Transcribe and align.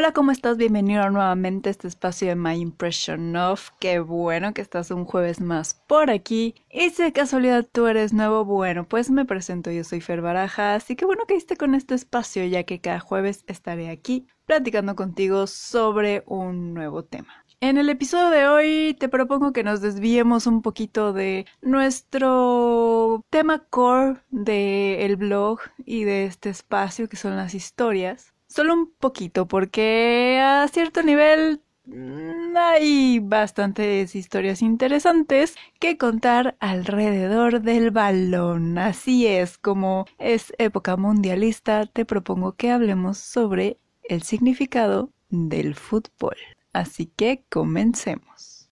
Hola, 0.00 0.14
¿cómo 0.14 0.30
estás? 0.30 0.56
Bienvenido 0.56 1.10
nuevamente 1.10 1.68
a 1.68 1.72
este 1.72 1.86
espacio 1.86 2.28
de 2.28 2.34
My 2.34 2.54
Impression 2.54 3.36
of. 3.36 3.68
Qué 3.78 3.98
bueno 3.98 4.54
que 4.54 4.62
estás 4.62 4.90
un 4.90 5.04
jueves 5.04 5.42
más 5.42 5.74
por 5.86 6.10
aquí. 6.10 6.54
Y 6.70 6.88
si 6.88 7.02
de 7.02 7.12
casualidad 7.12 7.68
tú 7.70 7.86
eres 7.86 8.14
nuevo, 8.14 8.46
bueno, 8.46 8.88
pues 8.88 9.10
me 9.10 9.26
presento, 9.26 9.70
yo 9.70 9.84
soy 9.84 10.00
Fer 10.00 10.22
Baraja, 10.22 10.74
así 10.74 10.96
que 10.96 11.04
bueno 11.04 11.26
que 11.28 11.34
esté 11.34 11.58
con 11.58 11.74
este 11.74 11.94
espacio, 11.96 12.46
ya 12.46 12.62
que 12.62 12.80
cada 12.80 12.98
jueves 12.98 13.44
estaré 13.46 13.90
aquí 13.90 14.26
platicando 14.46 14.96
contigo 14.96 15.46
sobre 15.46 16.22
un 16.24 16.72
nuevo 16.72 17.04
tema. 17.04 17.44
En 17.60 17.76
el 17.76 17.90
episodio 17.90 18.30
de 18.30 18.48
hoy 18.48 18.96
te 18.98 19.10
propongo 19.10 19.52
que 19.52 19.64
nos 19.64 19.82
desviemos 19.82 20.46
un 20.46 20.62
poquito 20.62 21.12
de 21.12 21.44
nuestro 21.60 23.22
tema 23.28 23.58
core 23.68 24.22
del 24.30 25.16
blog 25.16 25.58
y 25.84 26.04
de 26.04 26.24
este 26.24 26.48
espacio 26.48 27.06
que 27.10 27.18
son 27.18 27.36
las 27.36 27.54
historias 27.54 28.29
Solo 28.50 28.74
un 28.74 28.90
poquito, 28.90 29.46
porque 29.46 30.40
a 30.42 30.66
cierto 30.66 31.04
nivel 31.04 31.62
mm, 31.84 32.56
hay 32.56 33.20
bastantes 33.20 34.16
historias 34.16 34.60
interesantes 34.60 35.54
que 35.78 35.96
contar 35.96 36.56
alrededor 36.58 37.62
del 37.62 37.92
balón. 37.92 38.76
Así 38.76 39.28
es, 39.28 39.56
como 39.56 40.06
es 40.18 40.52
época 40.58 40.96
mundialista, 40.96 41.86
te 41.86 42.04
propongo 42.04 42.56
que 42.56 42.72
hablemos 42.72 43.18
sobre 43.18 43.78
el 44.08 44.22
significado 44.24 45.10
del 45.28 45.76
fútbol. 45.76 46.36
Así 46.72 47.06
que 47.06 47.44
comencemos. 47.50 48.68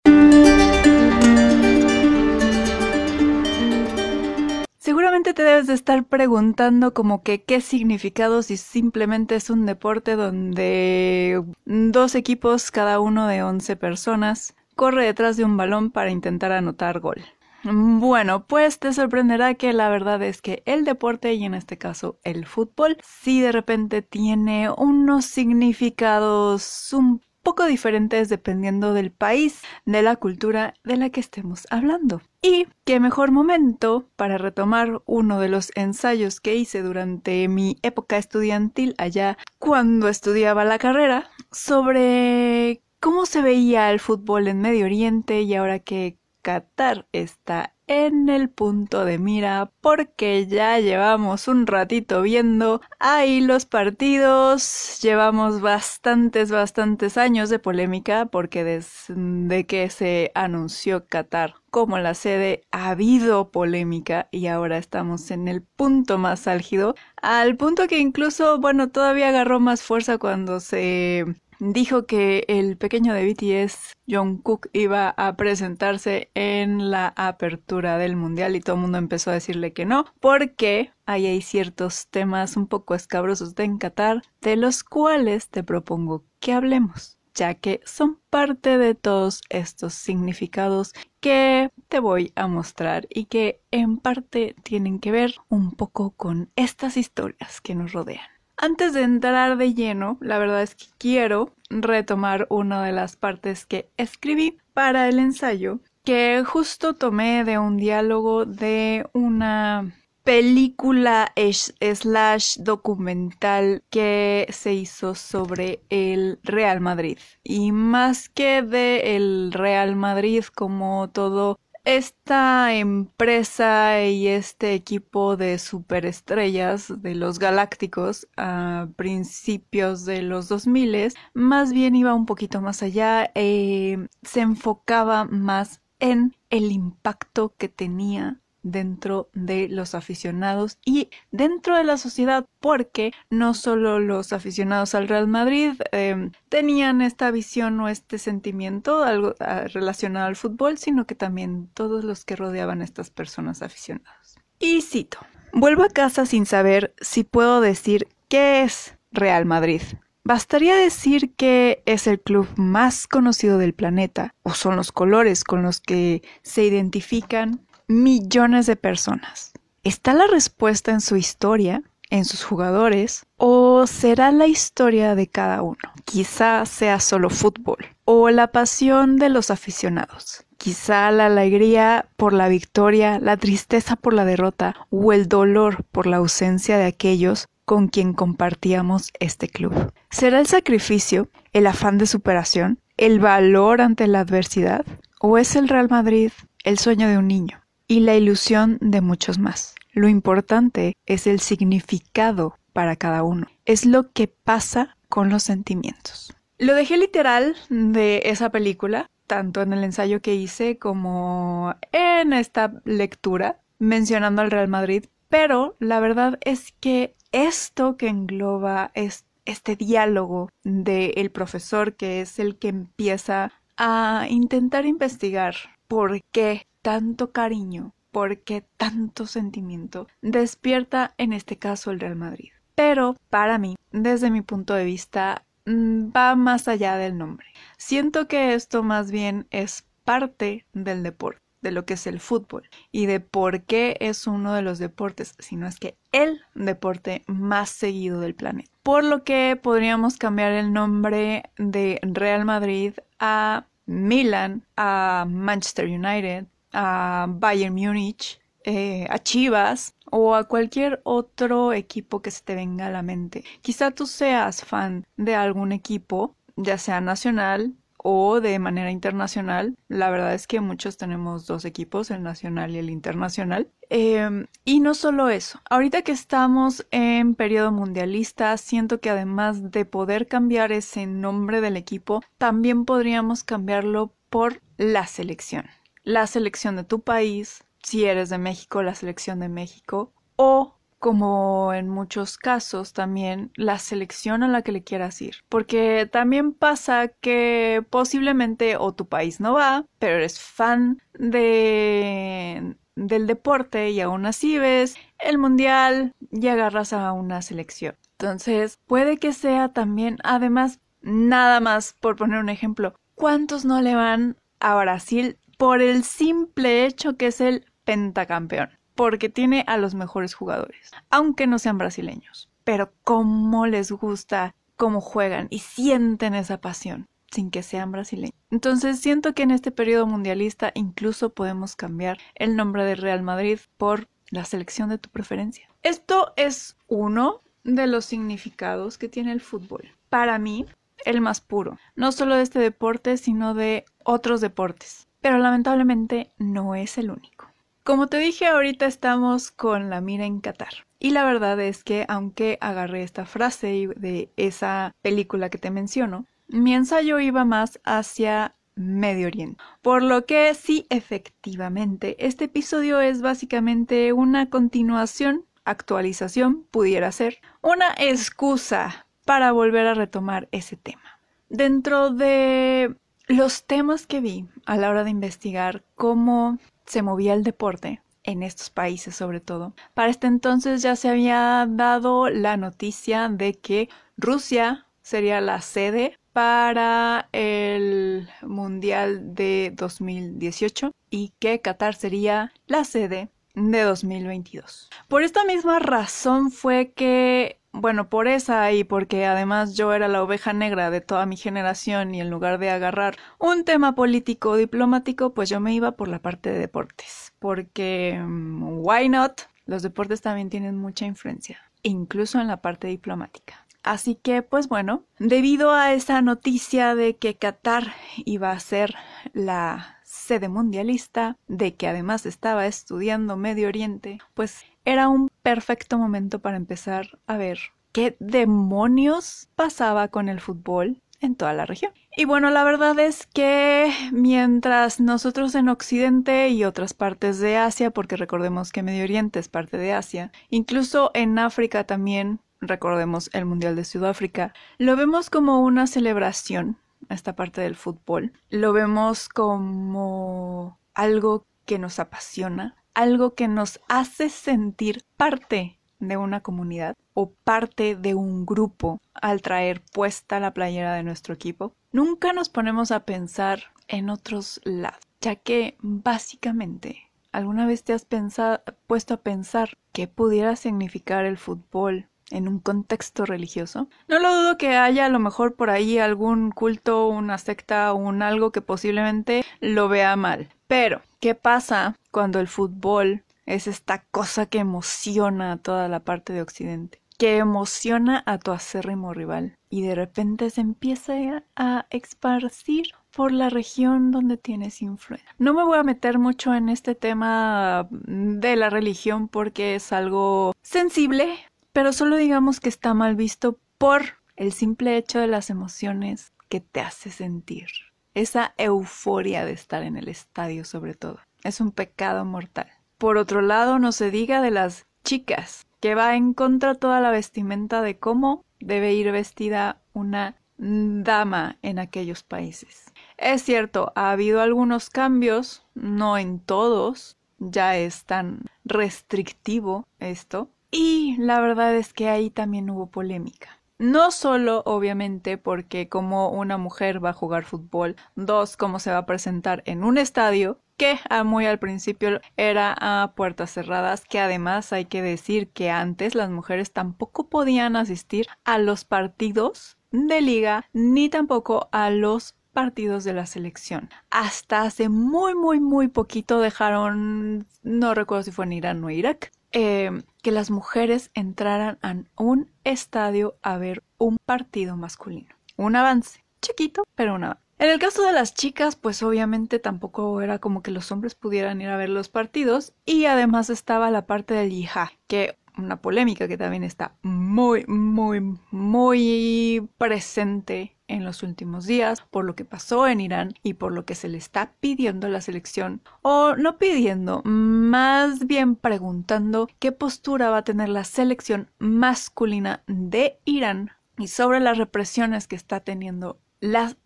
Seguramente 4.88 5.34
te 5.34 5.42
debes 5.42 5.66
de 5.66 5.74
estar 5.74 6.02
preguntando 6.05 6.95
como 6.95 7.23
que 7.23 7.42
qué 7.42 7.60
significado 7.60 8.41
si 8.42 8.56
simplemente 8.56 9.34
es 9.34 9.51
un 9.51 9.66
deporte 9.66 10.16
donde 10.16 11.45
dos 11.66 12.14
equipos, 12.14 12.70
cada 12.70 12.98
uno 12.98 13.27
de 13.27 13.42
11 13.42 13.77
personas, 13.77 14.56
corre 14.77 15.05
detrás 15.05 15.36
de 15.36 15.45
un 15.45 15.58
balón 15.58 15.91
para 15.91 16.11
intentar 16.11 16.53
anotar 16.53 17.00
gol. 17.00 17.22
Bueno, 17.64 18.47
pues 18.47 18.78
te 18.78 18.95
sorprenderá 18.95 19.53
que 19.56 19.75
la 19.75 19.91
verdad 19.91 20.22
es 20.22 20.41
que 20.41 20.62
el 20.64 20.86
deporte, 20.86 21.34
y 21.34 21.45
en 21.45 21.52
este 21.52 21.77
caso 21.77 22.19
el 22.25 22.47
fútbol, 22.47 22.97
sí 23.02 23.42
de 23.42 23.52
repente 23.52 24.00
tiene 24.00 24.70
unos 24.70 25.27
significados 25.27 26.95
un 26.95 27.20
poco 27.49 27.65
diferentes 27.65 28.29
dependiendo 28.29 28.93
del 28.93 29.11
país, 29.11 29.63
de 29.87 30.03
la 30.03 30.17
cultura 30.17 30.75
de 30.85 30.99
la 30.99 31.09
que 31.09 31.21
estemos 31.21 31.67
hablando. 31.71 32.21
Y 32.43 32.67
qué 32.85 33.01
mejor 33.01 33.31
momento 33.31 34.07
para 34.17 34.37
retomar 34.37 35.01
uno 35.07 35.41
de 35.41 35.49
los 35.49 35.73
ensayos 35.75 36.43
que 36.43 36.57
hice 36.57 36.83
durante 36.83 37.49
mi 37.49 37.79
época 37.81 38.19
estudiantil 38.19 38.95
allá 38.99 39.39
cuando 39.59 40.09
estudiaba 40.09 40.67
la 40.67 40.79
carrera 40.79 41.31
sobre 41.51 42.83
cómo 43.01 43.25
se 43.25 43.41
veía 43.41 43.91
el 43.93 43.99
fútbol 43.99 44.47
en 44.47 44.61
Medio 44.61 44.85
Oriente 44.85 45.41
y 45.41 45.55
ahora 45.55 45.79
que 45.79 46.19
Qatar 46.43 47.09
está 47.13 47.73
en 47.89 48.28
el 48.28 48.50
punto 48.50 49.05
de 49.05 49.19
mira 49.19 49.72
porque 49.81 50.47
ya 50.47 50.78
llevamos 50.78 51.48
un 51.48 51.67
ratito 51.67 52.22
viendo. 52.22 52.80
Ahí 53.00 53.41
los 53.41 53.67
partidos, 53.67 55.00
llevamos 55.03 55.61
bastantes, 55.61 56.50
bastantes 56.50 57.17
años 57.17 57.50
de 57.50 57.58
polémica 57.58 58.27
porque 58.27 58.62
desde 58.64 59.67
que 59.67 59.91
se 59.91 60.30
anunció 60.34 61.06
Qatar 61.06 61.55
como 61.70 61.98
la 61.98 62.14
sede 62.14 62.62
ha 62.70 62.91
habido 62.91 63.50
polémica 63.50 64.28
y 64.30 64.47
ahora 64.47 64.78
estamos 64.78 65.30
en 65.30 65.48
el 65.48 65.62
punto 65.62 66.19
más 66.19 66.47
álgido, 66.47 66.95
al 67.20 67.56
punto 67.56 67.86
que 67.89 67.98
incluso, 67.98 68.58
bueno, 68.58 68.89
todavía 68.89 69.28
agarró 69.28 69.61
más 69.61 69.83
fuerza 69.83 70.19
cuando 70.19 70.61
se 70.61 71.25
dijo 71.61 72.06
que 72.06 72.45
el 72.48 72.77
pequeño 72.77 73.14
de 73.14 73.27
BTS, 73.27 73.95
Jungkook, 74.06 74.69
iba 74.73 75.11
a 75.11 75.37
presentarse 75.37 76.31
en 76.34 76.91
la 76.91 77.12
apertura 77.17 77.98
del 77.98 78.17
mundial 78.17 78.56
y 78.56 78.61
todo 78.61 78.77
el 78.77 78.83
mundo 78.83 78.98
empezó 78.98 79.30
a 79.30 79.35
decirle 79.35 79.73
que 79.73 79.85
no, 79.85 80.07
porque 80.20 80.92
ahí 81.07 81.27
hay 81.27 81.42
ciertos 81.42 82.08
temas 82.08 82.57
un 82.57 82.67
poco 82.67 82.95
escabrosos 82.95 83.55
de 83.55 83.79
Qatar, 83.79 84.23
de 84.41 84.57
los 84.57 84.85
cuales 84.85 85.48
te 85.48 85.63
propongo 85.63 86.24
que 86.41 86.52
hablemos 86.52 87.19
ya 87.39 87.55
que 87.55 87.80
son 87.85 88.20
parte 88.30 88.79
de 88.79 88.96
todos 88.96 89.42
estos 89.48 89.95
significados 89.95 90.92
que 91.20 91.70
te 91.89 92.01
voy 92.01 92.33
a 92.35 92.48
mostrar 92.48 93.07
y 93.11 93.27
que 93.27 93.63
en 93.70 93.98
parte 93.98 94.57
tienen 94.64 94.98
que 94.98 95.13
ver 95.13 95.36
un 95.48 95.70
poco 95.70 96.11
con 96.11 96.51
estas 96.57 96.96
historias 96.96 97.61
que 97.61 97.77
nos 97.77 97.92
rodean. 97.92 98.38
Antes 98.61 98.92
de 98.92 99.02
entrar 99.02 99.57
de 99.57 99.73
lleno, 99.73 100.19
la 100.20 100.36
verdad 100.39 100.63
es 100.63 100.74
que 100.74 100.86
quiero 100.98 101.52
retomar 101.70 102.48
una 102.51 102.83
de 102.83 102.91
las 102.91 103.14
partes 103.14 103.64
que 103.64 103.89
escribí 103.96 104.58
para 104.74 105.08
el 105.08 105.20
ensayo, 105.20 105.79
que 106.02 106.42
justo 106.45 106.95
tomé 106.95 107.45
de 107.45 107.58
un 107.58 107.77
diálogo 107.77 108.46
de 108.46 109.07
una 109.13 109.92
película 110.24 111.33
slash 111.36 112.58
documental 112.58 113.85
que 113.91 114.48
se 114.51 114.75
hizo 114.75 115.14
sobre 115.14 115.80
el 115.89 116.40
Real 116.42 116.80
Madrid. 116.80 117.19
Y 117.45 117.70
más 117.70 118.29
que 118.29 118.63
de 118.63 119.17
el 119.17 119.52
Real 119.52 119.95
Madrid 119.95 120.45
como 120.55 121.11
todo 121.11 121.61
esta 121.89 122.75
empresa 122.75 124.05
y 124.05 124.29
este 124.29 124.75
equipo 124.75 125.39
de 125.39 125.59
superestrellas 125.59 127.01
de 127.01 127.15
los 127.15 127.39
galácticos 127.39 128.29
a 128.37 128.88
principios 128.97 130.05
de 130.05 130.21
los 130.21 130.49
2000 130.49 131.15
más 131.32 131.73
bien 131.73 131.97
iba 131.97 132.12
un 132.12 132.26
poquito 132.26 132.61
más 132.61 132.82
allá, 132.82 133.31
eh, 133.35 134.06
se 134.23 134.41
enfocaba 134.41 135.25
más 135.25 135.81
en 135.99 136.37
el 136.50 136.73
impacto 136.73 137.55
que 137.56 137.71
tenía 137.71 138.38
dentro 138.70 139.29
de 139.32 139.69
los 139.69 139.94
aficionados 139.94 140.79
y 140.84 141.11
dentro 141.31 141.76
de 141.76 141.84
la 141.84 141.96
sociedad 141.96 142.46
porque 142.61 143.12
no 143.31 143.55
solo 143.55 144.00
los 144.00 144.32
aficionados 144.32 144.94
al 144.94 145.08
Real 145.08 145.26
Madrid 145.26 145.73
em, 145.93 146.32
tenían 146.49 147.02
esta 147.02 147.31
visión 147.31 147.78
o 147.81 147.88
este 147.88 148.19
sentimiento 148.19 149.02
algo 149.02 149.34
ah, 149.40 149.64
relacionado 149.73 150.26
al 150.26 150.37
fútbol 150.37 150.78
sino 150.78 151.06
que 151.06 151.14
también 151.14 151.69
todos 151.75 152.05
los 152.05 152.25
que 152.25 152.37
rodeaban 152.37 152.81
a 152.81 152.84
estas 152.84 153.11
personas 153.11 153.62
aficionadas. 153.62 154.38
Y 154.58 154.82
cito 154.82 155.19
vuelvo 155.52 155.84
a 155.84 155.88
casa 155.88 156.26
sin 156.26 156.46
saber 156.46 156.94
si 157.00 157.25
puedo 157.25 157.61
decir 157.61 158.08
qué 158.28 158.62
es 158.62 158.96
Real 159.11 159.46
Madrid. 159.46 159.82
Bastaría 160.25 160.76
decir 160.76 161.34
que 161.37 161.82
es 161.87 162.06
el 162.06 162.20
club 162.20 162.46
más 162.56 163.06
conocido 163.06 163.56
del 163.56 163.73
planeta, 163.73 164.34
o 164.43 164.52
son 164.52 164.76
los 164.76 164.93
colores 164.93 165.43
con 165.43 165.62
los 165.62 165.81
que 165.81 166.23
se 166.43 166.64
identifican 166.64 167.67
millones 167.88 168.67
de 168.67 168.76
personas. 168.76 169.53
¿Está 169.82 170.12
la 170.12 170.26
respuesta 170.26 170.93
en 170.93 171.00
su 171.00 171.17
historia, 171.17 171.82
en 172.11 172.26
sus 172.26 172.44
jugadores, 172.44 173.25
o 173.38 173.87
será 173.87 174.31
la 174.31 174.47
historia 174.47 175.15
de 175.15 175.26
cada 175.26 175.62
uno? 175.62 175.79
Quizá 176.05 176.67
sea 176.67 177.00
solo 177.00 177.31
fútbol, 177.31 177.79
o 178.05 178.29
la 178.29 178.49
pasión 178.49 179.17
de 179.17 179.31
los 179.31 179.50
aficionados. 179.50 180.44
Quizá 180.59 181.11
la 181.11 181.26
alegría 181.26 182.06
por 182.17 182.32
la 182.35 182.49
victoria, 182.49 183.19
la 183.21 183.37
tristeza 183.37 183.97
por 183.97 184.12
la 184.12 184.25
derrota 184.25 184.75
o 184.91 185.12
el 185.12 185.29
dolor 185.29 185.85
por 185.85 186.06
la 186.06 186.19
ausencia 186.19 186.76
de 186.76 186.85
aquellos 186.85 187.49
con 187.65 187.88
quien 187.88 188.12
compartíamos 188.12 189.12
este 189.20 189.49
club. 189.49 189.93
¿Será 190.11 190.41
el 190.41 190.47
sacrificio, 190.47 191.29
el 191.53 191.67
afán 191.67 191.97
de 191.97 192.06
superación, 192.06 192.81
el 192.97 193.20
valor 193.20 193.81
ante 193.81 194.06
la 194.09 194.20
adversidad? 194.20 194.85
¿O 195.20 195.38
es 195.38 195.55
el 195.56 195.69
Real 195.69 195.88
Madrid 195.88 196.32
el 196.65 196.79
sueño 196.79 197.09
de 197.09 197.19
un 197.19 197.29
niño? 197.29 197.61
Y 197.88 198.00
la 198.00 198.15
ilusión 198.15 198.79
de 198.81 199.00
muchos 199.00 199.38
más. 199.38 199.75
Lo 199.93 200.09
importante 200.09 200.97
es 201.06 201.26
el 201.26 201.41
significado 201.41 202.56
para 202.73 202.94
cada 202.94 203.25
uno. 203.25 203.49
Es 203.65 203.87
lo 203.87 204.12
que 204.12 204.29
pasa 204.29 204.97
con 205.09 205.31
los 205.31 205.43
sentimientos. 205.43 206.32
Lo 206.59 206.75
dejé 206.75 206.99
literal 206.99 207.56
de 207.70 208.23
esa 208.26 208.50
película, 208.50 209.06
tanto 209.26 209.62
en 209.62 209.73
el 209.73 209.82
ensayo 209.82 210.20
que 210.20 210.35
hice 210.35 210.79
como 210.79 211.75
en 211.93 212.32
esta 212.32 212.81
lectura, 212.85 213.61
mencionando 213.79 214.43
al 214.43 214.50
Real 214.50 214.69
Madrid, 214.69 215.06
pero 215.29 215.76
la 215.79 216.00
verdad 216.00 216.38
es 216.43 216.73
que 216.81 217.14
esto 217.32 217.96
que 217.96 218.08
engloba 218.08 218.93
este 218.94 219.76
diálogo 219.76 220.50
del 220.62 221.31
profesor, 221.31 221.94
que 221.94 222.20
es 222.20 222.38
el 222.38 222.58
que 222.58 222.69
empieza 222.69 223.52
a 223.76 224.26
intentar 224.29 224.87
investigar 224.87 225.55
por 225.87 226.20
qué 226.32 226.68
tanto 226.82 227.32
cariño, 227.32 227.92
porque 228.10 228.64
tanto 228.76 229.26
sentimiento 229.26 230.08
despierta 230.22 231.14
en 231.19 231.32
este 231.32 231.56
caso 231.56 231.90
el 231.90 232.00
Real 232.00 232.16
Madrid. 232.16 232.50
Pero 232.75 233.16
para 233.30 233.58
mí, 233.58 233.76
desde 233.90 234.30
mi 234.30 234.42
punto 234.42 234.75
de 234.75 234.84
vista, 234.84 235.44
mm, 235.66 236.10
va 236.16 236.36
más 236.36 236.69
allá 236.69 236.96
del 236.96 237.19
nombre. 237.19 237.46
Siento 237.76 238.28
que 238.28 238.54
esto 238.54 238.82
más 238.82 239.10
bien 239.10 239.46
es 239.50 239.84
parte 240.04 240.64
del 240.72 241.02
deporte. 241.02 241.40
de 241.60 241.72
lo 241.72 241.84
que 241.84 241.94
es 241.94 242.06
el 242.06 242.20
fútbol 242.20 242.69
y 242.92 243.06
de 243.06 243.19
por 243.19 243.62
qué 243.62 243.96
es 243.98 244.28
uno 244.28 244.54
de 244.54 244.62
los 244.62 244.78
deportes, 244.78 245.34
sino 245.40 245.66
es 245.66 245.81
que 245.81 245.96
el 246.12 246.40
deporte 246.54 247.24
más 247.26 247.70
seguido 247.70 248.20
del 248.20 248.36
planeta. 248.36 248.70
Por 248.84 249.02
lo 249.02 249.24
que 249.24 249.58
podríamos 249.60 250.19
cambiar 250.19 250.52
el 250.52 250.72
nombre 250.72 251.50
de 251.58 251.98
Real 252.02 252.44
Madrid 252.44 252.94
a 253.19 253.66
Milan, 253.86 254.64
a 254.76 255.26
Manchester 255.28 255.86
United, 255.86 256.46
a 256.73 257.26
Bayern 257.29 257.75
Múnich, 257.75 258.41
eh, 258.65 259.06
a 259.11 259.19
Chivas 259.19 259.94
o 260.11 260.35
a 260.35 260.44
cualquier 260.44 261.00
otro 261.05 261.73
equipo 261.73 262.20
que 262.23 262.31
se 262.31 262.43
te 262.43 262.55
venga 262.55 262.87
a 262.87 262.91
la 262.91 263.03
mente. 263.03 263.44
Quizá 263.62 263.91
tú 263.91 264.06
seas 264.06 264.65
fan 264.65 265.06
de 265.17 265.35
algún 265.35 265.73
equipo, 265.73 266.37
ya 266.56 266.79
sea 266.79 267.00
nacional, 267.00 267.75
o 267.99 268.41
de 268.41 268.59
manera 268.59 268.91
internacional. 268.91 269.76
La 269.88 270.11
verdad 270.11 270.35
es 270.35 270.47
que 270.47 270.61
muchos 270.61 270.97
tenemos 270.97 271.47
dos 271.47 271.65
equipos, 271.65 272.11
el 272.11 272.23
nacional 272.23 272.75
y 272.75 272.79
el 272.79 272.91
internacional. 272.91 273.69
Em, 273.91 274.47
y 274.65 274.81
no 274.81 274.94
solo 274.94 275.29
eso, 275.29 275.61
ahorita 275.69 276.03
que 276.03 276.12
estamos 276.12 276.87
en 276.91 277.35
periodo 277.35 277.73
mundialista, 277.73 278.56
siento 278.56 279.00
que 279.00 279.11
además 279.11 279.70
de 279.70 279.85
poder 279.85 280.26
cambiar 280.26 280.73
ese 280.73 281.06
nombre 281.06 281.61
del 281.61 281.76
equipo, 281.76 282.23
también 282.38 282.85
podríamos 282.85 283.44
cambiarlo 283.44 284.12
por 284.31 284.61
la 284.76 285.06
selección. 285.06 285.67
La 286.02 286.26
selección 286.26 286.76
de 286.76 286.84
tu 286.84 287.00
país, 287.00 287.64
si 287.82 288.04
eres 288.04 288.30
de 288.30 288.38
México, 288.38 288.82
la 288.82 288.94
selección 288.94 289.40
de 289.40 289.48
México, 289.48 290.12
o 290.36 290.78
como 290.98 291.72
en 291.72 291.88
muchos 291.88 292.38
casos 292.38 292.92
también 292.92 293.52
la 293.54 293.78
selección 293.78 294.42
a 294.42 294.48
la 294.48 294.62
que 294.62 294.72
le 294.72 294.82
quieras 294.82 295.20
ir. 295.22 295.36
Porque 295.48 296.08
también 296.10 296.52
pasa 296.52 297.08
que 297.08 297.84
posiblemente 297.90 298.76
o 298.76 298.92
tu 298.94 299.06
país 299.06 299.40
no 299.40 299.54
va, 299.54 299.86
pero 299.98 300.16
eres 300.16 300.40
fan 300.40 301.00
de 301.14 302.76
del 302.96 303.28
deporte 303.28 303.90
y 303.90 304.00
aún 304.00 304.26
así 304.26 304.58
ves 304.58 304.96
el 305.20 305.38
mundial 305.38 306.14
y 306.32 306.48
agarras 306.48 306.92
a 306.92 307.12
una 307.12 307.42
selección. 307.42 307.94
Entonces, 308.18 308.80
puede 308.88 309.18
que 309.18 309.32
sea 309.32 309.68
también, 309.68 310.18
además, 310.24 310.80
nada 311.00 311.60
más 311.60 311.94
por 312.00 312.16
poner 312.16 312.40
un 312.40 312.48
ejemplo, 312.48 312.94
¿cuántos 313.14 313.64
no 313.64 313.80
le 313.80 313.94
van 313.94 314.36
a 314.58 314.74
Brasil 314.74 315.38
por 315.58 315.82
el 315.82 316.02
simple 316.05 316.87
hecho 316.87 317.19
que 317.19 317.26
es 317.26 317.43
el 317.43 317.66
pentacampeón? 317.84 318.70
porque 318.99 319.28
tiene 319.28 319.62
a 319.69 319.76
los 319.76 319.94
mejores 319.94 320.34
jugadores, 320.34 320.90
aunque 321.08 321.46
no 321.46 321.60
sean 321.60 321.78
brasileños. 321.78 322.50
Pero 322.64 322.93
cómo 323.05 323.69
les 323.69 323.93
gusta 323.93 324.56
cómo 324.75 325.00
juegan 325.00 325.46
y 325.50 325.60
sienten 325.60 326.34
esa 326.34 326.60
pasión 326.60 327.06
sin 327.31 327.52
que 327.52 327.62
sean 327.62 327.93
brasileños. 327.93 328.34
Entonces 328.50 328.99
siento 328.99 329.34
que 329.34 329.44
en 329.44 329.52
este 329.52 329.70
periodo 329.70 330.08
mundialista 330.08 330.72
incluso 330.75 331.32
podemos 331.32 331.76
cambiar 331.76 332.19
el 332.34 332.56
nombre 332.56 332.84
de 332.84 332.96
Real 332.96 333.22
Madrid 333.22 333.60
por 333.76 334.08
la 334.31 334.44
selección 334.44 334.88
de 334.88 334.99
tu 334.99 335.10
preferencia. 335.10 335.69
Esto 335.84 336.32
es 336.34 336.76
uno 336.88 337.43
de 337.62 337.87
los 337.87 338.05
significados 338.05 338.99
que 338.99 339.08
tiene 339.08 339.31
el 339.31 339.40
fútbol. 339.40 339.94
Para 340.08 340.40
mí, 340.40 340.66
el 341.05 341.20
más 341.20 341.40
puro, 341.40 341.78
no 341.94 342.10
solo 342.10 342.34
de 342.34 342.43
este 342.43 342.58
deporte, 342.58 343.16
sino 343.16 343.55
de 343.55 343.84
otros 344.02 344.40
deportes. 344.40 345.07
Pero 345.20 345.38
lamentablemente 345.38 346.32
no 346.38 346.75
es 346.75 346.99
el 346.99 347.11
único. 347.11 347.47
Como 347.85 348.06
te 348.06 348.19
dije, 348.19 348.47
ahorita 348.47 348.87
estamos 348.87 349.50
con 349.50 349.88
la 349.88 350.00
mira 350.00 350.26
en 350.26 350.41
Qatar. 350.41 350.87
Y 350.99 351.12
la 351.12 351.25
verdad 351.25 351.59
es 351.61 351.85
que 351.85 352.05
aunque 352.09 352.59
agarré 352.61 353.03
esta 353.03 353.25
frase 353.25 353.88
de 353.97 354.31
esa 354.37 354.94
película 355.00 355.49
que 355.49 355.59
te 355.59 355.70
menciono, 355.70 356.26
mi 356.49 356.75
ensayo 356.75 357.19
iba 357.19 357.44
más 357.44 357.81
hacia 357.85 358.55
Medio 358.75 359.26
Oriente. 359.26 359.62
Por 359.82 360.03
lo 360.03 360.25
que 360.25 360.55
sí, 360.55 360.87
efectivamente, 360.88 362.17
este 362.25 362.44
episodio 362.44 363.00
es 363.00 363.23
básicamente 363.23 364.12
una 364.12 364.50
continuación, 364.50 365.44
actualización, 365.65 366.65
pudiera 366.70 367.11
ser, 367.11 367.38
una 367.61 367.94
excusa 367.99 369.06
para 369.25 369.53
volver 369.53 369.87
a 369.87 369.94
retomar 369.94 370.49
ese 370.53 370.76
tema. 370.76 371.20
Dentro 371.49 372.11
de 372.11 372.94
los 373.28 373.64
temas 373.64 374.06
que 374.06 374.20
vi 374.20 374.46
a 374.66 374.76
la 374.76 374.90
hora 374.90 375.04
de 375.04 375.10
investigar 375.10 375.84
cómo 375.94 376.58
se 376.86 377.02
movía 377.02 377.34
el 377.34 377.44
deporte, 377.44 378.00
en 378.25 378.42
estos 378.42 378.70
países 378.70 379.14
sobre 379.14 379.40
todo. 379.40 379.75
Para 379.94 380.10
este 380.10 380.26
entonces 380.26 380.82
ya 380.82 380.96
se 380.96 381.08
había 381.08 381.66
dado 381.69 382.28
la 382.28 382.56
noticia 382.56 383.28
de 383.28 383.54
que 383.54 383.88
Rusia 384.16 384.86
sería 385.02 385.40
la 385.40 385.60
sede 385.60 386.19
para 386.32 387.28
el 387.32 388.28
Mundial 388.42 389.34
de 389.34 389.72
2018 389.74 390.92
y 391.10 391.32
que 391.38 391.60
Qatar 391.60 391.94
sería 391.94 392.52
la 392.66 392.84
sede 392.84 393.31
de 393.54 393.82
2022. 393.82 394.90
Por 395.08 395.22
esta 395.22 395.44
misma 395.44 395.78
razón 395.78 396.50
fue 396.50 396.92
que 396.94 397.58
bueno, 397.80 398.08
por 398.08 398.28
esa 398.28 398.72
y 398.72 398.84
porque 398.84 399.26
además 399.26 399.75
yo 399.75 399.92
era 399.92 400.08
la 400.08 400.22
oveja 400.22 400.52
negra 400.52 400.90
de 400.90 401.00
toda 401.00 401.26
mi 401.26 401.36
generación 401.36 402.14
y 402.14 402.20
en 402.20 402.30
lugar 402.30 402.58
de 402.58 402.70
agarrar 402.70 403.16
un 403.38 403.64
tema 403.64 403.94
político 403.94 404.50
o 404.50 404.56
diplomático, 404.56 405.34
pues 405.34 405.48
yo 405.48 405.60
me 405.60 405.75
iba 405.75 405.92
por 405.92 406.08
la 406.08 406.20
parte 406.20 406.50
de 406.50 406.58
deportes. 406.58 407.32
Porque, 407.38 408.20
mm, 408.20 408.78
why 408.80 409.08
not? 409.08 409.42
Los 409.66 409.82
deportes 409.82 410.22
también 410.22 410.50
tienen 410.50 410.76
mucha 410.76 411.04
influencia, 411.04 411.58
incluso 411.82 412.40
en 412.40 412.48
la 412.48 412.62
parte 412.62 412.88
diplomática. 412.88 413.66
Así 413.82 414.16
que, 414.16 414.42
pues 414.42 414.69
bueno, 414.69 415.04
debido 415.19 415.72
a 415.72 415.92
esa 415.92 416.20
noticia 416.20 416.94
de 416.94 417.16
que 417.16 417.36
Qatar 417.36 417.94
iba 418.24 418.50
a 418.50 418.60
ser 418.60 418.94
la 419.32 419.98
sede 420.02 420.48
mundialista, 420.48 421.36
de 421.46 421.74
que 421.74 421.86
además 421.86 422.26
estaba 422.26 422.66
estudiando 422.66 423.36
Medio 423.36 423.69
Oriente, 423.69 424.19
pues 424.34 424.64
era 424.88 425.11
un 425.11 425.31
perfecto 425.43 425.99
momento 425.99 426.38
para 426.38 426.56
empezar 426.56 427.19
a 427.26 427.37
ver 427.37 427.58
qué 427.93 428.17
demonios 428.20 429.50
pasaba 429.55 430.08
con 430.08 430.31
el 430.31 430.40
fútbol 430.40 431.02
en 431.20 431.35
toda 431.35 431.52
la 431.52 431.67
región. 431.67 431.93
Y 432.17 432.25
bueno, 432.25 432.49
la 432.49 432.64
verdad 432.64 432.99
es 432.99 433.26
que 433.26 433.93
mientras 434.12 434.99
nosotros 434.99 435.55
en 435.55 435.69
Occidente 435.69 436.49
y 436.49 436.64
otras 436.64 436.94
partes 436.94 437.38
de 437.38 437.58
Asia, 437.58 437.90
porque 437.90 438.17
recordemos 438.17 438.73
que 438.73 438.82
Medio 438.82 439.05
Oriente 439.05 439.38
es 439.38 439.49
parte 439.49 439.76
de 439.76 439.93
Asia, 439.93 440.32
incluso 440.49 441.11
en 441.12 441.38
África 441.38 441.84
también, 441.84 442.41
recordemos 442.62 443.29
el 443.34 443.44
Mundial 443.44 443.76
de 443.76 443.84
Sudáfrica, 443.84 444.55
lo 444.79 444.96
vemos 444.96 445.29
como 445.29 445.61
una 445.61 445.87
celebración, 445.87 446.79
esta 447.11 447.37
parte 447.37 447.61
del 447.61 447.76
fútbol, 447.76 448.32
lo 448.49 448.73
vemos 448.73 449.29
como 449.29 450.79
algo 450.94 451.44
que 451.67 451.79
nos 451.79 451.99
apasiona, 451.99 452.75
algo 452.98 453.36
que 453.36 453.46
nos 453.46 453.78
hace 453.86 454.28
sentir 454.28 455.04
parte 455.16 455.78
de 456.00 456.16
una 456.16 456.40
comunidad 456.40 456.96
o 457.14 457.30
parte 457.30 457.94
de 457.94 458.16
un 458.16 458.44
grupo 458.44 459.00
al 459.14 459.40
traer 459.40 459.80
puesta 459.92 460.40
la 460.40 460.52
playera 460.52 460.94
de 460.94 461.04
nuestro 461.04 461.32
equipo, 461.32 461.72
nunca 461.92 462.32
nos 462.32 462.48
ponemos 462.48 462.90
a 462.90 463.04
pensar 463.04 463.72
en 463.86 464.10
otros 464.10 464.60
lados, 464.64 464.98
ya 465.20 465.36
que 465.36 465.76
básicamente 465.78 467.08
alguna 467.31 467.67
vez 467.67 467.84
te 467.84 467.93
has 467.93 468.05
pensado, 468.05 468.62
puesto 468.88 469.14
a 469.14 469.19
pensar 469.19 469.78
qué 469.93 470.08
pudiera 470.08 470.56
significar 470.56 471.24
el 471.24 471.38
fútbol 471.38 472.08
en 472.31 472.49
un 472.49 472.58
contexto 472.58 473.25
religioso. 473.25 473.89
No 474.06 474.19
lo 474.19 474.35
dudo 474.35 474.58
que 474.58 474.77
haya 474.77 475.06
a 475.06 475.11
lo 475.11 475.19
mejor 475.19 475.55
por 475.55 475.70
ahí 475.70 475.99
algún 475.99 476.51
culto, 476.51 477.08
una 477.08 477.39
secta 477.39 477.93
o 477.93 477.97
un 477.97 478.23
algo 478.23 478.53
que 478.53 478.61
posiblemente 478.61 479.44
lo 479.61 479.89
vea 479.89 480.17
mal. 480.17 480.49
Pero, 480.67 481.01
¿qué 481.20 481.35
pasa 481.35 481.97
cuando 482.11 482.41
el 482.41 482.49
fútbol 482.49 483.25
es 483.47 483.67
esta 483.67 484.05
cosa 484.11 484.47
que 484.47 484.58
emociona 484.58 485.53
a 485.53 485.56
toda 485.56 485.89
la 485.89 486.01
parte 486.01 486.32
de 486.32 486.43
Occidente? 486.43 487.01
Que 487.17 487.39
emociona 487.39 488.23
a 488.27 488.39
tu 488.39 488.53
acérrimo 488.53 489.13
rival 489.13 489.56
y 489.70 489.82
de 489.82 489.94
repente 489.94 490.51
se 490.51 490.61
empieza 490.61 491.15
a 491.56 491.87
esparcir 491.91 492.93
por 493.11 493.32
la 493.32 493.51
región 493.51 494.13
donde 494.13 494.37
tienes 494.37 494.82
influencia. 494.82 495.29
No 495.39 495.55
me 495.55 495.65
voy 495.65 495.79
a 495.79 495.82
meter 495.82 496.19
mucho 496.19 496.55
en 496.55 496.69
este 496.69 496.94
tema 496.94 497.89
de 497.91 498.56
la 498.56 498.70
religión 498.70 499.29
porque 499.29 499.75
es 499.75 499.93
algo 499.93 500.55
sensible, 500.63 501.35
pero 501.79 501.93
solo 501.93 502.17
digamos 502.17 502.58
que 502.58 502.69
está 502.69 502.93
mal 502.93 503.15
visto 503.15 503.61
por 503.79 504.03
el 504.35 504.53
simple 504.53 504.97
hecho 504.97 505.20
de 505.20 505.29
las 505.29 505.49
emociones 505.49 506.32
que 506.49 506.58
te 506.61 506.81
hace 506.81 507.08
sentir. 507.08 507.69
Esa 508.15 508.53
euforia 508.56 509.44
de 509.44 509.53
estar 509.53 509.85
en 509.85 509.97
el 509.97 510.08
estadio 510.08 510.65
sobre 510.65 510.94
todo. 510.94 511.20
Es 511.44 511.61
un 511.61 511.70
pecado 511.70 512.25
mortal. 512.25 512.67
Por 512.99 513.17
otro 513.17 513.43
lado, 513.43 513.79
no 513.79 513.93
se 513.93 514.11
diga 514.11 514.43
de 514.43 514.51
las 514.51 514.89
chicas, 515.05 515.69
que 515.79 515.95
va 515.95 516.17
en 516.17 516.35
contra 516.35 516.75
toda 516.75 517.01
la 517.01 517.13
vestimenta 517.13 517.81
de 517.81 517.97
cómo 517.97 518.45
debe 518.59 518.95
ir 518.95 519.13
vestida 519.13 519.81
una 519.93 520.35
dama 520.57 521.59
en 521.63 521.79
aquellos 521.79 522.25
países. 522.25 522.93
Es 523.19 523.43
cierto, 523.43 523.93
ha 523.95 524.11
habido 524.11 524.41
algunos 524.41 524.91
cambios, 524.91 525.65
no 525.77 526.19
en 526.19 526.41
todos, 526.41 527.17
ya 527.39 527.77
es 527.77 528.05
tan 528.05 528.47
restrictivo 528.65 529.87
esto, 530.01 530.51
y 530.71 531.17
la 531.19 531.41
verdad 531.41 531.75
es 531.77 531.93
que 531.93 532.09
ahí 532.09 532.31
también 532.31 532.71
hubo 532.71 532.91
polémica. 532.91 533.59
No 533.79 534.11
solo, 534.11 534.63
obviamente, 534.67 535.39
porque 535.39 535.89
como 535.89 536.31
una 536.31 536.59
mujer 536.59 537.05
va 537.05 537.11
a 537.11 537.15
jugar 537.15 537.45
fútbol, 537.45 537.95
dos, 538.17 538.57
cómo 538.57 538.81
se 538.81 538.91
va 538.91 538.99
a 538.99 539.07
presentar 539.07 539.63
en 539.67 539.85
un 539.85 539.99
estadio, 539.99 540.61
que 540.77 540.99
muy 541.25 541.47
al 541.47 541.59
principio 541.59 542.21
era 542.37 542.75
a 542.79 543.13
puertas 543.15 543.53
cerradas, 543.53 544.05
que 544.05 544.21
además 544.21 544.73
hay 544.73 544.87
que 544.87 545.03
decir 545.03 545.51
que 545.51 545.71
antes 545.71 546.15
las 546.15 546.31
mujeres 546.31 546.73
tampoco 546.73 547.29
podían 547.29 547.77
asistir 547.77 548.27
a 548.45 548.59
los 548.59 548.85
partidos 548.85 549.77
de 549.91 550.21
liga 550.21 550.67
ni 550.73 551.09
tampoco 551.09 551.69
a 551.73 551.91
los 551.91 552.37
partidos 552.53 553.05
de 553.05 553.13
la 553.13 553.27
selección. 553.27 553.91
Hasta 554.11 554.63
hace 554.63 554.89
muy, 554.89 555.35
muy, 555.35 555.61
muy 555.61 555.89
poquito 555.89 556.41
dejaron, 556.41 557.47
no 557.63 557.95
recuerdo 557.95 558.25
si 558.25 558.33
fue 558.33 558.47
en 558.47 558.55
Irán 558.55 558.83
o 558.83 558.91
Irak, 558.91 559.31
eh, 559.52 560.02
que 560.23 560.33
las 560.33 560.50
mujeres 560.50 561.11
entraran 561.14 561.78
a 561.83 561.97
un 562.17 562.50
estadio 562.64 563.37
a 563.43 563.59
ver 563.59 563.83
un 563.99 564.17
partido 564.25 564.76
masculino. 564.76 565.35
Un 565.57 565.76
avance, 565.76 566.25
chiquito, 566.40 566.85
pero 566.95 567.14
un 567.14 567.25
avance. 567.25 567.43
En 567.59 567.71
el 567.71 567.81
caso 567.81 568.05
de 568.05 568.12
las 568.12 568.35
chicas, 568.35 568.76
pues 568.76 569.02
obviamente 569.02 569.59
tampoco 569.59 570.23
era 570.23 570.38
como 570.38 570.62
que 570.62 570.71
los 570.71 570.93
hombres 570.93 571.17
pudieran 571.17 571.61
ir 571.61 571.69
a 571.69 571.76
ver 571.76 571.88
los 571.88 572.09
partidos 572.09 572.73
y 572.87 573.07
además 573.07 573.50
estaba 573.50 573.90
la 573.90 574.07
parte 574.07 574.35
del 574.35 574.50
yihad, 574.50 574.90
que 575.09 575.37
una 575.57 575.81
polémica 575.81 576.28
que 576.28 576.38
también 576.38 576.62
está 576.62 576.95
muy, 577.02 577.64
muy, 577.67 578.21
muy 578.52 579.69
presente 579.76 580.78
en 580.88 581.04
los 581.04 581.23
últimos 581.23 581.66
días 581.66 582.02
por 582.11 582.25
lo 582.25 582.35
que 582.35 582.45
pasó 582.45 582.88
en 582.88 583.00
Irán 583.00 583.35
y 583.42 583.54
por 583.54 583.73
lo 583.73 583.85
que 583.85 583.95
se 583.95 584.09
le 584.09 584.18
está 584.18 584.52
pidiendo 584.61 585.07
a 585.07 585.11
la 585.11 585.21
selección, 585.21 585.83
o 586.02 586.35
no 586.35 586.59
pidiendo, 586.59 587.23
más 587.25 588.26
bien 588.26 588.57
preguntando 588.57 589.49
qué 589.59 589.71
postura 589.71 590.30
va 590.30 590.38
a 590.38 590.45
tener 590.45 590.71
la 590.71 590.85
selección 590.85 591.50
masculina 591.59 592.62
de 592.66 593.21
Irán 593.25 593.71
y 593.99 594.09
sobre 594.09 594.40
las 594.40 594.59
represiones 594.59 595.28
que 595.28 595.37
está 595.37 595.61
teniendo 595.61 596.18
la 596.40 596.76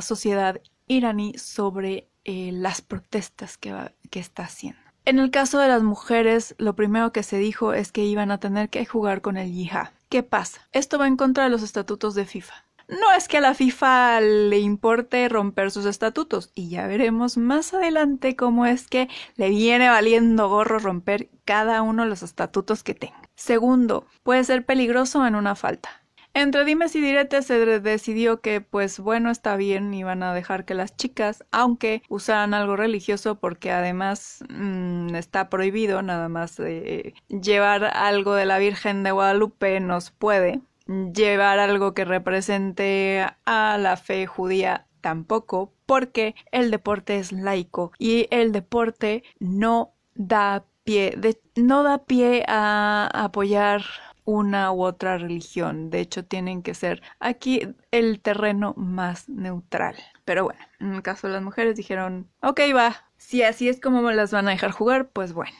sociedad 0.00 0.60
iraní 0.86 1.34
sobre 1.38 2.08
eh, 2.24 2.50
las 2.52 2.82
protestas 2.82 3.56
que, 3.56 3.74
que 4.10 4.20
está 4.20 4.44
haciendo. 4.44 4.80
En 5.04 5.18
el 5.18 5.30
caso 5.30 5.58
de 5.58 5.68
las 5.68 5.82
mujeres, 5.82 6.54
lo 6.58 6.76
primero 6.76 7.12
que 7.12 7.24
se 7.24 7.38
dijo 7.38 7.72
es 7.72 7.90
que 7.90 8.04
iban 8.04 8.30
a 8.30 8.38
tener 8.38 8.68
que 8.68 8.86
jugar 8.86 9.20
con 9.20 9.36
el 9.36 9.52
yihad. 9.52 9.88
¿Qué 10.08 10.22
pasa? 10.22 10.68
Esto 10.72 10.98
va 10.98 11.08
en 11.08 11.16
contra 11.16 11.44
de 11.44 11.50
los 11.50 11.62
estatutos 11.62 12.14
de 12.14 12.24
FIFA. 12.24 12.54
No 12.88 13.12
es 13.16 13.28
que 13.28 13.38
a 13.38 13.40
la 13.40 13.54
FIFA 13.54 14.20
le 14.20 14.58
importe 14.58 15.28
romper 15.28 15.70
sus 15.70 15.86
estatutos, 15.86 16.50
y 16.54 16.68
ya 16.68 16.86
veremos 16.86 17.36
más 17.36 17.74
adelante 17.74 18.36
cómo 18.36 18.66
es 18.66 18.88
que 18.88 19.08
le 19.36 19.50
viene 19.50 19.88
valiendo 19.88 20.48
gorro 20.48 20.78
romper 20.78 21.30
cada 21.44 21.82
uno 21.82 22.02
de 22.04 22.08
los 22.08 22.22
estatutos 22.22 22.82
que 22.82 22.94
tenga. 22.94 23.20
Segundo, 23.34 24.06
puede 24.22 24.44
ser 24.44 24.64
peligroso 24.64 25.26
en 25.26 25.34
una 25.34 25.54
falta. 25.54 26.02
Entre 26.34 26.64
dimes 26.64 26.96
y 26.96 27.02
diretes 27.02 27.46
se 27.46 27.80
decidió 27.80 28.40
que, 28.40 28.62
pues 28.62 28.98
bueno, 28.98 29.30
está 29.30 29.56
bien, 29.56 29.92
iban 29.92 30.22
a 30.22 30.32
dejar 30.32 30.64
que 30.64 30.72
las 30.72 30.96
chicas, 30.96 31.44
aunque 31.52 32.02
usaran 32.08 32.54
algo 32.54 32.74
religioso, 32.74 33.38
porque 33.38 33.70
además 33.70 34.42
mm, 34.48 35.14
está 35.14 35.50
prohibido, 35.50 36.00
nada 36.00 36.30
más 36.30 36.58
eh, 36.60 37.12
llevar 37.28 37.84
algo 37.84 38.34
de 38.34 38.46
la 38.46 38.58
Virgen 38.58 39.02
de 39.02 39.10
Guadalupe 39.12 39.78
nos 39.80 40.10
puede, 40.10 40.62
llevar 40.86 41.58
algo 41.58 41.94
que 41.94 42.04
represente 42.04 43.26
a 43.44 43.78
la 43.78 43.96
fe 43.96 44.26
judía 44.26 44.86
tampoco, 45.00 45.72
porque 45.86 46.34
el 46.50 46.70
deporte 46.70 47.18
es 47.18 47.32
laico 47.32 47.92
y 47.98 48.28
el 48.30 48.52
deporte 48.52 49.22
no 49.38 49.92
da 50.14 50.64
pie, 50.84 51.18
no 51.56 51.82
da 51.82 52.04
pie 52.04 52.44
a 52.48 53.10
apoyar 53.12 53.82
una 54.24 54.72
u 54.72 54.84
otra 54.84 55.18
religión. 55.18 55.90
De 55.90 56.00
hecho, 56.00 56.24
tienen 56.24 56.62
que 56.62 56.74
ser 56.74 57.02
aquí 57.18 57.74
el 57.90 58.20
terreno 58.20 58.74
más 58.76 59.28
neutral. 59.28 59.96
Pero 60.24 60.44
bueno, 60.44 60.60
en 60.78 60.94
el 60.94 61.02
caso 61.02 61.26
de 61.26 61.34
las 61.34 61.42
mujeres 61.42 61.76
dijeron, 61.76 62.30
ok, 62.40 62.60
va, 62.74 63.10
si 63.16 63.42
así 63.42 63.68
es 63.68 63.80
como 63.80 64.08
las 64.12 64.30
van 64.30 64.48
a 64.48 64.52
dejar 64.52 64.70
jugar, 64.70 65.08
pues 65.08 65.32
bueno. 65.32 65.56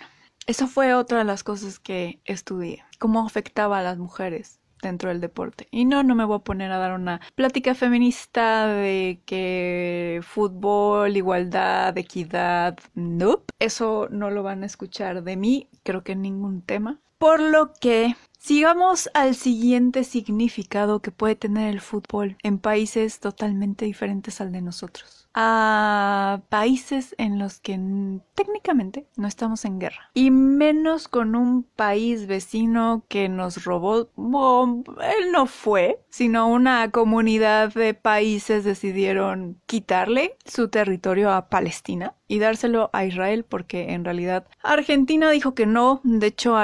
Eso 0.47 0.67
fue 0.67 0.95
otra 0.95 1.19
de 1.19 1.25
las 1.25 1.45
cosas 1.45 1.79
que 1.79 2.21
estudié, 2.25 2.85
cómo 2.99 3.25
afectaba 3.25 3.79
a 3.79 3.83
las 3.83 3.99
mujeres 3.99 4.62
dentro 4.89 5.09
del 5.09 5.21
deporte. 5.21 5.69
Y 5.71 5.85
no, 5.85 6.03
no 6.03 6.15
me 6.15 6.25
voy 6.25 6.37
a 6.37 6.45
poner 6.45 6.71
a 6.73 6.79
dar 6.79 6.93
una 6.93 7.21
plática 7.35 7.75
feminista 7.75 8.67
de 8.67 9.21
que 9.25 10.21
fútbol, 10.23 11.17
igualdad, 11.17 11.97
equidad, 11.97 12.79
nope. 12.95 13.53
Eso 13.59 14.09
no 14.11 14.31
lo 14.31 14.43
van 14.43 14.63
a 14.63 14.67
escuchar 14.67 15.23
de 15.23 15.37
mí, 15.37 15.69
creo 15.83 16.03
que 16.03 16.13
en 16.13 16.23
ningún 16.23 16.63
tema. 16.63 17.01
Por 17.19 17.41
lo 17.41 17.73
que 17.75 18.17
Sigamos 18.39 19.09
al 19.15 19.37
siguiente 19.37 20.03
significado 20.03 20.99
que 20.99 21.13
puede 21.13 21.37
tener 21.37 21.71
el 21.71 21.81
fútbol 21.81 22.37
en 22.43 22.59
países 22.59 23.21
totalmente 23.21 23.85
diferentes 23.85 24.41
al 24.41 24.51
de 24.51 24.63
nosotros 24.63 25.22
a 25.35 26.41
países 26.49 27.15
en 27.19 27.39
los 27.39 27.61
que 27.61 27.79
técnicamente 28.35 29.07
no 29.17 29.29
estamos 29.29 29.65
en 29.65 29.79
guerra. 29.79 30.11
Y 30.15 30.31
menos 30.31 31.09
con 31.09 31.35
un 31.37 31.63
país 31.63 32.27
vecino 32.27 33.05
que 33.09 33.29
nos 33.29 33.65
robó, 33.65 34.11
él 34.17 35.33
no 35.33 35.47
fue, 35.47 36.01
sino 36.11 36.49
una 36.49 36.91
comunidad 36.91 37.73
de 37.75 37.95
países 37.95 38.65
decidieron 38.65 39.61
quitarle 39.67 40.37
su 40.45 40.69
territorio 40.69 41.33
a 41.33 41.49
Palestina 41.49 42.15
y 42.29 42.39
dárselo 42.39 42.91
a 42.93 43.05
Israel 43.05 43.45
porque 43.49 43.93
en 43.93 44.05
realidad 44.05 44.47
Argentina 44.63 45.31
dijo 45.31 45.55
que 45.55 45.67
no. 45.67 46.01
De 46.05 46.29
hecho, 46.29 46.57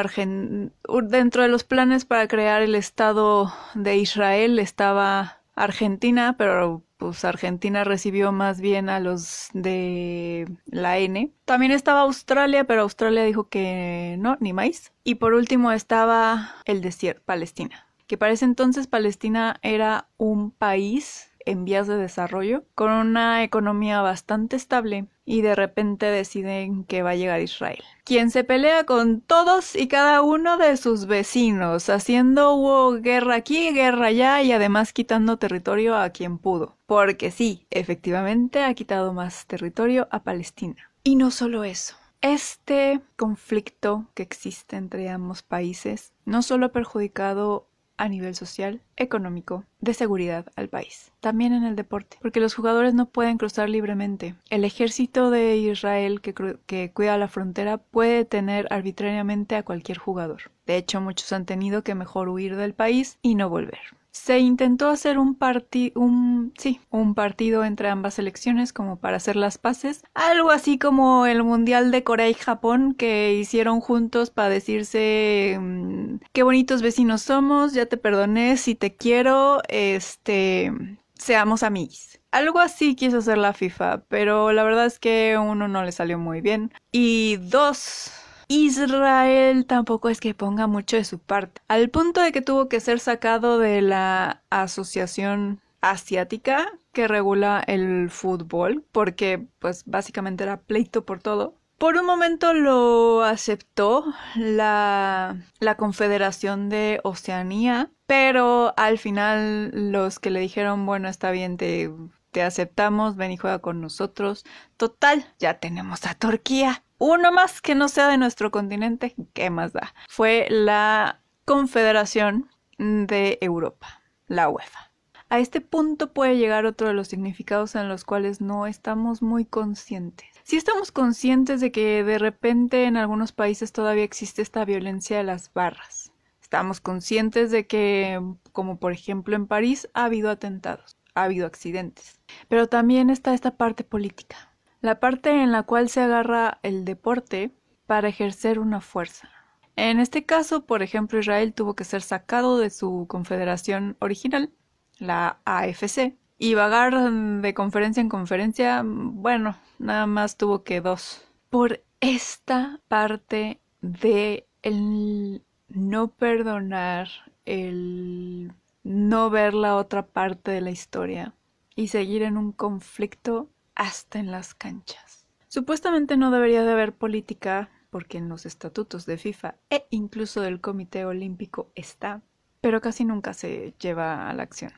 dentro 1.05 1.43
de 1.43 1.49
los 1.49 1.65
planes 1.65 2.05
para 2.05 2.29
crear 2.29 2.63
el 2.63 2.75
Estado 2.75 3.53
de 3.75 3.97
Israel 3.97 4.59
estaba 4.59 5.39
Argentina, 5.55 6.37
pero 6.39 6.83
pues 6.99 7.25
Argentina 7.25 7.85
recibió 7.85 8.33
más 8.33 8.61
bien 8.61 8.91
a 8.91 9.01
los 9.01 9.49
de 9.55 10.47
la 10.67 10.99
N. 10.99 11.33
También 11.45 11.73
estaba 11.73 12.01
Australia, 12.01 12.65
pero 12.65 12.83
Australia 12.83 13.25
dijo 13.25 13.49
que 13.49 14.17
no, 14.19 14.37
ni 14.41 14.53
más. 14.53 14.93
Y 15.05 15.15
por 15.15 15.33
último 15.33 15.73
estaba 15.73 16.57
el 16.67 16.83
desierto, 16.83 17.23
Palestina. 17.25 17.87
Que 18.07 18.19
para 18.19 18.33
ese 18.33 18.45
entonces 18.45 18.87
Palestina 18.87 19.59
era 19.63 20.09
un 20.17 20.51
país 20.51 21.31
en 21.47 21.65
vías 21.65 21.87
de 21.87 21.97
desarrollo, 21.97 22.65
con 22.75 22.91
una 22.91 23.43
economía 23.43 24.03
bastante 24.03 24.57
estable, 24.57 25.07
y 25.29 25.43
de 25.43 25.55
repente 25.55 26.07
deciden 26.07 26.85
que 26.85 27.03
va 27.03 27.11
a 27.11 27.15
llegar 27.15 27.43
Israel, 27.43 27.85
quien 28.05 28.31
se 28.31 28.45
pelea 28.45 28.85
con 28.85 29.21
todos 29.21 29.77
y 29.77 29.87
cada 29.87 30.23
uno 30.23 30.57
de 30.57 30.79
sus 30.79 31.05
vecinos, 31.05 31.91
haciendo 31.91 32.99
guerra 33.03 33.35
aquí, 33.35 33.71
guerra 33.75 34.07
allá 34.07 34.41
y 34.41 34.53
además 34.53 34.95
quitando 34.95 35.37
territorio 35.37 35.97
a 35.97 36.09
quien 36.09 36.39
pudo. 36.39 36.79
Porque 36.87 37.31
sí, 37.31 37.67
efectivamente 37.69 38.65
ha 38.65 38.73
quitado 38.73 39.13
más 39.13 39.47
territorio 39.47 40.09
a 40.11 40.23
Palestina. 40.23 40.91
Y 41.05 41.17
no 41.17 41.31
solo 41.31 41.63
eso. 41.63 41.95
Este 42.23 43.03
conflicto 43.17 44.07
que 44.15 44.23
existe 44.23 44.77
entre 44.77 45.11
ambos 45.11 45.43
países 45.43 46.15
no 46.25 46.43
solo 46.43 46.67
ha 46.67 46.73
perjudicado 46.73 47.68
a 47.99 48.09
nivel 48.09 48.35
social, 48.35 48.81
económico, 48.97 49.65
de 49.81 49.93
seguridad 49.93 50.47
al 50.57 50.69
país. 50.69 51.13
También 51.21 51.53
en 51.53 51.65
el 51.65 51.77
deporte, 51.77 52.17
porque 52.23 52.41
los 52.41 52.55
jugadores 52.55 52.95
no 52.95 53.07
pueden 53.07 53.37
cruzar 53.37 53.69
libremente. 53.69 54.35
El 54.49 54.65
ejército 54.65 55.31
de 55.31 55.57
Israel 55.57 56.21
que, 56.21 56.35
que 56.67 56.93
cuida 56.93 57.19
la 57.19 57.29
frontera 57.29 57.79
puede 57.79 58.17
detener 58.17 58.67
arbitrariamente 58.71 59.57
a 59.57 59.65
cualquier 59.65 59.99
jugador. 59.99 60.51
De 60.67 60.77
hecho, 60.77 61.01
muchos 61.01 61.33
han 61.33 61.45
tenido 61.45 61.83
que 61.83 61.95
mejor 61.95 62.29
huir 62.29 62.57
del 62.57 62.75
país 62.75 63.19
y 63.21 63.35
no 63.35 63.51
volver 63.51 63.98
se 64.19 64.41
intentó 64.41 64.89
hacer 64.89 65.19
un 65.19 65.35
partido, 65.35 66.01
un, 66.01 66.53
sí, 66.59 66.81
un 66.91 67.15
partido 67.15 67.65
entre 67.65 67.89
ambas 67.89 68.15
selecciones 68.15 68.73
como 68.73 68.97
para 68.99 69.17
hacer 69.17 69.37
las 69.37 69.59
paces, 69.59 70.03
algo 70.15 70.51
así 70.51 70.79
como 70.79 71.27
el 71.27 71.45
Mundial 71.45 71.91
de 71.91 72.03
Corea 72.03 72.29
y 72.29 72.35
Japón 72.35 72.95
que 72.95 73.35
hicieron 73.35 73.81
juntos 73.81 74.31
para 74.31 74.49
decirse 74.49 75.57
mm, 75.61 76.17
qué 76.33 76.43
bonitos 76.43 76.83
vecinos 76.83 77.23
somos, 77.23 77.73
ya 77.73 77.87
te 77.87 77.97
perdoné, 77.97 78.57
si 78.57 78.75
te 78.75 78.95
quiero, 78.97 79.63
este, 79.69 80.73
seamos 81.15 81.63
amigos. 81.63 82.21
Algo 82.31 82.59
así 82.59 82.95
quiso 82.97 83.19
hacer 83.19 83.39
la 83.39 83.55
FIFA, 83.55 84.03
pero 84.09 84.53
la 84.53 84.65
verdad 84.65 84.87
es 84.87 84.99
que 84.99 85.39
uno 85.39 85.69
no 85.69 85.85
le 85.85 85.93
salió 85.93 86.19
muy 86.19 86.41
bien 86.41 86.73
y 86.93 87.37
dos 87.37 88.13
Israel 88.49 89.67
tampoco 89.67 90.09
es 90.09 90.21
que 90.21 90.35
ponga 90.35 90.67
mucho 90.67 90.97
de 90.97 91.05
su 91.05 91.19
parte, 91.19 91.61
al 91.69 91.91
punto 91.91 92.23
de 92.23 92.33
que 92.33 92.41
tuvo 92.41 92.69
que 92.69 92.81
ser 92.81 92.99
sacado 92.99 93.59
de 93.59 93.83
la 93.83 94.43
asociación 94.49 95.61
asiática 95.83 96.73
que 96.93 97.09
regula 97.09 97.63
el 97.67 98.09
fútbol, 98.11 98.85
porque 98.91 99.47
pues 99.59 99.85
básicamente 99.85 100.45
era 100.45 100.61
pleito 100.61 101.05
por 101.05 101.21
todo. 101.21 101.55
Por 101.77 101.97
un 101.97 102.07
momento 102.07 102.55
lo 102.55 103.23
aceptó 103.23 104.05
la, 104.35 105.37
la 105.61 105.77
Confederación 105.77 106.71
de 106.71 107.01
Oceanía, 107.05 107.91
pero 108.07 108.73
al 108.77 108.99
final 108.99 109.71
los 109.93 110.19
que 110.19 110.31
le 110.31 110.41
dijeron, 110.41 110.87
bueno, 110.87 111.09
está 111.09 111.31
bien, 111.31 111.57
te, 111.57 111.93
te 112.33 112.43
aceptamos, 112.43 113.15
ven 113.15 113.31
y 113.31 113.37
juega 113.37 113.61
con 113.61 113.81
nosotros. 113.81 114.45
Total, 114.77 115.33
ya 115.39 115.61
tenemos 115.61 116.05
a 116.07 116.15
Turquía 116.15 116.83
uno 116.99 117.33
más 117.33 117.61
que 117.61 117.75
no 117.75 117.89
sea 117.89 118.09
de 118.09 118.19
nuestro 118.19 118.51
continente, 118.51 119.15
¿qué 119.33 119.51
más 119.51 119.73
da? 119.73 119.95
Fue 120.09 120.47
la 120.51 121.21
Confederación 121.45 122.51
de 122.77 123.39
Europa, 123.41 124.03
la 124.27 124.49
UEFA. 124.49 124.91
A 125.31 125.41
este 125.41 125.61
punto 125.61 126.13
puede 126.13 126.39
llegar 126.39 126.65
otro 126.65 126.89
de 126.89 126.95
los 126.95 127.09
significados 127.09 127.75
en 127.75 127.89
los 127.89 128.05
cuales 128.05 128.41
no 128.41 128.67
estamos 128.67 129.21
muy 129.23 129.45
conscientes. 129.45 130.29
Sí 130.43 130.57
estamos 130.57 130.91
conscientes 130.91 131.61
de 131.61 131.71
que 131.71 132.03
de 132.03 132.19
repente 132.19 132.85
en 132.85 132.97
algunos 132.97 133.33
países 133.33 133.73
todavía 133.73 134.05
existe 134.05 134.41
esta 134.41 134.65
violencia 134.65 135.19
de 135.19 135.25
las 135.25 135.53
barras. 135.53 136.13
Estamos 136.41 136.81
conscientes 136.81 137.51
de 137.51 137.67
que, 137.67 138.23
como 138.53 138.79
por 138.79 138.93
ejemplo 138.93 139.37
en 139.37 139.47
París, 139.47 139.91
ha 139.93 140.07
habido 140.07 140.31
atentados, 140.31 140.97
ha 141.15 141.25
habido 141.25 141.47
accidentes. 141.47 142.21
Pero 142.49 142.67
también 142.67 143.11
está 143.11 143.35
esta 143.35 143.59
parte 143.59 143.85
política, 143.85 144.48
la 144.81 145.01
parte 145.01 145.31
en 145.43 145.53
la 145.53 145.63
cual 145.63 145.89
se 145.89 146.01
agarra 146.01 146.59
el 146.63 146.85
deporte 146.85 147.53
para 147.87 148.09
ejercer 148.09 148.59
una 148.59 148.81
fuerza. 148.81 149.29
En 149.77 150.01
este 150.01 150.25
caso, 150.25 150.67
por 150.67 150.83
ejemplo, 150.83 151.19
Israel 151.19 151.55
tuvo 151.55 151.75
que 151.75 151.85
ser 151.85 152.03
sacado 152.03 152.59
de 152.59 152.71
su 152.71 153.07
confederación 153.09 153.97
original, 154.01 154.51
la 154.99 155.39
AFC, 155.45 156.17
y 156.39 156.55
vagar 156.55 157.11
de 157.13 157.55
conferencia 157.55 158.01
en 158.01 158.09
conferencia, 158.09 158.83
bueno, 158.85 159.57
nada 159.79 160.07
más 160.07 160.37
tuvo 160.37 160.63
que 160.63 160.81
dos. 160.81 161.25
Por 161.51 161.83
esta 162.01 162.81
parte 162.89 163.61
de 163.81 164.47
el 164.63 165.43
no 165.69 166.09
perdonar, 166.09 167.09
el 167.45 168.53
no 168.85 169.31
ver 169.31 169.55
la 169.55 169.77
otra 169.77 170.07
parte 170.07 170.51
de 170.51 170.61
la 170.61 170.71
historia 170.71 171.35
y 171.75 171.89
seguir 171.89 172.23
en 172.23 172.37
un 172.37 172.53
conflicto 172.53 173.49
hasta 173.79 174.19
en 174.19 174.31
las 174.31 174.55
canchas. 174.55 175.27
Supuestamente 175.49 176.19
no 176.19 176.31
debería 176.31 176.63
de 176.63 176.73
haber 176.73 176.93
política 176.93 177.71
porque 177.89 178.19
en 178.19 178.29
los 178.29 178.45
estatutos 178.45 179.07
de 179.07 179.17
FIFA 179.17 179.55
e 179.71 179.87
incluso 179.89 180.43
del 180.43 180.61
Comité 180.61 181.07
Olímpico 181.07 181.71
está, 181.75 182.21
pero 182.61 182.83
casi 182.83 183.07
nunca 183.07 183.33
se 183.33 183.73
lleva 183.81 184.29
a 184.29 184.35
la 184.35 184.43
acción. 184.43 184.73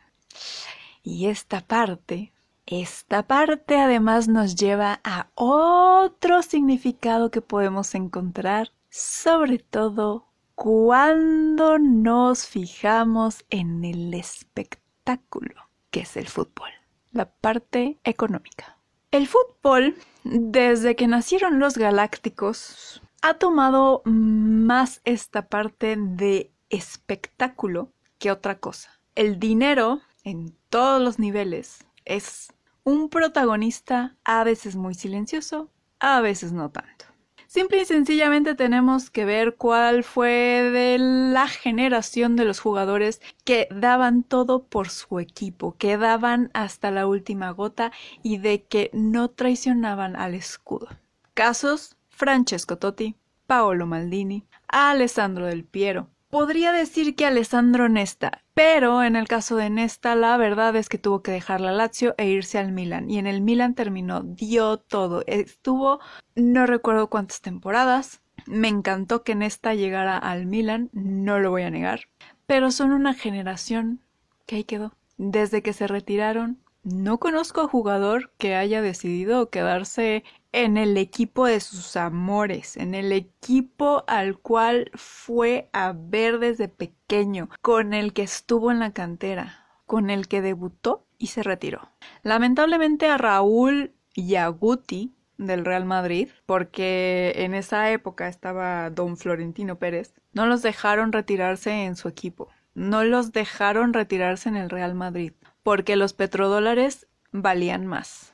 Y 1.02 1.26
esta 1.26 1.61
parte, 1.62 2.33
esta 2.66 3.26
parte 3.26 3.78
además 3.78 4.28
nos 4.28 4.54
lleva 4.54 5.00
a 5.02 5.28
otro 5.35 6.42
significado 6.42 7.33
que 7.33 7.40
podemos 7.40 7.97
encontrar, 7.97 8.71
sobre 8.90 9.59
todo 9.59 10.26
cuando 10.54 11.78
nos 11.78 12.47
fijamos 12.47 13.45
en 13.50 13.85
el 13.85 14.14
espectáculo 14.14 15.71
que 15.90 16.00
es 16.00 16.16
el 16.16 16.28
fútbol, 16.28 16.71
la 17.11 17.30
parte 17.30 17.99
económica. 18.04 18.79
El 19.10 19.26
fútbol, 19.26 19.96
desde 20.22 20.94
que 20.94 21.08
nacieron 21.08 21.58
los 21.58 21.76
galácticos, 21.76 23.02
ha 23.22 23.34
tomado 23.34 24.02
más 24.04 25.00
esta 25.04 25.48
parte 25.48 25.96
de 25.98 26.52
espectáculo 26.68 27.92
que 28.20 28.30
otra 28.30 28.60
cosa. 28.60 29.00
El 29.16 29.40
dinero 29.40 30.00
en 30.22 30.56
todos 30.68 31.02
los 31.02 31.18
niveles 31.18 31.84
es 32.04 32.52
un 32.84 33.08
protagonista 33.08 34.16
a 34.22 34.44
veces 34.44 34.76
muy 34.76 34.94
silencioso, 34.94 35.70
a 35.98 36.20
veces 36.20 36.52
no 36.52 36.70
tanto. 36.70 37.06
Simple 37.52 37.80
y 37.80 37.85
sencillamente 37.85 38.54
tenemos 38.54 39.11
que 39.11 39.25
ver 39.25 39.57
cuál 39.57 40.04
fue 40.04 40.71
de 40.73 40.99
la 41.00 41.49
generación 41.49 42.37
de 42.37 42.45
los 42.45 42.61
jugadores 42.61 43.21
que 43.45 43.66
daban 43.73 44.23
todo 44.23 44.62
por 44.62 44.88
su 44.88 45.19
equipo, 45.19 45.75
que 45.76 45.97
daban 45.97 46.52
hasta 46.54 46.92
la 46.92 47.09
última 47.09 47.50
gota 47.50 47.90
y 48.23 48.38
de 48.38 48.62
que 48.62 48.88
no 48.92 49.30
traicionaban 49.30 50.14
al 50.14 50.37
escudo. 50.37 50.87
Casos 51.35 51.97
Francesco 52.09 52.78
Totti, 52.78 53.16
Paolo 53.49 53.85
Maldini, 53.85 54.45
Alessandro 54.69 55.47
Del 55.47 55.64
Piero, 55.64 56.07
Podría 56.30 56.70
decir 56.70 57.16
que 57.16 57.26
Alessandro 57.26 57.88
Nesta, 57.88 58.44
pero 58.54 59.02
en 59.02 59.16
el 59.16 59.26
caso 59.26 59.56
de 59.56 59.68
Nesta 59.68 60.14
la 60.14 60.37
verdad 60.37 60.76
es 60.76 60.88
que 60.88 60.96
tuvo 60.96 61.22
que 61.22 61.32
dejar 61.32 61.60
la 61.60 61.72
Lazio 61.72 62.14
e 62.18 62.28
irse 62.28 62.56
al 62.56 62.70
Milan 62.70 63.10
y 63.10 63.18
en 63.18 63.26
el 63.26 63.40
Milan 63.40 63.75
terminó, 63.75 64.22
dio 64.22 64.76
todo, 64.76 65.25
estuvo 65.26 65.99
no 66.37 66.66
recuerdo 66.66 67.08
cuántas 67.10 67.40
temporadas, 67.40 68.22
me 68.46 68.68
encantó 68.68 69.25
que 69.25 69.34
Nesta 69.34 69.75
llegara 69.75 70.16
al 70.16 70.46
Milan, 70.46 70.88
no 70.92 71.40
lo 71.40 71.50
voy 71.50 71.62
a 71.62 71.70
negar, 71.70 72.02
pero 72.46 72.70
son 72.70 72.92
una 72.92 73.12
generación 73.14 74.00
que 74.46 74.54
ahí 74.54 74.64
quedó. 74.64 74.94
Desde 75.18 75.62
que 75.62 75.72
se 75.72 75.88
retiraron, 75.88 76.60
no 76.84 77.18
conozco 77.18 77.60
a 77.62 77.68
jugador 77.68 78.32
que 78.38 78.54
haya 78.54 78.82
decidido 78.82 79.50
quedarse 79.50 80.22
en 80.52 80.76
el 80.76 80.97
equipo 80.97 81.47
de 81.47 81.60
sus 81.60 81.97
amores, 81.97 82.76
en 82.76 82.95
el 82.95 83.13
equipo 83.13 84.04
al 84.06 84.39
cual 84.39 84.91
fue 84.95 85.69
a 85.73 85.93
ver 85.97 86.39
desde 86.39 86.69
pequeño, 86.69 87.49
con 87.60 87.95
el 87.95 88.13
que 88.13 88.23
estuvo 88.23 88.71
en 88.71 88.80
la 88.80 88.93
cantera, 88.93 89.67
con 89.86 90.10
el 90.10 90.28
que 90.28 90.41
debutó 90.41 91.06
y 91.19 91.28
se 91.28 91.43
retiró. 91.43 91.91
Lamentablemente 92.23 93.06
a 93.06 93.19
Raúl 93.19 93.93
Yaguti 94.15 95.15
del 95.39 95.65
Real 95.65 95.84
Madrid, 95.84 96.28
porque 96.47 97.32
en 97.36 97.54
esa 97.54 97.91
época 97.91 98.28
estaba 98.28 98.91
don 98.91 99.17
Florentino 99.17 99.78
Pérez, 99.78 100.15
no 100.32 100.47
los 100.47 100.63
dejaron 100.63 101.13
retirarse 101.13 101.84
en 101.84 101.97
su 101.97 102.08
equipo, 102.08 102.49
no 102.75 103.04
los 103.04 103.32
dejaron 103.32 103.93
retirarse 103.93 104.49
en 104.49 104.56
el 104.56 104.69
Real 104.69 104.95
Madrid, 104.95 105.32
porque 105.63 105.97
los 105.97 106.13
petrodólares 106.13 107.06
valían 107.32 107.86
más 107.86 108.29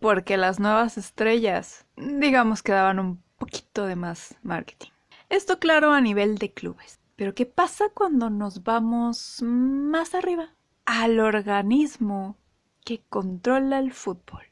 porque 0.00 0.36
las 0.36 0.58
nuevas 0.58 0.98
estrellas, 0.98 1.86
digamos 1.96 2.62
que 2.62 2.72
daban 2.72 2.98
un 2.98 3.22
poquito 3.38 3.86
de 3.86 3.96
más 3.96 4.34
marketing. 4.42 4.90
Esto 5.28 5.58
claro 5.58 5.92
a 5.92 6.00
nivel 6.00 6.38
de 6.38 6.52
clubes. 6.52 6.98
Pero 7.16 7.34
¿qué 7.34 7.44
pasa 7.44 7.90
cuando 7.92 8.30
nos 8.30 8.64
vamos 8.64 9.42
más 9.42 10.14
arriba? 10.14 10.54
Al 10.86 11.20
organismo 11.20 12.38
que 12.84 13.02
controla 13.10 13.78
el 13.78 13.92
fútbol. 13.92 14.42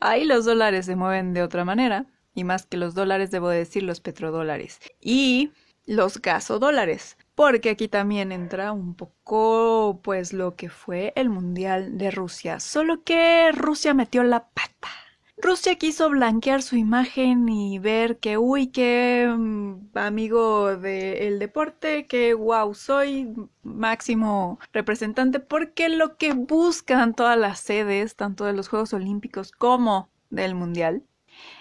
Ahí 0.00 0.24
los 0.24 0.44
dólares 0.44 0.86
se 0.86 0.96
mueven 0.96 1.32
de 1.32 1.42
otra 1.42 1.64
manera, 1.64 2.06
y 2.34 2.44
más 2.44 2.66
que 2.66 2.76
los 2.76 2.94
dólares 2.94 3.30
debo 3.30 3.48
decir 3.48 3.82
los 3.82 4.00
petrodólares. 4.00 4.80
Y 5.00 5.52
los 5.86 6.20
gasodólares, 6.20 7.16
porque 7.40 7.70
aquí 7.70 7.88
también 7.88 8.32
entra 8.32 8.70
un 8.70 8.94
poco 8.94 9.98
pues 10.02 10.34
lo 10.34 10.56
que 10.56 10.68
fue 10.68 11.14
el 11.16 11.30
Mundial 11.30 11.96
de 11.96 12.10
Rusia, 12.10 12.60
solo 12.60 13.02
que 13.02 13.50
Rusia 13.52 13.94
metió 13.94 14.22
la 14.24 14.48
pata. 14.50 14.90
Rusia 15.38 15.76
quiso 15.76 16.10
blanquear 16.10 16.60
su 16.60 16.76
imagen 16.76 17.48
y 17.48 17.78
ver 17.78 18.18
que, 18.18 18.36
uy, 18.36 18.66
qué 18.66 19.26
mm, 19.34 19.88
amigo 19.94 20.76
del 20.76 21.38
deporte, 21.38 22.06
que 22.06 22.34
wow, 22.34 22.74
soy 22.74 23.32
máximo 23.62 24.58
representante, 24.74 25.40
porque 25.40 25.88
lo 25.88 26.18
que 26.18 26.34
buscan 26.34 27.14
todas 27.14 27.38
las 27.38 27.58
sedes, 27.60 28.16
tanto 28.16 28.44
de 28.44 28.52
los 28.52 28.68
Juegos 28.68 28.92
Olímpicos 28.92 29.50
como 29.50 30.10
del 30.28 30.54
Mundial, 30.54 31.04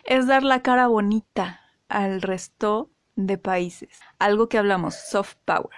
es 0.04 0.28
dar 0.28 0.44
la 0.44 0.62
cara 0.62 0.88
bonita 0.88 1.62
al 1.88 2.22
resto 2.22 2.90
de 3.28 3.38
países. 3.38 3.90
Algo 4.20 4.50
que 4.50 4.58
hablamos, 4.58 4.96
soft 4.96 5.36
power. 5.46 5.76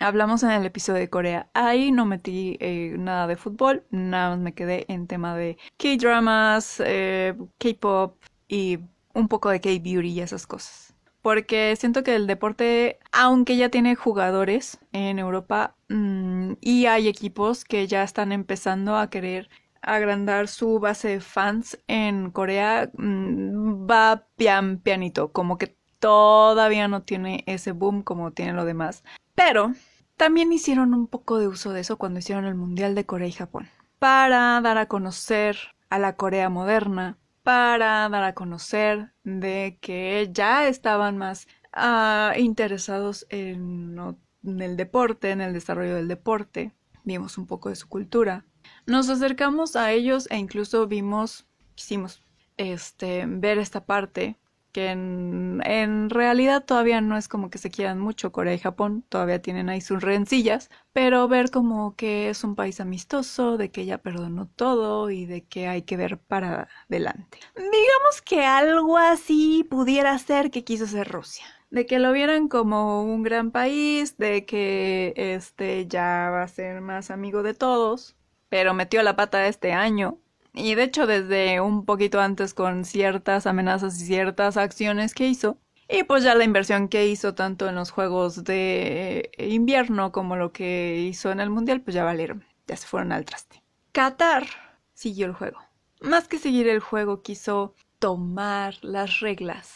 Hablamos 0.00 0.42
en 0.42 0.50
el 0.50 0.66
episodio 0.66 1.00
de 1.00 1.10
Corea. 1.10 1.48
Ahí 1.54 1.92
no 1.92 2.04
metí 2.04 2.56
eh, 2.60 2.94
nada 2.98 3.26
de 3.26 3.36
fútbol, 3.36 3.84
nada 3.90 4.30
más 4.30 4.38
me 4.38 4.54
quedé 4.54 4.84
en 4.88 5.06
tema 5.06 5.36
de 5.36 5.56
K-dramas, 5.76 6.82
eh, 6.84 7.34
K-pop 7.58 8.16
y 8.48 8.80
un 9.14 9.28
poco 9.28 9.50
de 9.50 9.60
K-beauty 9.60 10.08
y 10.08 10.20
esas 10.20 10.46
cosas. 10.46 10.94
Porque 11.22 11.74
siento 11.76 12.02
que 12.02 12.16
el 12.16 12.26
deporte, 12.26 12.98
aunque 13.12 13.56
ya 13.56 13.70
tiene 13.70 13.94
jugadores 13.94 14.78
en 14.92 15.18
Europa 15.18 15.74
mm, 15.88 16.54
y 16.60 16.86
hay 16.86 17.08
equipos 17.08 17.64
que 17.64 17.86
ya 17.86 18.02
están 18.02 18.32
empezando 18.32 18.96
a 18.96 19.08
querer 19.08 19.48
agrandar 19.80 20.48
su 20.48 20.80
base 20.80 21.08
de 21.08 21.20
fans 21.20 21.78
en 21.86 22.30
Corea, 22.30 22.90
mm, 22.94 23.86
va 23.90 24.26
pian 24.36 24.78
pianito, 24.78 25.32
como 25.32 25.56
que 25.56 25.76
todavía 25.98 26.88
no 26.88 27.02
tiene 27.02 27.44
ese 27.46 27.72
boom 27.72 28.02
como 28.02 28.32
tiene 28.32 28.52
lo 28.52 28.64
demás. 28.64 29.04
Pero 29.34 29.72
también 30.16 30.52
hicieron 30.52 30.94
un 30.94 31.06
poco 31.06 31.38
de 31.38 31.48
uso 31.48 31.72
de 31.72 31.80
eso 31.80 31.96
cuando 31.96 32.20
hicieron 32.20 32.44
el 32.44 32.54
Mundial 32.54 32.94
de 32.94 33.06
Corea 33.06 33.28
y 33.28 33.32
Japón. 33.32 33.68
Para 33.98 34.60
dar 34.60 34.78
a 34.78 34.86
conocer 34.86 35.56
a 35.90 35.98
la 35.98 36.16
Corea 36.16 36.48
moderna, 36.48 37.18
para 37.42 38.08
dar 38.08 38.24
a 38.24 38.34
conocer 38.34 39.12
de 39.24 39.78
que 39.80 40.28
ya 40.32 40.66
estaban 40.66 41.18
más 41.18 41.46
ah, 41.72 42.34
interesados 42.36 43.26
en, 43.28 43.98
en 44.44 44.62
el 44.62 44.76
deporte, 44.76 45.30
en 45.30 45.40
el 45.40 45.52
desarrollo 45.52 45.96
del 45.96 46.08
deporte. 46.08 46.72
Vimos 47.04 47.38
un 47.38 47.46
poco 47.46 47.68
de 47.68 47.76
su 47.76 47.88
cultura. 47.88 48.44
Nos 48.86 49.08
acercamos 49.08 49.76
a 49.76 49.92
ellos 49.92 50.28
e 50.30 50.36
incluso 50.36 50.86
vimos, 50.86 51.46
quisimos 51.74 52.22
este, 52.56 53.24
ver 53.26 53.58
esta 53.58 53.84
parte 53.84 54.36
que 54.74 54.88
en, 54.90 56.10
realidad 56.10 56.64
todavía 56.64 57.00
no 57.00 57.16
es 57.16 57.28
como 57.28 57.48
que 57.48 57.58
se 57.58 57.70
quieran 57.70 58.00
mucho 58.00 58.32
Corea 58.32 58.54
y 58.54 58.58
Japón, 58.58 59.04
todavía 59.08 59.40
tienen 59.40 59.68
ahí 59.68 59.80
sus 59.80 60.02
rencillas, 60.02 60.68
pero 60.92 61.28
ver 61.28 61.52
como 61.52 61.94
que 61.94 62.28
es 62.28 62.42
un 62.42 62.56
país 62.56 62.80
amistoso, 62.80 63.56
de 63.56 63.70
que 63.70 63.86
ya 63.86 63.98
perdonó 63.98 64.48
todo 64.48 65.10
y 65.10 65.26
de 65.26 65.44
que 65.44 65.68
hay 65.68 65.82
que 65.82 65.96
ver 65.96 66.18
para 66.18 66.68
adelante. 66.88 67.38
Digamos 67.54 68.20
que 68.24 68.44
algo 68.44 68.98
así 68.98 69.64
pudiera 69.70 70.18
ser 70.18 70.50
que 70.50 70.64
quiso 70.64 70.86
ser 70.88 71.08
Rusia. 71.08 71.46
De 71.70 71.86
que 71.86 72.00
lo 72.00 72.10
vieran 72.12 72.48
como 72.48 73.04
un 73.04 73.22
gran 73.22 73.52
país, 73.52 74.18
de 74.18 74.44
que 74.44 75.14
este 75.16 75.86
ya 75.86 76.30
va 76.32 76.42
a 76.42 76.48
ser 76.48 76.80
más 76.80 77.12
amigo 77.12 77.44
de 77.44 77.54
todos, 77.54 78.16
pero 78.48 78.74
metió 78.74 79.04
la 79.04 79.14
pata 79.14 79.46
este 79.46 79.72
año 79.72 80.18
y 80.54 80.76
de 80.76 80.84
hecho 80.84 81.06
desde 81.06 81.60
un 81.60 81.84
poquito 81.84 82.20
antes 82.20 82.54
con 82.54 82.84
ciertas 82.84 83.46
amenazas 83.46 84.00
y 84.00 84.06
ciertas 84.06 84.56
acciones 84.56 85.14
que 85.14 85.26
hizo. 85.26 85.58
Y 85.88 86.04
pues 86.04 86.24
ya 86.24 86.34
la 86.34 86.44
inversión 86.44 86.88
que 86.88 87.08
hizo 87.08 87.34
tanto 87.34 87.68
en 87.68 87.74
los 87.74 87.90
juegos 87.90 88.44
de 88.44 89.30
invierno 89.36 90.12
como 90.12 90.36
lo 90.36 90.52
que 90.52 91.04
hizo 91.06 91.30
en 91.30 91.40
el 91.40 91.50
mundial, 91.50 91.82
pues 91.82 91.94
ya 91.94 92.04
valieron, 92.04 92.44
ya 92.66 92.76
se 92.76 92.86
fueron 92.86 93.12
al 93.12 93.26
traste. 93.26 93.62
Qatar 93.92 94.46
siguió 94.94 95.26
el 95.26 95.34
juego. 95.34 95.58
Más 96.00 96.26
que 96.26 96.38
seguir 96.38 96.68
el 96.68 96.80
juego, 96.80 97.22
quiso 97.22 97.74
tomar 97.98 98.76
las 98.82 99.20
reglas, 99.20 99.74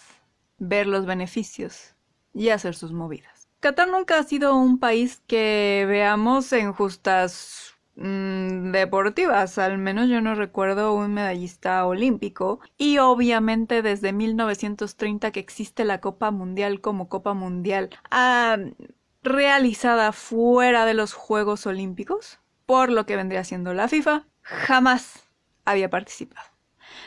ver 0.58 0.86
los 0.86 1.04
beneficios 1.04 1.94
y 2.32 2.48
hacer 2.48 2.74
sus 2.74 2.92
movidas. 2.92 3.48
Qatar 3.60 3.88
nunca 3.88 4.18
ha 4.18 4.22
sido 4.22 4.56
un 4.56 4.78
país 4.78 5.22
que 5.26 5.84
veamos 5.88 6.52
en 6.52 6.72
justas 6.72 7.74
deportivas, 8.00 9.58
al 9.58 9.76
menos 9.78 10.08
yo 10.08 10.20
no 10.20 10.36
recuerdo 10.36 10.94
un 10.94 11.14
medallista 11.14 11.84
olímpico 11.84 12.60
y 12.76 12.98
obviamente 12.98 13.82
desde 13.82 14.12
1930 14.12 15.32
que 15.32 15.40
existe 15.40 15.84
la 15.84 16.00
Copa 16.00 16.30
Mundial 16.30 16.80
como 16.80 17.08
Copa 17.08 17.34
Mundial 17.34 17.90
realizada 19.24 20.12
fuera 20.12 20.86
de 20.86 20.94
los 20.94 21.12
Juegos 21.12 21.66
Olímpicos, 21.66 22.38
por 22.66 22.90
lo 22.90 23.04
que 23.04 23.16
vendría 23.16 23.42
siendo 23.42 23.74
la 23.74 23.88
FIFA, 23.88 24.26
jamás 24.42 25.28
había 25.64 25.90
participado. 25.90 26.46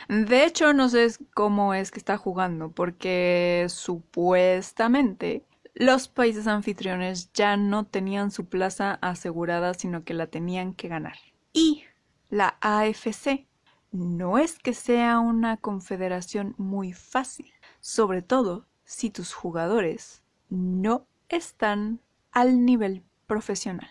De 0.08 0.44
hecho, 0.44 0.74
no 0.74 0.90
sé 0.90 1.08
cómo 1.32 1.72
es 1.72 1.90
que 1.90 1.98
está 1.98 2.18
jugando, 2.18 2.70
porque 2.70 3.66
supuestamente 3.68 5.44
los 5.74 6.08
países 6.08 6.46
anfitriones 6.46 7.32
ya 7.32 7.56
no 7.56 7.84
tenían 7.84 8.30
su 8.30 8.46
plaza 8.46 8.98
asegurada, 9.00 9.74
sino 9.74 10.04
que 10.04 10.14
la 10.14 10.26
tenían 10.26 10.74
que 10.74 10.88
ganar. 10.88 11.16
Y 11.52 11.84
la 12.28 12.56
AFC 12.60 13.46
no 13.90 14.38
es 14.38 14.58
que 14.58 14.74
sea 14.74 15.18
una 15.18 15.56
confederación 15.56 16.54
muy 16.58 16.92
fácil, 16.92 17.52
sobre 17.80 18.22
todo 18.22 18.66
si 18.84 19.10
tus 19.10 19.32
jugadores 19.32 20.22
no 20.48 21.06
están 21.28 22.00
al 22.30 22.64
nivel 22.64 23.02
profesional. 23.26 23.88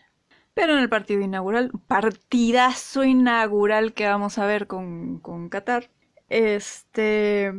Pero 0.53 0.73
en 0.73 0.79
el 0.79 0.89
partido 0.89 1.21
inaugural, 1.21 1.71
partidazo 1.87 3.03
inaugural 3.03 3.93
que 3.93 4.07
vamos 4.07 4.37
a 4.37 4.45
ver 4.45 4.67
con, 4.67 5.19
con 5.19 5.49
Qatar, 5.49 5.89
este, 6.29 7.53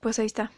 pues 0.00 0.18
ahí 0.18 0.26
está. 0.26 0.50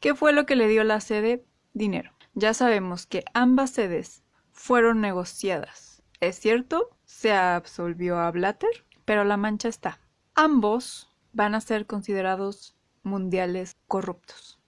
¿Qué 0.00 0.14
fue 0.14 0.32
lo 0.32 0.46
que 0.46 0.56
le 0.56 0.68
dio 0.68 0.84
la 0.84 1.00
sede? 1.00 1.44
Dinero. 1.72 2.17
Ya 2.34 2.54
sabemos 2.54 3.06
que 3.06 3.24
ambas 3.34 3.70
sedes 3.70 4.22
fueron 4.52 5.00
negociadas. 5.00 6.02
Es 6.20 6.38
cierto, 6.38 6.90
se 7.04 7.32
absolvió 7.32 8.18
a 8.18 8.30
Blatter, 8.30 8.84
pero 9.04 9.24
la 9.24 9.36
mancha 9.36 9.68
está. 9.68 10.00
Ambos 10.34 11.14
van 11.32 11.54
a 11.54 11.60
ser 11.60 11.86
considerados 11.86 12.76
mundiales 13.02 13.76
corruptos. 13.86 14.60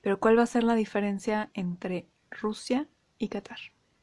Pero 0.00 0.20
¿cuál 0.20 0.38
va 0.38 0.42
a 0.42 0.46
ser 0.46 0.64
la 0.64 0.74
diferencia 0.74 1.50
entre 1.54 2.08
Rusia 2.30 2.88
y 3.18 3.28
Qatar? 3.28 3.58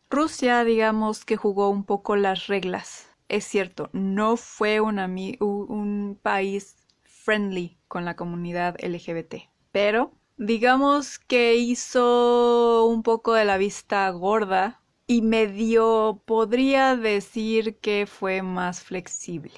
Rusia, 0.09 0.63
digamos 0.63 1.25
que 1.25 1.37
jugó 1.37 1.69
un 1.69 1.83
poco 1.83 2.15
las 2.15 2.47
reglas. 2.47 3.09
Es 3.27 3.45
cierto, 3.45 3.89
no 3.93 4.37
fue 4.37 4.81
un, 4.81 4.99
un 5.39 6.19
país 6.21 6.77
friendly 7.03 7.77
con 7.87 8.05
la 8.05 8.15
comunidad 8.15 8.75
LGBT, 8.83 9.49
pero 9.71 10.13
digamos 10.37 11.19
que 11.19 11.55
hizo 11.55 12.85
un 12.85 13.03
poco 13.03 13.33
de 13.33 13.45
la 13.45 13.57
vista 13.57 14.09
gorda 14.09 14.81
y 15.07 15.21
medio 15.21 16.21
podría 16.25 16.95
decir 16.95 17.77
que 17.77 18.07
fue 18.07 18.41
más 18.41 18.83
flexible. 18.83 19.53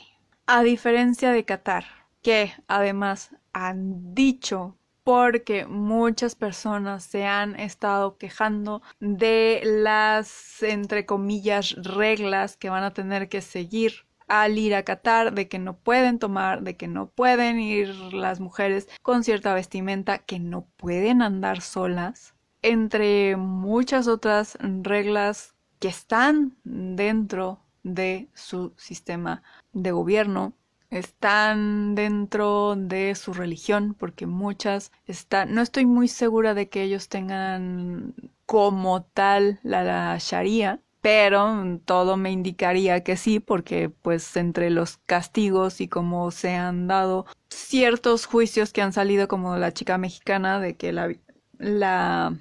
A 0.46 0.64
diferencia 0.64 1.32
de 1.32 1.46
Qatar, 1.46 1.86
que 2.22 2.54
además 2.68 3.36
han 3.54 4.14
dicho 4.14 4.78
porque 5.04 5.66
muchas 5.66 6.36
personas 6.36 7.04
se 7.06 7.26
han 7.26 7.58
estado 7.58 8.18
quejando 8.18 8.82
de 9.00 9.62
las, 9.64 10.62
entre 10.62 11.06
comillas, 11.06 11.76
reglas 11.78 12.58
que 12.58 12.70
van 12.70 12.84
a 12.84 12.94
tener 12.94 13.30
que 13.30 13.42
seguir 13.42 14.07
al 14.28 14.58
ir 14.58 14.76
a 14.76 14.84
Qatar, 14.84 15.34
de 15.34 15.48
que 15.48 15.60
no 15.60 15.78
pueden 15.78 16.20
tomar, 16.20 16.64
de 16.64 16.76
que 16.76 16.88
no 16.88 17.10
pueden 17.10 17.60
ir 17.60 17.90
las 18.14 18.40
mujeres 18.40 18.88
con 19.02 19.24
cierta 19.24 19.54
vestimenta, 19.54 20.20
que 20.20 20.40
no 20.40 20.66
pueden 20.78 21.22
andar 21.22 21.62
solas, 21.62 22.34
entre 22.62 23.36
muchas 23.38 24.08
otras 24.08 24.58
reglas 24.62 25.56
que 25.80 25.88
están 25.88 26.58
dentro 26.64 27.60
de 27.84 28.28
su 28.34 28.74
sistema 28.78 29.44
de 29.74 29.92
gobierno 29.92 30.54
están 30.90 31.96
dentro 31.96 32.76
de 32.76 33.16
su 33.16 33.34
religión, 33.34 33.96
porque 33.98 34.26
muchas 34.26 34.92
están, 35.06 35.54
no 35.54 35.62
estoy 35.62 35.86
muy 35.86 36.08
segura 36.08 36.54
de 36.54 36.70
que 36.70 36.84
ellos 36.84 37.10
tengan 37.10 38.14
como 38.46 39.04
tal 39.04 39.60
la, 39.64 40.18
Sharia, 40.20 40.82
pero 41.08 41.80
todo 41.86 42.18
me 42.18 42.32
indicaría 42.32 43.02
que 43.02 43.16
sí, 43.16 43.40
porque 43.40 43.88
pues 43.90 44.36
entre 44.36 44.70
los 44.70 44.98
castigos 44.98 45.80
y 45.80 45.88
como 45.88 46.32
se 46.32 46.54
han 46.54 46.90
dado 46.90 47.26
ciertos 47.50 48.26
juicios 48.26 48.74
que 48.74 48.82
han 48.82 48.92
salido 48.92 49.30
como 49.30 49.56
la 49.56 49.72
chica 49.72 49.98
mexicana 49.98 50.60
de 50.60 50.76
que 50.76 50.92
la, 50.92 51.16
la 51.60 52.38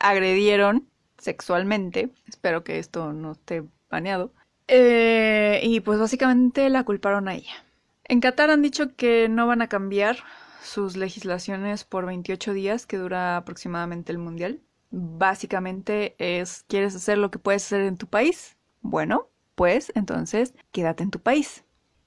agredieron 0.00 0.88
sexualmente, 1.18 2.08
espero 2.26 2.64
que 2.64 2.78
esto 2.78 3.12
no 3.12 3.32
esté 3.32 3.64
baneado, 3.90 4.32
eh, 4.66 5.60
y 5.62 5.80
pues 5.80 6.00
básicamente 6.00 6.70
la 6.70 6.84
culparon 6.84 7.28
a 7.28 7.34
ella. 7.34 7.66
En 8.04 8.22
Qatar 8.22 8.48
han 8.48 8.62
dicho 8.62 8.96
que 8.96 9.28
no 9.28 9.46
van 9.46 9.60
a 9.60 9.68
cambiar 9.68 10.16
sus 10.62 10.96
legislaciones 10.96 11.84
por 11.84 12.06
28 12.06 12.54
días, 12.54 12.86
que 12.86 12.96
dura 12.96 13.36
aproximadamente 13.36 14.10
el 14.10 14.16
Mundial. 14.16 14.62
Básicamente 14.90 16.14
es, 16.18 16.64
¿quieres 16.68 16.94
hacer 16.94 17.18
lo 17.18 17.30
que 17.30 17.38
puedes 17.38 17.64
hacer 17.64 17.82
en 17.82 17.96
tu 17.96 18.06
país? 18.06 18.56
Bueno, 18.80 19.28
pues 19.54 19.92
entonces 19.94 20.54
quédate 20.72 21.02
en 21.02 21.10
tu 21.10 21.20
país. 21.20 21.64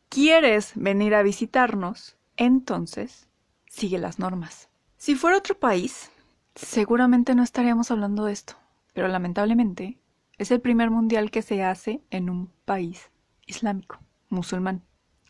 ¿Quieres 0.10 0.72
venir 0.76 1.14
a 1.16 1.24
visitarnos? 1.24 2.18
Entonces 2.38 3.28
sigue 3.68 3.98
las 3.98 4.20
normas. 4.20 4.70
Si 4.98 5.16
fuera 5.16 5.38
otro 5.38 5.58
país, 5.58 6.10
seguramente 6.56 7.36
no 7.36 7.44
estaríamos 7.44 7.92
hablando 7.92 8.26
de 8.26 8.34
esto, 8.34 8.56
pero 8.94 9.08
lamentablemente 9.08 10.00
es 10.38 10.52
el 10.52 10.62
primer 10.62 10.90
mundial 10.90 11.32
que 11.32 11.42
se 11.42 11.64
hace 11.64 12.02
en 12.10 12.30
un 12.30 12.52
país 12.66 13.12
islámico, 13.46 14.00
musulmán. 14.30 14.84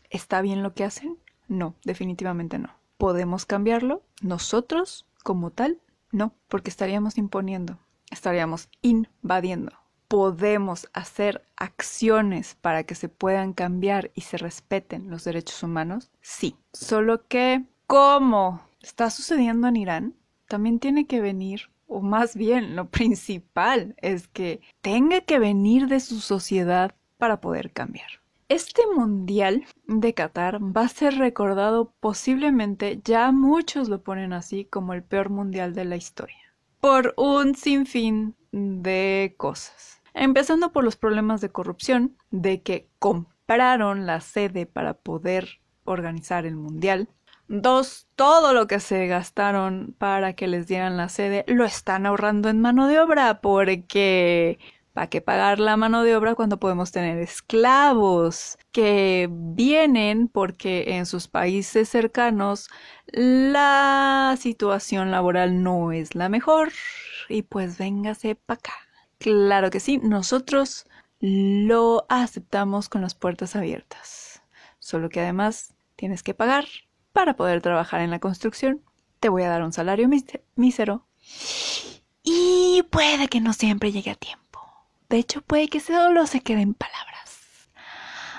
¿Está 0.08 0.40
bien 0.40 0.62
lo 0.62 0.74
que 0.74 0.84
hacen? 0.84 1.18
No, 1.48 1.74
definitivamente 1.84 2.58
no. 2.58 2.70
¿Podemos 2.96 3.46
cambiarlo? 3.46 4.02
Nosotros, 4.22 5.06
como 5.22 5.50
tal, 5.50 5.80
no, 6.12 6.34
porque 6.48 6.70
estaríamos 6.70 7.18
imponiendo, 7.18 7.78
estaríamos 8.10 8.68
invadiendo. 8.82 9.72
¿Podemos 10.08 10.88
hacer 10.92 11.46
acciones 11.56 12.56
para 12.60 12.82
que 12.82 12.96
se 12.96 13.08
puedan 13.08 13.52
cambiar 13.52 14.10
y 14.14 14.22
se 14.22 14.38
respeten 14.38 15.08
los 15.08 15.22
derechos 15.22 15.62
humanos? 15.62 16.10
Sí, 16.20 16.56
solo 16.72 17.28
que, 17.28 17.64
como 17.86 18.60
está 18.80 19.10
sucediendo 19.10 19.68
en 19.68 19.76
Irán, 19.76 20.14
también 20.48 20.80
tiene 20.80 21.06
que 21.06 21.20
venir 21.20 21.70
o 21.90 22.00
más 22.00 22.36
bien 22.36 22.76
lo 22.76 22.88
principal 22.90 23.94
es 23.98 24.28
que 24.28 24.60
tenga 24.80 25.20
que 25.20 25.38
venir 25.38 25.88
de 25.88 26.00
su 26.00 26.20
sociedad 26.20 26.94
para 27.18 27.40
poder 27.40 27.72
cambiar. 27.72 28.19
Este 28.50 28.82
Mundial 28.84 29.64
de 29.86 30.12
Qatar 30.12 30.58
va 30.60 30.80
a 30.80 30.88
ser 30.88 31.18
recordado 31.18 31.94
posiblemente, 32.00 33.00
ya 33.04 33.30
muchos 33.30 33.88
lo 33.88 34.02
ponen 34.02 34.32
así, 34.32 34.64
como 34.64 34.92
el 34.92 35.04
peor 35.04 35.30
Mundial 35.30 35.72
de 35.72 35.84
la 35.84 35.94
historia, 35.94 36.52
por 36.80 37.14
un 37.16 37.54
sinfín 37.54 38.34
de 38.50 39.36
cosas. 39.36 40.02
Empezando 40.14 40.72
por 40.72 40.82
los 40.82 40.96
problemas 40.96 41.40
de 41.40 41.52
corrupción, 41.52 42.16
de 42.32 42.60
que 42.60 42.88
compraron 42.98 44.04
la 44.04 44.20
sede 44.20 44.66
para 44.66 44.94
poder 44.94 45.60
organizar 45.84 46.44
el 46.44 46.56
Mundial. 46.56 47.08
Dos, 47.46 48.08
todo 48.16 48.52
lo 48.52 48.66
que 48.66 48.80
se 48.80 49.06
gastaron 49.06 49.94
para 49.96 50.32
que 50.32 50.48
les 50.48 50.66
dieran 50.66 50.96
la 50.96 51.08
sede 51.08 51.44
lo 51.46 51.64
están 51.64 52.04
ahorrando 52.04 52.48
en 52.48 52.60
mano 52.60 52.88
de 52.88 52.98
obra 52.98 53.40
porque 53.40 54.58
¿Para 54.92 55.08
qué 55.08 55.20
pagar 55.20 55.60
la 55.60 55.76
mano 55.76 56.02
de 56.02 56.16
obra 56.16 56.34
cuando 56.34 56.58
podemos 56.58 56.90
tener 56.90 57.18
esclavos 57.18 58.58
que 58.72 59.28
vienen 59.30 60.26
porque 60.26 60.96
en 60.96 61.06
sus 61.06 61.28
países 61.28 61.88
cercanos 61.88 62.68
la 63.06 64.36
situación 64.38 65.12
laboral 65.12 65.62
no 65.62 65.92
es 65.92 66.16
la 66.16 66.28
mejor? 66.28 66.72
Y 67.28 67.42
pues 67.42 67.78
véngase 67.78 68.34
para 68.34 68.58
acá. 68.58 68.74
Claro 69.18 69.70
que 69.70 69.78
sí, 69.78 69.98
nosotros 69.98 70.86
lo 71.20 72.06
aceptamos 72.08 72.88
con 72.88 73.02
las 73.02 73.14
puertas 73.14 73.54
abiertas. 73.54 74.42
Solo 74.78 75.08
que 75.08 75.20
además 75.20 75.74
tienes 75.94 76.22
que 76.22 76.34
pagar 76.34 76.64
para 77.12 77.36
poder 77.36 77.60
trabajar 77.60 78.00
en 78.00 78.10
la 78.10 78.18
construcción. 78.18 78.82
Te 79.20 79.28
voy 79.28 79.42
a 79.42 79.48
dar 79.48 79.62
un 79.62 79.72
salario 79.72 80.08
mísero. 80.56 81.06
Y 82.22 82.82
puede 82.90 83.28
que 83.28 83.40
no 83.40 83.52
siempre 83.52 83.92
llegue 83.92 84.10
a 84.10 84.14
tiempo. 84.14 84.39
De 85.10 85.18
hecho, 85.18 85.42
puede 85.42 85.68
que 85.68 85.80
solo 85.80 86.24
se 86.26 86.40
queden 86.40 86.72
palabras. 86.72 87.68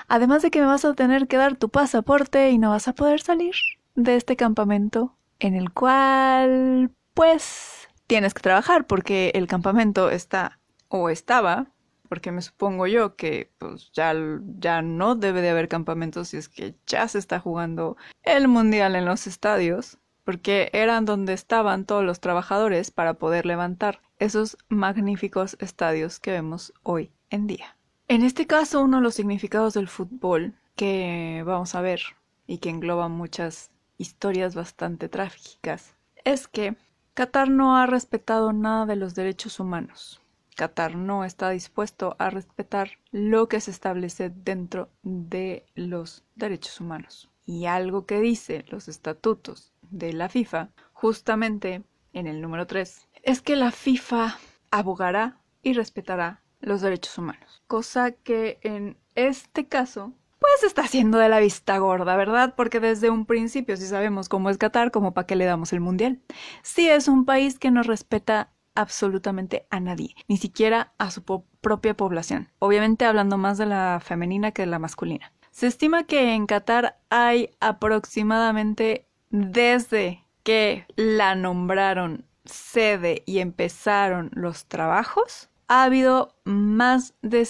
Además 0.08 0.40
de 0.40 0.50
que 0.50 0.60
me 0.60 0.66
vas 0.66 0.86
a 0.86 0.94
tener 0.94 1.28
que 1.28 1.36
dar 1.36 1.56
tu 1.56 1.68
pasaporte 1.68 2.50
y 2.50 2.56
no 2.56 2.70
vas 2.70 2.88
a 2.88 2.94
poder 2.94 3.20
salir 3.20 3.54
de 3.94 4.16
este 4.16 4.36
campamento 4.36 5.14
en 5.38 5.54
el 5.54 5.70
cual, 5.70 6.90
pues, 7.12 7.88
tienes 8.06 8.32
que 8.32 8.40
trabajar 8.40 8.86
porque 8.86 9.32
el 9.34 9.46
campamento 9.48 10.08
está 10.08 10.60
o 10.88 11.10
estaba, 11.10 11.66
porque 12.08 12.32
me 12.32 12.40
supongo 12.40 12.86
yo 12.86 13.16
que 13.16 13.50
pues 13.58 13.90
ya, 13.92 14.14
ya 14.58 14.80
no 14.80 15.14
debe 15.14 15.42
de 15.42 15.50
haber 15.50 15.68
campamentos 15.68 16.28
si 16.28 16.38
es 16.38 16.48
que 16.48 16.74
ya 16.86 17.06
se 17.06 17.18
está 17.18 17.38
jugando 17.38 17.98
el 18.22 18.48
mundial 18.48 18.96
en 18.96 19.04
los 19.04 19.26
estadios, 19.26 19.98
porque 20.24 20.70
eran 20.72 21.04
donde 21.04 21.34
estaban 21.34 21.84
todos 21.84 22.04
los 22.04 22.20
trabajadores 22.20 22.90
para 22.90 23.14
poder 23.14 23.44
levantar 23.44 24.00
esos 24.22 24.56
magníficos 24.68 25.56
estadios 25.58 26.20
que 26.20 26.30
vemos 26.30 26.72
hoy 26.84 27.10
en 27.28 27.48
día. 27.48 27.76
En 28.06 28.22
este 28.22 28.46
caso, 28.46 28.82
uno 28.82 28.98
de 28.98 29.02
los 29.02 29.14
significados 29.14 29.74
del 29.74 29.88
fútbol 29.88 30.54
que 30.76 31.42
vamos 31.44 31.74
a 31.74 31.80
ver 31.80 32.00
y 32.46 32.58
que 32.58 32.70
engloba 32.70 33.08
muchas 33.08 33.70
historias 33.98 34.54
bastante 34.54 35.08
trágicas 35.08 35.94
es 36.24 36.46
que 36.46 36.76
Qatar 37.14 37.50
no 37.50 37.76
ha 37.76 37.86
respetado 37.86 38.52
nada 38.52 38.86
de 38.86 38.96
los 38.96 39.14
derechos 39.14 39.58
humanos. 39.58 40.20
Qatar 40.54 40.94
no 40.94 41.24
está 41.24 41.50
dispuesto 41.50 42.14
a 42.18 42.30
respetar 42.30 42.92
lo 43.10 43.48
que 43.48 43.60
se 43.60 43.72
establece 43.72 44.30
dentro 44.30 44.88
de 45.02 45.66
los 45.74 46.22
derechos 46.36 46.80
humanos. 46.80 47.28
Y 47.44 47.66
algo 47.66 48.06
que 48.06 48.20
dice 48.20 48.64
los 48.68 48.86
estatutos 48.86 49.72
de 49.90 50.12
la 50.12 50.28
FIFA, 50.28 50.68
justamente 50.92 51.82
en 52.12 52.26
el 52.28 52.40
número 52.40 52.66
3, 52.66 53.08
es 53.22 53.42
que 53.42 53.56
la 53.56 53.70
FIFA 53.70 54.38
abogará 54.70 55.38
y 55.62 55.72
respetará 55.74 56.42
los 56.60 56.80
derechos 56.80 57.16
humanos. 57.18 57.62
Cosa 57.66 58.12
que 58.12 58.58
en 58.62 58.96
este 59.14 59.66
caso, 59.66 60.12
pues 60.38 60.64
está 60.64 60.82
haciendo 60.82 61.18
de 61.18 61.28
la 61.28 61.40
vista 61.40 61.78
gorda, 61.78 62.16
¿verdad? 62.16 62.54
Porque 62.56 62.80
desde 62.80 63.10
un 63.10 63.26
principio, 63.26 63.76
si 63.76 63.86
sabemos 63.86 64.28
cómo 64.28 64.50
es 64.50 64.58
Qatar, 64.58 64.90
como 64.90 65.14
para 65.14 65.26
qué 65.26 65.36
le 65.36 65.44
damos 65.44 65.72
el 65.72 65.80
mundial. 65.80 66.20
Si 66.62 66.88
es 66.88 67.08
un 67.08 67.24
país 67.24 67.58
que 67.58 67.70
no 67.70 67.82
respeta 67.82 68.52
absolutamente 68.74 69.66
a 69.70 69.80
nadie, 69.80 70.14
ni 70.28 70.36
siquiera 70.36 70.94
a 70.98 71.10
su 71.10 71.22
propia 71.60 71.94
población. 71.94 72.48
Obviamente 72.58 73.04
hablando 73.04 73.38
más 73.38 73.58
de 73.58 73.66
la 73.66 74.00
femenina 74.02 74.52
que 74.52 74.62
de 74.62 74.66
la 74.66 74.78
masculina. 74.78 75.32
Se 75.50 75.66
estima 75.66 76.04
que 76.04 76.32
en 76.32 76.46
Qatar 76.46 76.98
hay 77.10 77.50
aproximadamente 77.60 79.06
desde 79.28 80.26
que 80.42 80.86
la 80.96 81.34
nombraron 81.34 82.26
sede 82.44 83.22
y 83.26 83.38
empezaron 83.38 84.30
los 84.34 84.66
trabajos, 84.66 85.50
ha 85.68 85.84
habido 85.84 86.34
más 86.44 87.14
de, 87.22 87.48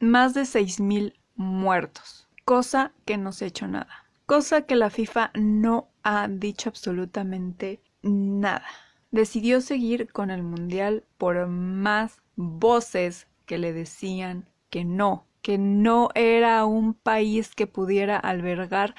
más 0.00 0.34
de 0.34 0.42
6.000 0.42 1.14
muertos, 1.36 2.28
cosa 2.44 2.92
que 3.04 3.16
no 3.16 3.32
se 3.32 3.44
ha 3.44 3.48
hecho 3.48 3.66
nada, 3.66 4.06
cosa 4.26 4.62
que 4.62 4.76
la 4.76 4.90
FIFA 4.90 5.30
no 5.34 5.88
ha 6.02 6.28
dicho 6.28 6.68
absolutamente 6.68 7.80
nada. 8.02 8.66
Decidió 9.10 9.60
seguir 9.60 10.10
con 10.12 10.30
el 10.30 10.42
Mundial 10.42 11.04
por 11.18 11.46
más 11.46 12.18
voces 12.36 13.28
que 13.46 13.58
le 13.58 13.72
decían 13.72 14.48
que 14.70 14.84
no, 14.84 15.26
que 15.40 15.56
no 15.56 16.08
era 16.14 16.64
un 16.64 16.94
país 16.94 17.54
que 17.54 17.66
pudiera 17.66 18.18
albergar 18.18 18.94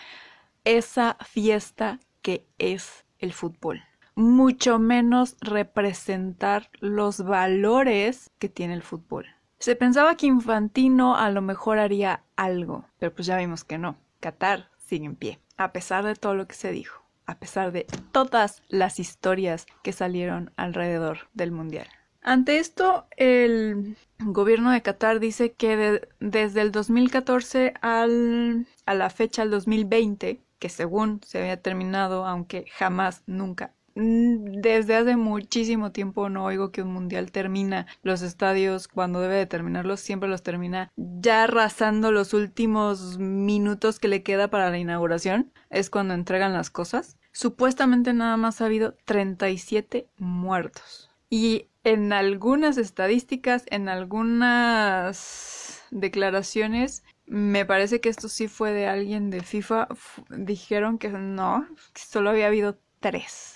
esa 0.63 1.17
fiesta 1.21 1.99
que 2.21 2.47
es 2.57 3.05
el 3.19 3.33
fútbol 3.33 3.83
mucho 4.15 4.79
menos 4.79 5.35
representar 5.41 6.69
los 6.79 7.23
valores 7.23 8.31
que 8.39 8.49
tiene 8.49 8.73
el 8.73 8.81
fútbol. 8.81 9.27
Se 9.59 9.75
pensaba 9.75 10.15
que 10.15 10.27
Infantino 10.27 11.15
a 11.15 11.29
lo 11.29 11.41
mejor 11.41 11.79
haría 11.79 12.23
algo, 12.35 12.85
pero 12.97 13.13
pues 13.13 13.27
ya 13.27 13.37
vimos 13.37 13.63
que 13.63 13.77
no. 13.77 13.97
Qatar 14.19 14.69
sigue 14.77 15.05
en 15.05 15.15
pie, 15.15 15.39
a 15.57 15.71
pesar 15.71 16.05
de 16.05 16.15
todo 16.15 16.35
lo 16.35 16.47
que 16.47 16.55
se 16.55 16.71
dijo, 16.71 17.03
a 17.25 17.37
pesar 17.39 17.71
de 17.71 17.85
todas 18.11 18.63
las 18.69 18.99
historias 18.99 19.65
que 19.83 19.91
salieron 19.91 20.51
alrededor 20.55 21.27
del 21.33 21.51
Mundial. 21.51 21.87
Ante 22.21 22.57
esto, 22.57 23.05
el 23.17 23.97
gobierno 24.19 24.71
de 24.71 24.81
Qatar 24.81 25.19
dice 25.19 25.53
que 25.53 26.01
desde 26.19 26.61
el 26.61 26.71
2014 26.71 27.75
al, 27.81 28.65
a 28.87 28.93
la 28.95 29.09
fecha, 29.11 29.43
el 29.43 29.51
2020, 29.51 30.41
que 30.57 30.69
según 30.69 31.21
se 31.23 31.39
había 31.39 31.61
terminado, 31.61 32.25
aunque 32.25 32.65
jamás, 32.71 33.21
nunca 33.27 33.74
desde 33.95 34.95
hace 34.95 35.15
muchísimo 35.15 35.93
tiempo 35.93 36.27
no 36.29 36.43
oigo 36.43 36.71
que 36.71 36.81
un 36.81 36.91
mundial 36.91 37.31
termina 37.31 37.87
los 38.03 38.21
estadios 38.21 38.89
cuando 38.89 39.21
debe 39.21 39.35
de 39.35 39.45
terminarlos, 39.45 40.01
siempre 40.01 40.27
los 40.27 40.43
termina 40.43 40.91
ya 40.97 41.45
arrasando 41.45 42.11
los 42.11 42.33
últimos 42.33 43.17
minutos 43.17 43.99
que 43.99 44.09
le 44.09 44.21
queda 44.21 44.49
para 44.49 44.69
la 44.69 44.77
inauguración, 44.77 45.53
es 45.69 45.89
cuando 45.89 46.13
entregan 46.13 46.53
las 46.53 46.69
cosas. 46.69 47.17
Supuestamente 47.31 48.13
nada 48.13 48.35
más 48.37 48.61
ha 48.61 48.65
habido 48.65 48.95
37 49.05 50.07
muertos. 50.17 51.09
Y 51.29 51.67
en 51.83 52.13
algunas 52.13 52.77
estadísticas, 52.77 53.63
en 53.67 53.89
algunas 53.89 55.83
declaraciones, 55.91 57.03
me 57.25 57.65
parece 57.65 58.01
que 58.01 58.09
esto 58.09 58.27
sí 58.29 58.47
fue 58.47 58.71
de 58.71 58.87
alguien 58.87 59.29
de 59.29 59.41
FIFA, 59.41 59.87
dijeron 60.29 60.97
que 60.97 61.09
no, 61.09 61.67
solo 61.93 62.29
había 62.29 62.47
habido 62.47 62.77
tres. 62.99 63.54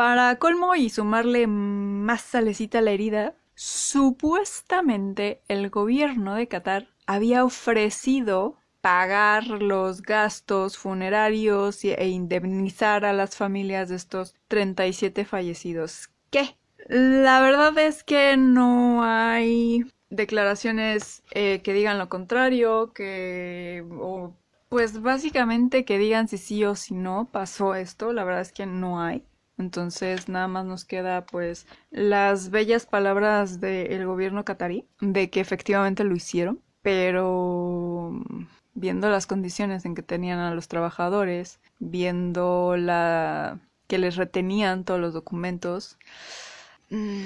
Para 0.00 0.36
colmo 0.36 0.74
y 0.74 0.88
sumarle 0.88 1.46
más 1.46 2.22
salecita 2.22 2.78
a 2.78 2.80
la 2.80 2.92
herida, 2.92 3.34
supuestamente 3.54 5.42
el 5.46 5.68
gobierno 5.68 6.36
de 6.36 6.48
Qatar 6.48 6.88
había 7.04 7.44
ofrecido 7.44 8.56
pagar 8.80 9.46
los 9.46 10.00
gastos 10.00 10.78
funerarios 10.78 11.84
e 11.84 12.08
indemnizar 12.08 13.04
a 13.04 13.12
las 13.12 13.36
familias 13.36 13.90
de 13.90 13.96
estos 13.96 14.34
37 14.48 15.26
fallecidos. 15.26 16.08
¿Qué? 16.30 16.56
La 16.88 17.42
verdad 17.42 17.76
es 17.76 18.02
que 18.02 18.38
no 18.38 19.04
hay 19.04 19.84
declaraciones 20.08 21.22
eh, 21.32 21.60
que 21.62 21.74
digan 21.74 21.98
lo 21.98 22.08
contrario, 22.08 22.94
que... 22.94 23.84
pues 24.70 25.02
básicamente 25.02 25.84
que 25.84 25.98
digan 25.98 26.26
si 26.26 26.38
sí 26.38 26.64
o 26.64 26.74
si 26.74 26.94
no 26.94 27.28
pasó 27.30 27.74
esto, 27.74 28.14
la 28.14 28.24
verdad 28.24 28.40
es 28.40 28.52
que 28.52 28.64
no 28.64 29.02
hay. 29.02 29.26
Entonces 29.60 30.28
nada 30.28 30.48
más 30.48 30.64
nos 30.64 30.86
queda 30.86 31.26
pues 31.26 31.66
las 31.90 32.50
bellas 32.50 32.86
palabras 32.86 33.60
del 33.60 34.06
gobierno 34.06 34.44
catarí 34.44 34.86
de 35.00 35.28
que 35.28 35.40
efectivamente 35.40 36.02
lo 36.02 36.16
hicieron, 36.16 36.60
pero 36.80 38.10
viendo 38.74 39.10
las 39.10 39.26
condiciones 39.26 39.84
en 39.84 39.94
que 39.94 40.02
tenían 40.02 40.38
a 40.38 40.54
los 40.54 40.66
trabajadores, 40.68 41.60
viendo 41.78 42.76
la 42.78 43.60
que 43.86 43.98
les 43.98 44.16
retenían 44.16 44.84
todos 44.84 44.98
los 44.98 45.12
documentos, 45.12 45.98
mm, 46.88 47.24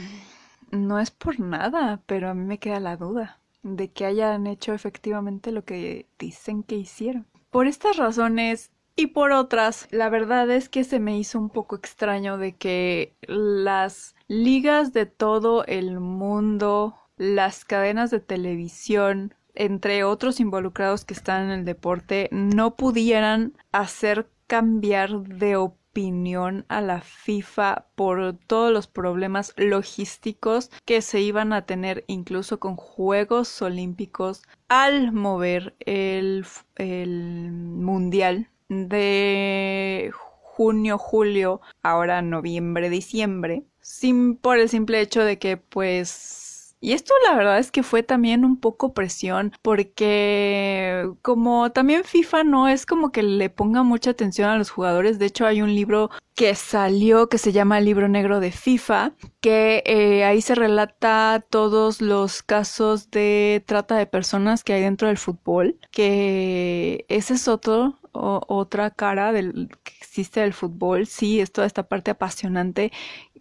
no 0.73 0.99
es 0.99 1.13
por 1.13 1.39
nada, 1.39 2.01
pero 2.07 2.31
a 2.31 2.35
mí 2.35 2.45
me 2.45 2.59
queda 2.59 2.81
la 2.81 2.97
duda 2.97 3.39
de 3.63 3.93
que 3.93 4.07
hayan 4.07 4.49
hecho 4.49 4.75
efectivamente 4.75 5.53
lo 5.53 5.65
que 5.65 6.07
dicen 6.19 6.65
que 6.65 6.75
hicieron. 6.75 7.27
Por 7.51 7.69
estas 7.69 7.97
razones 7.97 8.73
y 8.97 9.09
por 9.09 9.33
otras, 9.33 9.89
la 9.91 10.09
verdad 10.09 10.51
es 10.51 10.69
que 10.69 10.85
se 10.85 11.01
me 11.01 11.19
hizo 11.19 11.39
un 11.39 11.51
poco 11.51 11.77
extraño 11.77 12.39
de 12.39 12.57
que 12.57 13.17
las 13.27 14.15
ligas 14.29 14.93
de 14.93 15.07
todo 15.07 15.65
el 15.67 15.99
mundo, 15.99 16.95
las 17.17 17.65
cadenas 17.65 18.11
de 18.11 18.21
televisión, 18.21 19.35
entre 19.55 20.05
otros 20.05 20.39
involucrados 20.39 21.05
que 21.05 21.15
están 21.15 21.45
en 21.45 21.51
el 21.51 21.65
deporte, 21.65 22.29
no 22.31 22.77
pudieran 22.77 23.55
hacer 23.73 24.29
cambiar 24.47 25.23
de 25.23 25.57
opinión 25.57 26.65
a 26.69 26.81
la 26.81 27.01
FIFA 27.01 27.87
por 27.95 28.37
todos 28.47 28.73
los 28.73 28.87
problemas 28.87 29.55
logísticos 29.57 30.71
que 30.85 31.03
se 31.03 31.21
iban 31.21 31.53
a 31.53 31.67
tener 31.67 32.05
incluso 32.09 32.59
con 32.59 32.77
Juegos 32.77 33.63
Olímpicos 33.63 34.43
al 34.69 35.13
mover 35.13 35.77
el, 35.81 36.45
el 36.77 37.53
Mundial 37.53 38.51
de 38.69 40.11
junio, 40.13 40.99
julio, 40.99 41.61
ahora 41.83 42.23
noviembre, 42.23 42.91
diciembre, 42.91 43.65
sin 43.81 44.37
por 44.37 44.59
el 44.59 44.69
simple 44.69 45.01
hecho 45.01 45.25
de 45.25 45.39
que 45.39 45.57
pues 45.57 46.44
y 46.85 46.93
esto 46.93 47.15
la 47.27 47.35
verdad 47.35 47.59
es 47.59 47.71
que 47.71 47.83
fue 47.83 48.03
también 48.03 48.45
un 48.45 48.59
poco 48.59 48.93
presión 48.93 49.53
porque 49.63 51.09
como 51.23 51.73
también 51.73 52.05
FIFA 52.05 52.45
no 52.45 52.69
es 52.69 52.85
como 52.85 53.11
que 53.11 53.23
le 53.23 53.49
ponga 53.49 53.83
mucha 53.83 54.11
atención 54.11 54.51
a 54.51 54.59
los 54.59 54.69
jugadores, 54.69 55.19
de 55.19 55.25
hecho 55.25 55.47
hay 55.47 55.63
un 55.63 55.75
libro 55.75 56.11
que 56.35 56.55
salió 56.55 57.31
que 57.31 57.39
se 57.39 57.53
llama 57.53 57.79
el 57.79 57.87
libro 57.87 58.09
negro 58.09 58.39
de 58.39 58.51
FIFA, 58.51 59.13
que 59.41 59.83
eh, 59.87 60.25
ahí 60.25 60.43
se 60.43 60.55
relata 60.55 61.43
todos 61.49 62.03
los 62.03 62.43
casos 62.43 63.11
de 63.11 63.65
trata 63.67 63.97
de 63.97 64.07
personas 64.07 64.63
que 64.63 64.75
hay 64.75 64.83
dentro 64.83 65.09
del 65.09 65.17
fútbol, 65.17 65.79
que 65.91 67.07
ese 67.09 67.35
es 67.35 67.49
otro 67.49 67.99
otra 68.15 68.91
cara 68.91 69.33
del 69.33 69.69
que 69.83 69.93
existe 70.01 70.41
del 70.41 70.53
fútbol, 70.53 71.07
sí, 71.07 71.41
es 71.41 71.53
toda 71.53 71.67
esta 71.67 71.89
parte 71.89 72.13
apasionante, 72.13 72.93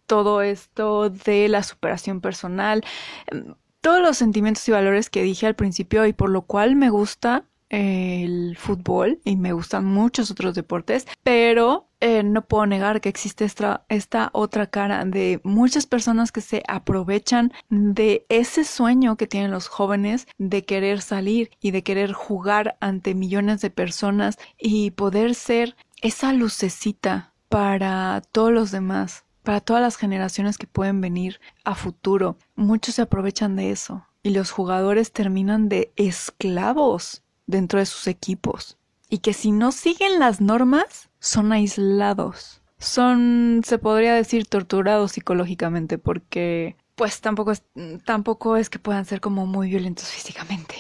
todo 0.06 0.42
esto 0.42 1.10
de 1.10 1.48
la 1.48 1.63
superación 1.63 2.22
personal, 2.22 2.84
em, 3.28 3.56
todos 3.82 4.02
los 4.02 4.18
sentimientos 4.18 4.68
y 4.68 4.72
valores 4.72 5.10
que 5.10 5.24
dije 5.24 5.46
al 5.48 5.56
principio 5.56 6.06
y 6.06 6.13
por 6.13 6.30
lo 6.30 6.44
cual 6.44 6.76
me 6.76 6.89
gusta 6.89 7.46
el 7.74 8.56
fútbol 8.56 9.20
y 9.26 9.36
me 9.36 9.52
gustan 9.52 9.84
muchos 9.84 10.30
otros 10.30 10.54
deportes, 10.54 11.08
pero 11.24 11.88
eh, 12.02 12.22
no 12.22 12.46
puedo 12.46 12.68
negar 12.68 13.02
que 13.02 13.10
existe 13.10 13.46
esta, 13.46 13.84
esta 13.89 14.30
otra 14.34 14.68
cara 14.68 15.04
de 15.06 15.42
muchas 15.44 15.88
personas 15.88 16.32
que 16.32 16.42
se 16.42 16.62
aprovechan 16.68 17.52
de 17.70 18.28
ese 18.30 18.63
sueño 18.63 19.18
que 19.18 19.26
tienen 19.26 19.50
los 19.50 19.70
jóvenes 19.70 20.28
de 20.38 20.63
querer 20.63 21.02
salir 21.02 21.50
y 21.62 21.72
de 21.72 21.82
querer 21.82 22.13
jugar 22.13 22.78
ante 22.80 23.16
millones 23.16 23.60
de 23.62 23.72
personas 23.72 24.38
y 24.60 24.92
poder 24.92 25.34
ser 25.34 25.76
esa 26.02 26.32
lucecita 26.32 27.34
para 27.50 28.22
todos 28.32 28.52
los 28.52 28.70
demás, 28.70 29.26
para 29.43 29.62
todas 29.62 29.82
las 29.82 29.97
generaciones 29.97 30.58
que 30.58 30.67
pueden 30.67 31.01
venir 31.01 31.39
a 31.63 31.75
futuro. 31.75 32.38
Muchos 32.56 32.95
se 32.95 33.03
aprovechan 33.03 33.56
de 33.56 33.71
eso 33.71 34.08
y 34.23 34.32
los 34.32 34.51
jugadores 34.51 35.12
terminan 35.12 35.69
de 35.69 35.91
esclavos 35.95 37.23
dentro 37.45 37.79
de 37.79 37.86
sus 37.86 38.08
equipos 38.08 38.77
y 39.10 39.19
que 39.19 39.34
si 39.34 39.51
no 39.51 39.71
siguen 39.71 40.19
las 40.19 40.41
normas 40.41 41.10
son 41.19 41.51
aislados. 41.51 42.62
Son, 42.79 43.62
se 43.63 43.77
podría 43.77 44.13
decir, 44.13 44.45
torturados 44.47 45.13
psicológicamente 45.13 45.97
porque 45.97 46.75
pues 46.95 47.21
tampoco 47.21 47.51
es, 47.51 47.63
tampoco 48.06 48.58
es 48.58 48.69
que 48.69 48.79
puedan 48.79 49.06
ser 49.06 49.21
como 49.21 49.45
muy 49.45 49.69
violentos 49.69 50.10
físicamente. 50.10 50.75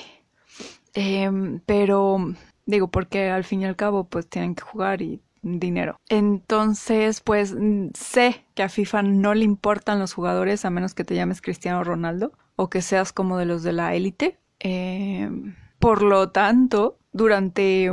Em, 0.93 1.59
pero 1.65 2.33
digo, 2.65 2.87
porque 2.89 3.29
al 3.29 3.43
fin 3.43 3.61
y 3.61 3.65
al 3.65 3.75
cabo 3.75 4.05
pues 4.05 4.27
tienen 4.27 4.55
que 4.55 4.63
jugar 4.63 5.01
y 5.01 5.21
dinero. 5.43 5.99
Entonces, 6.09 7.21
pues 7.21 7.55
sé 7.93 8.45
que 8.55 8.63
a 8.63 8.69
FIFA 8.69 9.03
no 9.03 9.33
le 9.35 9.45
importan 9.45 9.99
los 9.99 10.13
jugadores 10.13 10.65
a 10.65 10.69
menos 10.69 10.93
que 10.93 11.03
te 11.03 11.15
llames 11.15 11.41
Cristiano 11.41 11.83
Ronaldo 11.83 12.31
o 12.55 12.69
que 12.69 12.81
seas 12.81 13.13
como 13.13 13.37
de 13.37 13.45
los 13.45 13.61
de 13.63 13.73
la 13.73 13.93
élite. 13.93 14.39
Em, 14.59 15.55
por 15.79 16.01
lo 16.01 16.29
tanto, 16.29 16.97
durante 17.11 17.91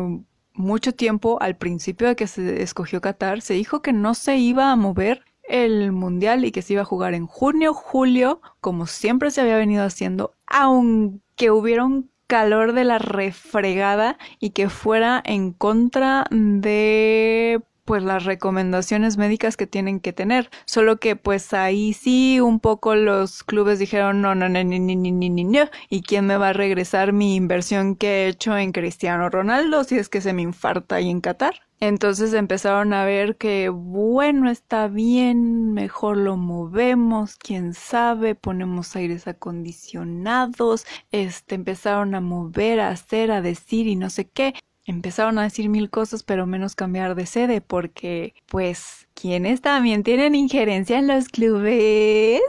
mucho 0.54 0.94
tiempo, 0.94 1.38
al 1.40 1.56
principio 1.56 2.08
de 2.08 2.16
que 2.16 2.26
se 2.26 2.62
escogió 2.62 3.00
Qatar, 3.00 3.42
se 3.42 3.54
dijo 3.54 3.82
que 3.82 3.92
no 3.92 4.14
se 4.14 4.36
iba 4.36 4.70
a 4.70 4.76
mover 4.76 5.24
el 5.48 5.90
mundial 5.90 6.44
y 6.44 6.52
que 6.52 6.62
se 6.62 6.74
iba 6.74 6.82
a 6.82 6.86
jugar 6.86 7.14
en 7.14 7.26
junio, 7.26 7.74
julio, 7.74 8.40
como 8.60 8.86
siempre 8.86 9.32
se 9.32 9.40
había 9.40 9.56
venido 9.56 9.84
haciendo, 9.84 10.32
aunque 10.46 11.50
hubiera 11.50 11.84
un 11.84 12.10
calor 12.30 12.74
de 12.74 12.84
la 12.84 12.98
refregada 12.98 14.16
y 14.38 14.50
que 14.50 14.68
fuera 14.68 15.20
en 15.26 15.52
contra 15.52 16.26
de 16.30 17.60
pues 17.90 18.04
las 18.04 18.24
recomendaciones 18.24 19.16
médicas 19.16 19.56
que 19.56 19.66
tienen 19.66 19.98
que 19.98 20.12
tener. 20.12 20.48
Solo 20.64 20.98
que 21.00 21.16
pues 21.16 21.52
ahí 21.52 21.92
sí 21.92 22.38
un 22.38 22.60
poco 22.60 22.94
los 22.94 23.42
clubes 23.42 23.80
dijeron 23.80 24.20
no, 24.22 24.36
no, 24.36 24.48
no, 24.48 24.62
ni, 24.62 24.78
ni, 24.78 24.94
ni, 24.94 25.10
ni, 25.10 25.42
no. 25.42 25.68
¿Y 25.88 26.02
quién 26.02 26.24
me 26.24 26.36
va 26.36 26.50
a 26.50 26.52
regresar 26.52 27.12
mi 27.12 27.34
inversión 27.34 27.96
que 27.96 28.26
he 28.26 28.28
hecho 28.28 28.56
en 28.56 28.70
Cristiano 28.70 29.28
Ronaldo 29.28 29.82
si 29.82 29.98
es 29.98 30.08
que 30.08 30.20
se 30.20 30.32
me 30.32 30.42
infarta 30.42 30.94
ahí 30.94 31.10
en 31.10 31.20
Qatar? 31.20 31.62
Entonces 31.80 32.32
empezaron 32.32 32.92
a 32.92 33.04
ver 33.04 33.36
que, 33.36 33.70
bueno, 33.70 34.48
está 34.50 34.86
bien, 34.86 35.72
mejor 35.72 36.16
lo 36.16 36.36
movemos, 36.36 37.34
quién 37.38 37.74
sabe, 37.74 38.36
ponemos 38.36 38.94
aires 38.94 39.26
acondicionados, 39.26 40.86
este, 41.10 41.56
empezaron 41.56 42.14
a 42.14 42.20
mover, 42.20 42.78
a 42.78 42.90
hacer, 42.90 43.32
a 43.32 43.42
decir 43.42 43.88
y 43.88 43.96
no 43.96 44.10
sé 44.10 44.28
qué 44.28 44.54
empezaron 44.90 45.38
a 45.38 45.44
decir 45.44 45.68
mil 45.68 45.88
cosas, 45.88 46.22
pero 46.22 46.46
menos 46.46 46.74
cambiar 46.74 47.14
de 47.14 47.26
sede, 47.26 47.60
porque, 47.60 48.34
pues, 48.46 49.08
quienes 49.14 49.62
también 49.62 50.02
tienen 50.02 50.34
injerencia 50.34 50.98
en 50.98 51.06
los 51.06 51.28
clubes? 51.28 52.42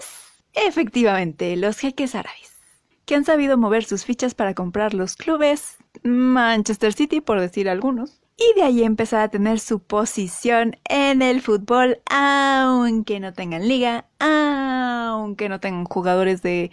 Efectivamente, 0.53 1.55
los 1.55 1.79
jeques 1.79 2.15
árabes, 2.15 2.51
que 3.05 3.15
han 3.15 3.23
sabido 3.23 3.57
mover 3.57 3.85
sus 3.85 4.05
fichas 4.05 4.35
para 4.35 4.53
comprar 4.53 4.93
los 4.93 5.15
clubes, 5.15 5.77
Manchester 6.03 6.93
City, 6.93 7.21
por 7.21 7.39
decir 7.39 7.69
algunos, 7.69 8.21
y 8.37 8.59
de 8.59 8.63
ahí 8.63 8.83
empezar 8.83 9.21
a 9.21 9.29
tener 9.29 9.59
su 9.59 9.79
posición 9.79 10.75
en 10.89 11.21
el 11.21 11.41
fútbol, 11.41 11.99
aunque 12.07 13.19
no 13.19 13.33
tengan 13.33 13.67
liga, 13.67 14.05
no 15.27 15.59
tengan 15.59 15.85
jugadores 15.85 16.41
de 16.41 16.71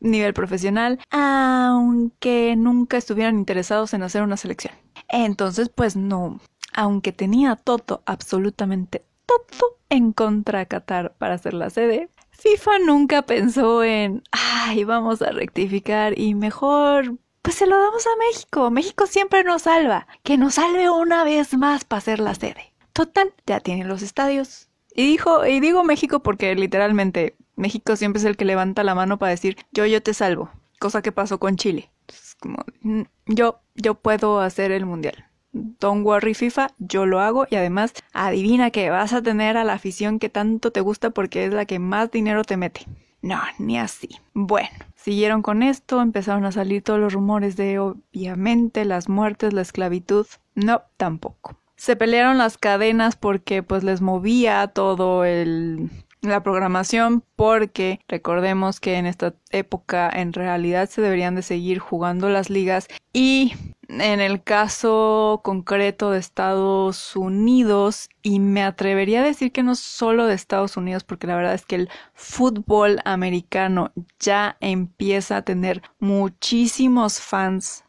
nivel 0.00 0.34
profesional, 0.34 0.98
aunque 1.10 2.54
nunca 2.56 2.96
estuvieran 2.96 3.38
interesados 3.38 3.94
en 3.94 4.02
hacer 4.02 4.22
una 4.22 4.36
selección. 4.36 4.74
Entonces, 5.08 5.68
pues 5.68 5.96
no, 5.96 6.40
aunque 6.72 7.12
tenía 7.12 7.56
todo, 7.56 8.02
absolutamente 8.06 9.04
todo 9.26 9.78
en 9.88 10.12
contra 10.12 10.60
de 10.60 10.66
Qatar 10.66 11.14
para 11.16 11.34
hacer 11.34 11.54
la 11.54 11.70
sede, 11.70 12.10
FIFA 12.30 12.80
nunca 12.80 13.22
pensó 13.22 13.82
en, 13.82 14.22
ay, 14.32 14.84
vamos 14.84 15.22
a 15.22 15.30
rectificar 15.30 16.18
y 16.18 16.34
mejor 16.34 17.16
pues 17.46 17.58
se 17.58 17.66
lo 17.66 17.78
damos 17.78 18.04
a 18.04 18.16
México. 18.28 18.70
México 18.72 19.06
siempre 19.06 19.44
nos 19.44 19.62
salva. 19.62 20.08
Que 20.24 20.36
nos 20.36 20.54
salve 20.54 20.90
una 20.90 21.22
vez 21.22 21.56
más 21.56 21.84
para 21.84 22.00
ser 22.00 22.18
la 22.18 22.34
sede. 22.34 22.72
Total, 22.92 23.32
ya 23.46 23.60
tienen 23.60 23.86
los 23.86 24.02
estadios. 24.02 24.68
Y 24.92 25.06
dijo, 25.06 25.46
y 25.46 25.60
digo 25.60 25.84
México 25.84 26.24
porque 26.24 26.56
literalmente 26.56 27.36
México 27.56 27.96
siempre 27.96 28.20
es 28.20 28.24
el 28.24 28.36
que 28.36 28.44
levanta 28.44 28.84
la 28.84 28.94
mano 28.94 29.18
para 29.18 29.30
decir, 29.30 29.56
yo, 29.72 29.86
yo 29.86 30.02
te 30.02 30.14
salvo. 30.14 30.50
Cosa 30.78 31.02
que 31.02 31.12
pasó 31.12 31.38
con 31.38 31.56
Chile. 31.56 31.90
como, 32.38 32.58
mm, 32.82 33.02
yo, 33.26 33.60
yo 33.74 33.94
puedo 33.94 34.40
hacer 34.40 34.70
el 34.72 34.86
mundial. 34.86 35.26
Don't 35.52 36.04
worry 36.04 36.34
FIFA, 36.34 36.68
yo 36.78 37.06
lo 37.06 37.20
hago 37.20 37.46
y 37.50 37.56
además 37.56 37.94
adivina 38.12 38.70
que 38.70 38.90
vas 38.90 39.14
a 39.14 39.22
tener 39.22 39.56
a 39.56 39.64
la 39.64 39.72
afición 39.72 40.18
que 40.18 40.28
tanto 40.28 40.70
te 40.70 40.82
gusta 40.82 41.10
porque 41.10 41.46
es 41.46 41.54
la 41.54 41.64
que 41.64 41.78
más 41.78 42.10
dinero 42.10 42.44
te 42.44 42.58
mete. 42.58 42.86
No, 43.22 43.40
ni 43.58 43.78
así. 43.78 44.10
Bueno, 44.34 44.68
siguieron 44.94 45.40
con 45.40 45.62
esto, 45.62 46.02
empezaron 46.02 46.44
a 46.44 46.52
salir 46.52 46.82
todos 46.82 47.00
los 47.00 47.14
rumores 47.14 47.56
de 47.56 47.78
obviamente 47.78 48.84
las 48.84 49.08
muertes, 49.08 49.54
la 49.54 49.62
esclavitud. 49.62 50.26
No, 50.54 50.82
tampoco. 50.98 51.56
Se 51.76 51.96
pelearon 51.96 52.38
las 52.38 52.58
cadenas 52.58 53.16
porque 53.16 53.62
pues 53.62 53.82
les 53.82 54.00
movía 54.00 54.68
todo 54.68 55.24
el 55.24 55.90
la 56.28 56.42
programación 56.42 57.22
porque 57.36 58.00
recordemos 58.08 58.80
que 58.80 58.96
en 58.96 59.06
esta 59.06 59.34
época 59.50 60.10
en 60.12 60.32
realidad 60.32 60.88
se 60.88 61.02
deberían 61.02 61.34
de 61.34 61.42
seguir 61.42 61.78
jugando 61.78 62.28
las 62.28 62.50
ligas. 62.50 62.88
Y 63.12 63.54
en 63.88 64.20
el 64.20 64.42
caso 64.42 65.40
concreto 65.44 66.10
de 66.10 66.18
Estados 66.18 67.14
Unidos 67.16 68.08
y 68.22 68.40
me 68.40 68.62
atrevería 68.62 69.20
a 69.20 69.24
decir 69.24 69.52
que 69.52 69.62
no 69.62 69.74
solo 69.74 70.26
de 70.26 70.34
Estados 70.34 70.76
Unidos 70.76 71.04
porque 71.04 71.26
la 71.26 71.36
verdad 71.36 71.54
es 71.54 71.64
que 71.64 71.76
el 71.76 71.90
fútbol 72.14 73.00
americano 73.04 73.92
ya 74.18 74.56
empieza 74.60 75.38
a 75.38 75.42
tener 75.42 75.82
muchísimos 75.98 77.20
fans 77.20 77.85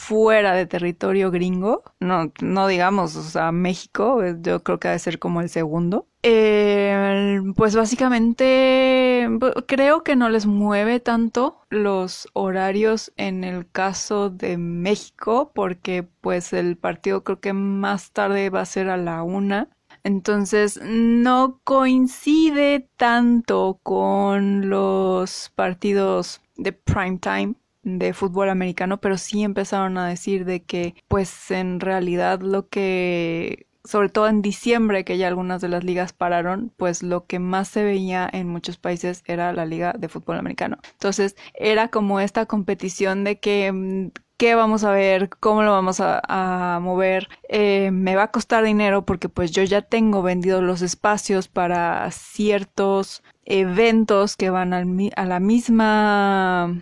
fuera 0.00 0.54
de 0.54 0.66
territorio 0.66 1.30
gringo, 1.30 1.84
no, 2.00 2.32
no 2.40 2.66
digamos, 2.66 3.16
o 3.16 3.22
sea, 3.22 3.52
México, 3.52 4.22
eh, 4.22 4.34
yo 4.40 4.62
creo 4.62 4.80
que 4.80 4.88
debe 4.88 4.98
ser 4.98 5.18
como 5.18 5.42
el 5.42 5.50
segundo. 5.50 6.06
Eh, 6.22 7.40
pues 7.54 7.76
básicamente 7.76 9.28
creo 9.66 10.02
que 10.02 10.16
no 10.16 10.30
les 10.30 10.46
mueve 10.46 11.00
tanto 11.00 11.60
los 11.68 12.28
horarios 12.32 13.12
en 13.16 13.44
el 13.44 13.70
caso 13.70 14.30
de 14.30 14.56
México, 14.56 15.52
porque 15.54 16.02
pues 16.02 16.54
el 16.54 16.76
partido 16.78 17.22
creo 17.22 17.40
que 17.40 17.52
más 17.52 18.10
tarde 18.10 18.48
va 18.48 18.62
a 18.62 18.66
ser 18.66 18.88
a 18.88 18.96
la 18.96 19.22
una. 19.22 19.68
Entonces 20.02 20.80
no 20.82 21.60
coincide 21.62 22.88
tanto 22.96 23.78
con 23.82 24.70
los 24.70 25.52
partidos 25.54 26.40
de 26.56 26.72
prime 26.72 27.18
time 27.18 27.54
de 27.82 28.12
fútbol 28.12 28.50
americano, 28.50 29.00
pero 29.00 29.18
sí 29.18 29.42
empezaron 29.42 29.98
a 29.98 30.08
decir 30.08 30.44
de 30.44 30.62
que 30.62 30.94
pues 31.08 31.50
en 31.50 31.80
realidad 31.80 32.40
lo 32.40 32.68
que 32.68 33.66
sobre 33.84 34.10
todo 34.10 34.28
en 34.28 34.42
diciembre 34.42 35.04
que 35.04 35.16
ya 35.16 35.28
algunas 35.28 35.60
de 35.60 35.68
las 35.68 35.84
ligas 35.84 36.12
pararon, 36.12 36.72
pues 36.76 37.02
lo 37.02 37.26
que 37.26 37.38
más 37.38 37.68
se 37.68 37.82
veía 37.82 38.28
en 38.30 38.48
muchos 38.48 38.76
países 38.76 39.22
era 39.26 39.52
la 39.52 39.64
liga 39.64 39.94
de 39.98 40.08
fútbol 40.08 40.38
americano. 40.38 40.78
Entonces 40.92 41.36
era 41.54 41.88
como 41.88 42.20
esta 42.20 42.46
competición 42.46 43.24
de 43.24 43.40
que 43.40 43.72
mm, 43.72 44.10
qué 44.36 44.54
vamos 44.54 44.84
a 44.84 44.92
ver, 44.92 45.28
cómo 45.28 45.62
lo 45.62 45.72
vamos 45.72 45.98
a, 46.00 46.78
mover, 46.82 47.28
eh, 47.48 47.90
me 47.92 48.16
va 48.16 48.24
a 48.24 48.30
costar 48.30 48.64
dinero 48.64 49.04
porque 49.04 49.28
pues 49.28 49.50
yo 49.50 49.62
ya 49.64 49.82
tengo 49.82 50.22
vendidos 50.22 50.62
los 50.62 50.82
espacios 50.82 51.48
para 51.48 52.10
ciertos 52.10 53.22
eventos 53.44 54.36
que 54.36 54.50
van 54.50 54.72
a 54.72 55.24
la 55.26 55.40
misma 55.40 56.80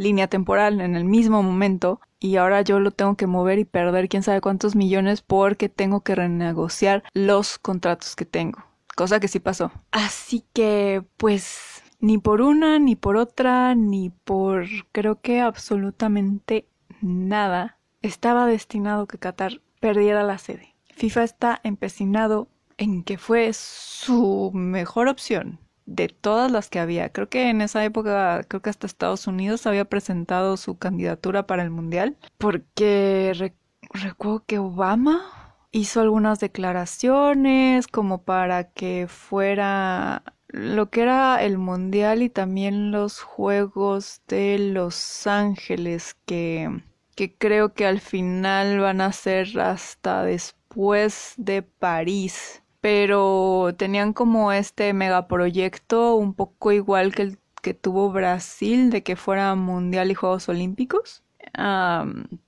línea 0.00 0.28
temporal 0.28 0.80
en 0.80 0.96
el 0.96 1.04
mismo 1.04 1.42
momento 1.42 2.00
y 2.18 2.36
ahora 2.36 2.62
yo 2.62 2.80
lo 2.80 2.90
tengo 2.90 3.16
que 3.16 3.26
mover 3.26 3.58
y 3.58 3.66
perder 3.66 4.08
quién 4.08 4.22
sabe 4.22 4.40
cuántos 4.40 4.74
millones 4.74 5.20
porque 5.20 5.68
tengo 5.68 6.00
que 6.00 6.14
renegociar 6.14 7.04
los 7.12 7.58
contratos 7.58 8.16
que 8.16 8.24
tengo. 8.24 8.64
Cosa 8.96 9.20
que 9.20 9.28
sí 9.28 9.40
pasó. 9.40 9.70
Así 9.92 10.44
que 10.54 11.02
pues 11.18 11.82
ni 12.00 12.16
por 12.16 12.40
una, 12.40 12.78
ni 12.78 12.96
por 12.96 13.16
otra, 13.16 13.74
ni 13.74 14.08
por 14.10 14.66
creo 14.92 15.20
que 15.20 15.40
absolutamente 15.40 16.66
nada 17.02 17.78
estaba 18.00 18.46
destinado 18.46 19.06
que 19.06 19.18
Qatar 19.18 19.60
perdiera 19.80 20.22
la 20.22 20.38
sede. 20.38 20.74
FIFA 20.94 21.24
está 21.24 21.60
empecinado 21.62 22.48
en 22.78 23.04
que 23.04 23.18
fue 23.18 23.52
su 23.52 24.50
mejor 24.54 25.08
opción 25.08 25.58
de 25.90 26.08
todas 26.08 26.52
las 26.52 26.70
que 26.70 26.78
había. 26.78 27.10
Creo 27.10 27.28
que 27.28 27.50
en 27.50 27.60
esa 27.60 27.84
época, 27.84 28.44
creo 28.48 28.62
que 28.62 28.70
hasta 28.70 28.86
Estados 28.86 29.26
Unidos 29.26 29.66
había 29.66 29.84
presentado 29.84 30.56
su 30.56 30.78
candidatura 30.78 31.46
para 31.46 31.64
el 31.64 31.70
Mundial, 31.70 32.16
porque 32.38 33.52
recuerdo 33.92 34.44
que 34.46 34.58
Obama 34.60 35.56
hizo 35.72 36.00
algunas 36.00 36.38
declaraciones 36.38 37.88
como 37.88 38.22
para 38.22 38.70
que 38.72 39.06
fuera 39.08 40.22
lo 40.48 40.90
que 40.90 41.02
era 41.02 41.42
el 41.42 41.58
Mundial 41.58 42.22
y 42.22 42.30
también 42.30 42.92
los 42.92 43.20
Juegos 43.20 44.22
de 44.28 44.58
Los 44.58 45.26
Ángeles 45.26 46.16
que, 46.24 46.82
que 47.16 47.34
creo 47.36 47.74
que 47.74 47.86
al 47.86 48.00
final 48.00 48.78
van 48.78 49.00
a 49.00 49.12
ser 49.12 49.58
hasta 49.58 50.22
después 50.22 51.34
de 51.36 51.62
París 51.62 52.62
pero 52.80 53.74
tenían 53.76 54.12
como 54.12 54.52
este 54.52 54.92
megaproyecto 54.92 56.14
un 56.14 56.34
poco 56.34 56.72
igual 56.72 57.14
que 57.14 57.22
el 57.22 57.38
que 57.60 57.74
tuvo 57.74 58.10
Brasil 58.10 58.90
de 58.90 59.02
que 59.02 59.16
fuera 59.16 59.54
mundial 59.54 60.10
y 60.10 60.14
Juegos 60.14 60.48
Olímpicos. 60.48 61.22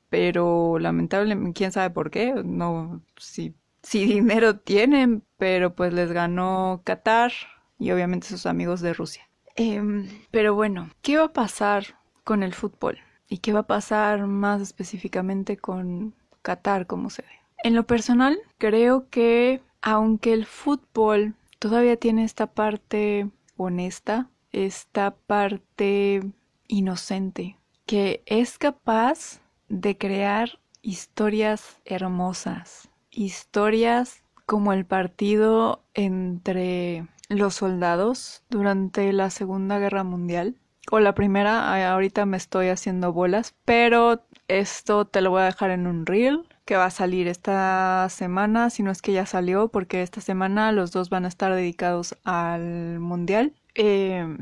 pero 0.08 0.78
lamentablemente, 0.78 1.58
quién 1.58 1.72
sabe 1.72 1.90
por 1.90 2.10
qué, 2.10 2.34
no, 2.44 3.02
si, 3.16 3.54
si 3.82 4.04
dinero 4.04 4.58
tienen, 4.58 5.22
pero 5.38 5.74
pues 5.74 5.92
les 5.92 6.12
ganó 6.12 6.82
Qatar 6.84 7.32
y 7.78 7.90
obviamente 7.92 8.26
sus 8.28 8.46
amigos 8.46 8.80
de 8.80 8.92
Rusia. 8.94 9.28
Em, 9.56 10.08
pero 10.30 10.54
bueno, 10.54 10.90
¿qué 11.02 11.18
va 11.18 11.24
a 11.24 11.32
pasar 11.32 11.98
con 12.24 12.42
el 12.42 12.54
fútbol? 12.54 12.98
¿Y 13.28 13.38
qué 13.38 13.52
va 13.52 13.60
a 13.60 13.66
pasar 13.66 14.26
más 14.26 14.60
específicamente 14.60 15.56
con 15.56 16.14
Qatar 16.42 16.86
como 16.86 17.10
sede? 17.10 17.28
En 17.64 17.74
lo 17.74 17.86
personal, 17.86 18.38
creo 18.58 19.08
que 19.08 19.62
aunque 19.82 20.32
el 20.32 20.46
fútbol 20.46 21.34
todavía 21.58 21.96
tiene 21.96 22.24
esta 22.24 22.46
parte 22.46 23.28
honesta, 23.56 24.30
esta 24.52 25.14
parte 25.14 26.22
inocente, 26.68 27.58
que 27.84 28.22
es 28.26 28.58
capaz 28.58 29.40
de 29.68 29.98
crear 29.98 30.60
historias 30.82 31.80
hermosas, 31.84 32.88
historias 33.10 34.22
como 34.46 34.72
el 34.72 34.84
partido 34.86 35.84
entre 35.94 37.06
los 37.28 37.54
soldados 37.54 38.42
durante 38.50 39.12
la 39.12 39.30
Segunda 39.30 39.78
Guerra 39.78 40.04
Mundial 40.04 40.56
o 40.90 41.00
la 41.00 41.14
primera, 41.14 41.92
ahorita 41.92 42.26
me 42.26 42.36
estoy 42.36 42.68
haciendo 42.68 43.12
bolas, 43.12 43.54
pero 43.64 44.24
esto 44.48 45.06
te 45.06 45.20
lo 45.20 45.30
voy 45.30 45.42
a 45.42 45.46
dejar 45.46 45.70
en 45.70 45.86
un 45.86 46.06
reel 46.06 46.46
que 46.64 46.76
va 46.76 46.86
a 46.86 46.90
salir 46.90 47.28
esta 47.28 48.08
semana, 48.10 48.70
si 48.70 48.82
no 48.82 48.90
es 48.90 49.02
que 49.02 49.12
ya 49.12 49.26
salió, 49.26 49.68
porque 49.68 50.02
esta 50.02 50.20
semana 50.20 50.72
los 50.72 50.92
dos 50.92 51.10
van 51.10 51.24
a 51.24 51.28
estar 51.28 51.54
dedicados 51.54 52.16
al 52.24 53.00
mundial. 53.00 53.54
Em, 53.74 54.38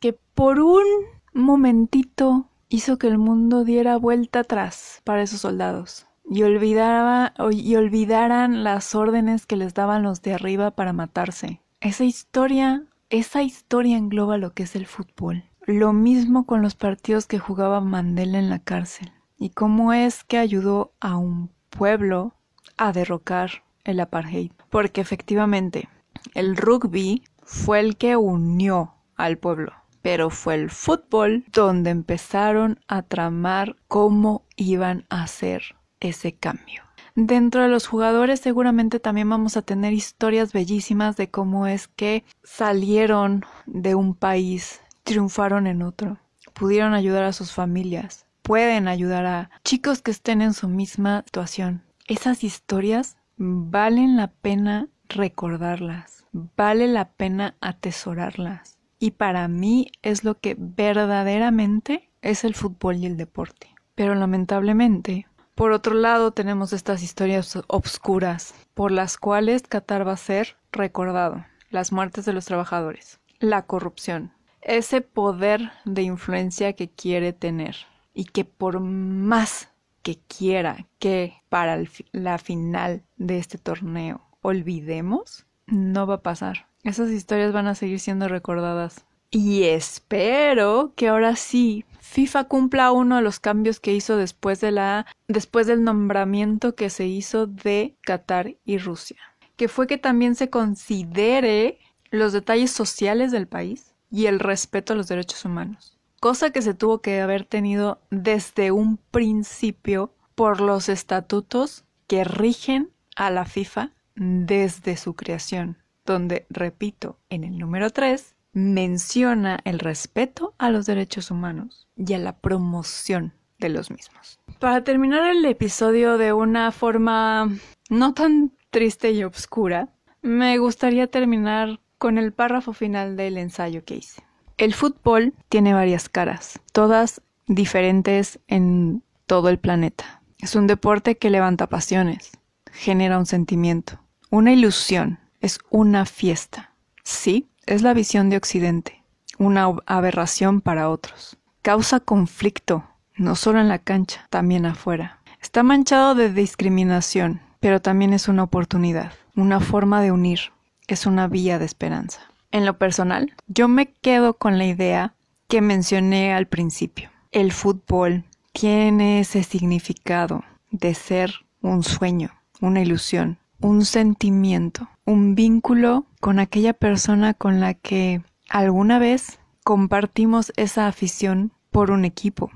que 0.00 0.12
por 0.34 0.60
un 0.60 0.84
momentito 1.32 2.48
hizo 2.68 2.98
que 2.98 3.06
el 3.06 3.18
mundo 3.18 3.64
diera 3.64 3.96
vuelta 3.96 4.40
atrás 4.40 5.00
para 5.04 5.22
esos 5.22 5.40
soldados 5.40 6.06
y, 6.28 6.42
olvidaba, 6.42 7.34
y 7.50 7.76
olvidaran 7.76 8.64
las 8.64 8.94
órdenes 8.94 9.46
que 9.46 9.56
les 9.56 9.74
daban 9.74 10.02
los 10.02 10.22
de 10.22 10.34
arriba 10.34 10.72
para 10.72 10.92
matarse. 10.92 11.60
Esa 11.80 12.04
historia, 12.04 12.84
esa 13.10 13.42
historia 13.42 13.96
engloba 13.96 14.38
lo 14.38 14.52
que 14.52 14.64
es 14.64 14.76
el 14.76 14.86
fútbol. 14.86 15.44
Lo 15.66 15.92
mismo 15.92 16.44
con 16.44 16.62
los 16.62 16.74
partidos 16.74 17.26
que 17.26 17.38
jugaba 17.38 17.80
Mandela 17.80 18.38
en 18.38 18.50
la 18.50 18.58
cárcel 18.58 19.12
y 19.42 19.50
cómo 19.50 19.92
es 19.92 20.24
que 20.24 20.38
ayudó 20.38 20.92
a 21.00 21.16
un 21.16 21.50
pueblo 21.76 22.34
a 22.76 22.92
derrocar 22.92 23.64
el 23.84 24.00
apartheid. 24.00 24.52
Porque 24.70 25.00
efectivamente, 25.00 25.88
el 26.34 26.56
rugby 26.56 27.24
fue 27.42 27.80
el 27.80 27.96
que 27.96 28.16
unió 28.16 28.94
al 29.16 29.38
pueblo, 29.38 29.72
pero 30.02 30.30
fue 30.30 30.54
el 30.54 30.70
fútbol 30.70 31.44
donde 31.52 31.90
empezaron 31.90 32.80
a 32.88 33.02
tramar 33.02 33.76
cómo 33.88 34.44
iban 34.56 35.06
a 35.10 35.24
hacer 35.24 35.76
ese 36.00 36.32
cambio. 36.32 36.82
Dentro 37.14 37.62
de 37.62 37.68
los 37.68 37.86
jugadores 37.86 38.40
seguramente 38.40 38.98
también 38.98 39.28
vamos 39.28 39.56
a 39.56 39.62
tener 39.62 39.92
historias 39.92 40.52
bellísimas 40.52 41.16
de 41.16 41.30
cómo 41.30 41.66
es 41.66 41.88
que 41.88 42.24
salieron 42.42 43.44
de 43.66 43.94
un 43.94 44.14
país, 44.14 44.80
triunfaron 45.02 45.66
en 45.66 45.82
otro, 45.82 46.18
pudieron 46.54 46.94
ayudar 46.94 47.24
a 47.24 47.34
sus 47.34 47.52
familias, 47.52 48.24
pueden 48.42 48.88
ayudar 48.88 49.26
a 49.26 49.50
chicos 49.64 50.02
que 50.02 50.10
estén 50.10 50.42
en 50.42 50.52
su 50.52 50.68
misma 50.68 51.22
situación. 51.24 51.82
Esas 52.06 52.44
historias 52.44 53.16
valen 53.36 54.16
la 54.16 54.28
pena 54.28 54.88
recordarlas, 55.08 56.26
vale 56.32 56.86
la 56.88 57.10
pena 57.10 57.56
atesorarlas. 57.60 58.78
Y 58.98 59.12
para 59.12 59.48
mí 59.48 59.90
es 60.02 60.24
lo 60.24 60.38
que 60.38 60.56
verdaderamente 60.58 62.10
es 62.20 62.44
el 62.44 62.54
fútbol 62.54 62.96
y 62.96 63.06
el 63.06 63.16
deporte. 63.16 63.74
Pero 63.94 64.14
lamentablemente, 64.14 65.26
por 65.54 65.72
otro 65.72 65.94
lado, 65.94 66.32
tenemos 66.32 66.72
estas 66.72 67.02
historias 67.02 67.58
obscuras 67.66 68.54
por 68.74 68.90
las 68.90 69.16
cuales 69.16 69.62
Qatar 69.62 70.06
va 70.06 70.12
a 70.12 70.16
ser 70.16 70.56
recordado. 70.70 71.44
Las 71.70 71.92
muertes 71.92 72.24
de 72.24 72.32
los 72.32 72.44
trabajadores, 72.44 73.20
la 73.38 73.62
corrupción, 73.66 74.32
ese 74.60 75.00
poder 75.00 75.72
de 75.84 76.02
influencia 76.02 76.74
que 76.74 76.88
quiere 76.88 77.32
tener 77.32 77.76
y 78.14 78.24
que 78.24 78.44
por 78.44 78.80
más 78.80 79.68
que 80.02 80.18
quiera 80.18 80.86
que 80.98 81.34
para 81.48 81.82
la 82.12 82.38
final 82.38 83.02
de 83.16 83.38
este 83.38 83.58
torneo 83.58 84.20
olvidemos, 84.42 85.46
no 85.66 86.06
va 86.06 86.14
a 86.14 86.22
pasar. 86.22 86.66
Esas 86.82 87.10
historias 87.10 87.52
van 87.52 87.68
a 87.68 87.76
seguir 87.76 88.00
siendo 88.00 88.26
recordadas. 88.28 89.04
Y 89.30 89.62
espero 89.64 90.92
que 90.96 91.08
ahora 91.08 91.36
sí 91.36 91.84
FIFA 92.00 92.44
cumpla 92.44 92.92
uno 92.92 93.16
de 93.16 93.22
los 93.22 93.40
cambios 93.40 93.80
que 93.80 93.94
hizo 93.94 94.16
después 94.16 94.60
de 94.60 94.72
la 94.72 95.06
después 95.28 95.66
del 95.66 95.84
nombramiento 95.84 96.74
que 96.74 96.90
se 96.90 97.06
hizo 97.06 97.46
de 97.46 97.94
Qatar 98.02 98.56
y 98.66 98.78
Rusia, 98.78 99.16
que 99.56 99.68
fue 99.68 99.86
que 99.86 99.96
también 99.96 100.34
se 100.34 100.50
considere 100.50 101.78
los 102.10 102.34
detalles 102.34 102.72
sociales 102.72 103.30
del 103.32 103.46
país 103.46 103.94
y 104.10 104.26
el 104.26 104.40
respeto 104.40 104.92
a 104.92 104.96
los 104.96 105.08
derechos 105.08 105.44
humanos 105.46 105.91
cosa 106.22 106.50
que 106.50 106.62
se 106.62 106.72
tuvo 106.72 107.00
que 107.00 107.20
haber 107.20 107.44
tenido 107.44 108.00
desde 108.10 108.70
un 108.70 108.96
principio 108.96 110.14
por 110.36 110.60
los 110.60 110.88
estatutos 110.88 111.84
que 112.06 112.22
rigen 112.22 112.92
a 113.16 113.28
la 113.30 113.44
FIFA 113.44 113.90
desde 114.14 114.96
su 114.96 115.14
creación, 115.14 115.78
donde, 116.06 116.46
repito, 116.48 117.18
en 117.28 117.42
el 117.42 117.58
número 117.58 117.90
3 117.90 118.36
menciona 118.52 119.58
el 119.64 119.80
respeto 119.80 120.54
a 120.58 120.70
los 120.70 120.86
derechos 120.86 121.32
humanos 121.32 121.88
y 121.96 122.12
a 122.12 122.18
la 122.18 122.36
promoción 122.38 123.32
de 123.58 123.70
los 123.70 123.90
mismos. 123.90 124.38
Para 124.60 124.84
terminar 124.84 125.28
el 125.28 125.44
episodio 125.44 126.18
de 126.18 126.32
una 126.32 126.70
forma 126.70 127.50
no 127.90 128.14
tan 128.14 128.52
triste 128.70 129.10
y 129.10 129.24
oscura, 129.24 129.88
me 130.20 130.56
gustaría 130.58 131.08
terminar 131.08 131.80
con 131.98 132.16
el 132.16 132.32
párrafo 132.32 132.72
final 132.72 133.16
del 133.16 133.38
ensayo 133.38 133.84
que 133.84 133.96
hice. 133.96 134.22
El 134.62 134.74
fútbol 134.74 135.34
tiene 135.48 135.74
varias 135.74 136.08
caras, 136.08 136.60
todas 136.70 137.20
diferentes 137.48 138.38
en 138.46 139.02
todo 139.26 139.48
el 139.48 139.58
planeta. 139.58 140.22
Es 140.38 140.54
un 140.54 140.68
deporte 140.68 141.18
que 141.18 141.30
levanta 141.30 141.66
pasiones, 141.66 142.30
genera 142.70 143.18
un 143.18 143.26
sentimiento, 143.26 143.98
una 144.30 144.52
ilusión, 144.52 145.18
es 145.40 145.58
una 145.70 146.06
fiesta. 146.06 146.70
Sí, 147.02 147.48
es 147.66 147.82
la 147.82 147.92
visión 147.92 148.30
de 148.30 148.36
Occidente, 148.36 149.02
una 149.36 149.66
aberración 149.84 150.60
para 150.60 150.90
otros. 150.90 151.36
Causa 151.62 151.98
conflicto, 151.98 152.84
no 153.16 153.34
solo 153.34 153.58
en 153.58 153.66
la 153.66 153.80
cancha, 153.80 154.28
también 154.30 154.64
afuera. 154.64 155.18
Está 155.40 155.64
manchado 155.64 156.14
de 156.14 156.32
discriminación, 156.32 157.40
pero 157.58 157.82
también 157.82 158.12
es 158.12 158.28
una 158.28 158.44
oportunidad, 158.44 159.10
una 159.34 159.58
forma 159.58 160.00
de 160.02 160.12
unir, 160.12 160.52
es 160.86 161.04
una 161.04 161.26
vía 161.26 161.58
de 161.58 161.64
esperanza. 161.64 162.31
En 162.52 162.66
lo 162.66 162.76
personal, 162.76 163.34
yo 163.48 163.66
me 163.66 163.86
quedo 163.86 164.34
con 164.34 164.58
la 164.58 164.66
idea 164.66 165.14
que 165.48 165.62
mencioné 165.62 166.34
al 166.34 166.46
principio. 166.46 167.10
El 167.30 167.50
fútbol 167.50 168.24
tiene 168.52 169.20
ese 169.20 169.42
significado 169.42 170.44
de 170.70 170.92
ser 170.92 171.32
un 171.62 171.82
sueño, 171.82 172.30
una 172.60 172.82
ilusión, 172.82 173.38
un 173.60 173.86
sentimiento, 173.86 174.90
un 175.06 175.34
vínculo 175.34 176.04
con 176.20 176.38
aquella 176.38 176.74
persona 176.74 177.32
con 177.32 177.58
la 177.58 177.72
que 177.72 178.22
alguna 178.50 178.98
vez 178.98 179.40
compartimos 179.64 180.52
esa 180.56 180.86
afición 180.86 181.52
por 181.70 181.90
un 181.90 182.04
equipo, 182.04 182.50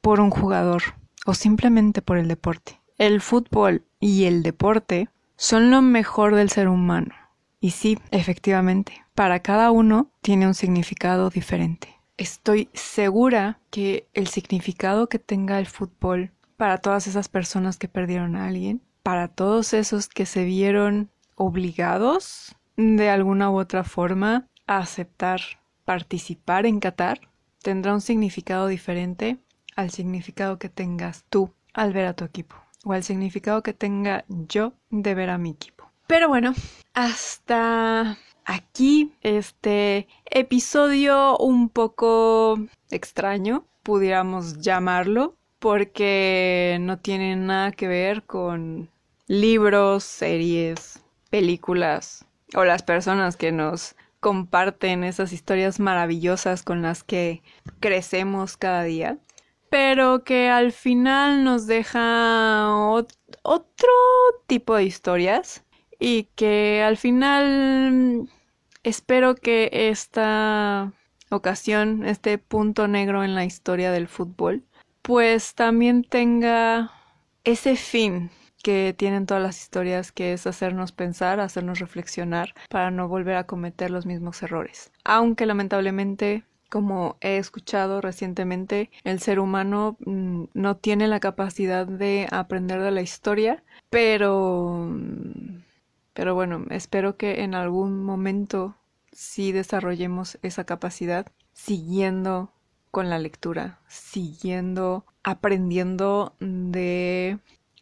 por 0.00 0.20
un 0.20 0.30
jugador 0.30 0.82
o 1.26 1.34
simplemente 1.34 2.02
por 2.02 2.18
el 2.18 2.26
deporte. 2.26 2.80
El 2.98 3.20
fútbol 3.20 3.84
y 4.00 4.24
el 4.24 4.42
deporte 4.42 5.08
son 5.36 5.70
lo 5.70 5.80
mejor 5.80 6.34
del 6.34 6.50
ser 6.50 6.66
humano. 6.66 7.14
Y 7.60 7.70
sí, 7.70 7.98
efectivamente, 8.10 9.01
para 9.14 9.40
cada 9.40 9.70
uno 9.70 10.10
tiene 10.20 10.46
un 10.46 10.54
significado 10.54 11.30
diferente. 11.30 12.00
Estoy 12.16 12.68
segura 12.72 13.60
que 13.70 14.08
el 14.14 14.28
significado 14.28 15.08
que 15.08 15.18
tenga 15.18 15.58
el 15.58 15.66
fútbol 15.66 16.32
para 16.56 16.78
todas 16.78 17.06
esas 17.06 17.28
personas 17.28 17.78
que 17.78 17.88
perdieron 17.88 18.36
a 18.36 18.46
alguien, 18.46 18.82
para 19.02 19.28
todos 19.28 19.72
esos 19.72 20.08
que 20.08 20.26
se 20.26 20.44
vieron 20.44 21.10
obligados 21.34 22.54
de 22.76 23.10
alguna 23.10 23.50
u 23.50 23.58
otra 23.58 23.84
forma 23.84 24.46
aceptar 24.66 25.40
participar 25.84 26.66
en 26.66 26.80
Qatar 26.80 27.20
tendrá 27.62 27.92
un 27.94 28.00
significado 28.00 28.66
diferente 28.66 29.38
al 29.76 29.90
significado 29.90 30.58
que 30.58 30.68
tengas 30.68 31.24
tú 31.28 31.52
al 31.74 31.92
ver 31.92 32.06
a 32.06 32.14
tu 32.14 32.24
equipo 32.24 32.56
o 32.84 32.92
al 32.92 33.02
significado 33.02 33.62
que 33.62 33.72
tenga 33.72 34.24
yo 34.28 34.74
de 34.90 35.14
ver 35.14 35.30
a 35.30 35.38
mi 35.38 35.50
equipo. 35.50 35.90
Pero 36.06 36.28
bueno, 36.28 36.52
hasta 36.94 38.18
aquí 38.44 39.12
este 39.22 40.08
episodio 40.26 41.36
un 41.38 41.68
poco 41.68 42.58
extraño, 42.90 43.64
pudiéramos 43.82 44.60
llamarlo, 44.60 45.36
porque 45.58 46.78
no 46.80 46.98
tiene 46.98 47.36
nada 47.36 47.72
que 47.72 47.86
ver 47.86 48.24
con 48.24 48.90
libros, 49.28 50.04
series, 50.04 51.00
películas 51.30 52.24
o 52.54 52.64
las 52.64 52.82
personas 52.82 53.36
que 53.36 53.52
nos 53.52 53.94
comparten 54.20 55.04
esas 55.04 55.32
historias 55.32 55.80
maravillosas 55.80 56.62
con 56.62 56.82
las 56.82 57.02
que 57.02 57.42
crecemos 57.80 58.56
cada 58.56 58.82
día, 58.82 59.18
pero 59.70 60.22
que 60.24 60.48
al 60.48 60.72
final 60.72 61.44
nos 61.44 61.66
deja 61.66 62.68
otro 63.42 63.88
tipo 64.46 64.76
de 64.76 64.84
historias 64.84 65.64
y 66.02 66.24
que 66.34 66.82
al 66.82 66.96
final 66.96 68.28
espero 68.82 69.36
que 69.36 69.70
esta 69.72 70.92
ocasión, 71.30 72.04
este 72.04 72.38
punto 72.38 72.88
negro 72.88 73.22
en 73.22 73.36
la 73.36 73.44
historia 73.44 73.92
del 73.92 74.08
fútbol, 74.08 74.64
pues 75.02 75.54
también 75.54 76.02
tenga 76.02 76.90
ese 77.44 77.76
fin 77.76 78.30
que 78.64 78.94
tienen 78.96 79.26
todas 79.26 79.44
las 79.44 79.60
historias, 79.60 80.10
que 80.10 80.32
es 80.32 80.46
hacernos 80.46 80.90
pensar, 80.90 81.38
hacernos 81.38 81.78
reflexionar 81.78 82.52
para 82.68 82.90
no 82.90 83.06
volver 83.06 83.36
a 83.36 83.46
cometer 83.46 83.90
los 83.92 84.04
mismos 84.04 84.42
errores. 84.42 84.90
Aunque 85.04 85.46
lamentablemente 85.46 86.44
como 86.68 87.16
he 87.20 87.36
escuchado 87.36 88.00
recientemente, 88.00 88.90
el 89.04 89.20
ser 89.20 89.38
humano 89.38 89.98
mm, 90.06 90.44
no 90.54 90.76
tiene 90.78 91.06
la 91.06 91.20
capacidad 91.20 91.86
de 91.86 92.26
aprender 92.30 92.80
de 92.80 92.90
la 92.90 93.02
historia, 93.02 93.62
pero 93.90 94.90
pero 96.14 96.34
bueno, 96.34 96.64
espero 96.70 97.16
que 97.16 97.42
en 97.42 97.54
algún 97.54 98.04
momento 98.04 98.76
sí 99.12 99.52
desarrollemos 99.52 100.38
esa 100.42 100.64
capacidad 100.64 101.26
siguiendo 101.52 102.52
con 102.90 103.08
la 103.08 103.18
lectura, 103.18 103.80
siguiendo 103.88 105.06
aprendiendo 105.22 106.34
de 106.40 107.38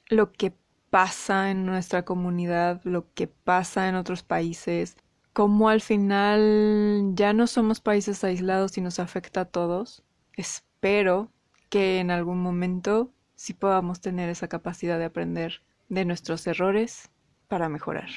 lo 0.08 0.32
que 0.32 0.54
pasa 0.90 1.50
en 1.50 1.66
nuestra 1.66 2.04
comunidad, 2.04 2.80
lo 2.84 3.12
que 3.14 3.26
pasa 3.26 3.88
en 3.88 3.94
otros 3.94 4.22
países, 4.22 4.96
cómo 5.32 5.68
al 5.68 5.80
final 5.80 7.12
ya 7.14 7.32
no 7.32 7.46
somos 7.46 7.80
países 7.80 8.22
aislados 8.24 8.76
y 8.78 8.80
nos 8.80 8.98
afecta 8.98 9.42
a 9.42 9.44
todos. 9.46 10.02
Espero 10.34 11.30
que 11.68 12.00
en 12.00 12.10
algún 12.10 12.42
momento 12.42 13.12
sí 13.34 13.54
podamos 13.54 14.00
tener 14.00 14.28
esa 14.28 14.48
capacidad 14.48 14.98
de 14.98 15.06
aprender 15.06 15.62
de 15.88 16.04
nuestros 16.04 16.46
errores 16.46 17.10
para 17.50 17.68
mejorar. 17.68 18.08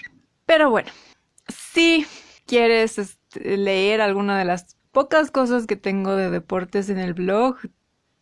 Pero 0.46 0.70
bueno, 0.70 0.92
si 1.50 2.06
quieres 2.46 3.00
este, 3.00 3.58
leer 3.58 4.00
alguna 4.00 4.38
de 4.38 4.46
las 4.46 4.78
pocas 4.92 5.32
cosas 5.32 5.66
que 5.66 5.76
tengo 5.76 6.16
de 6.16 6.30
deportes 6.30 6.90
en 6.90 7.00
el 7.00 7.16
blog, 7.16 7.58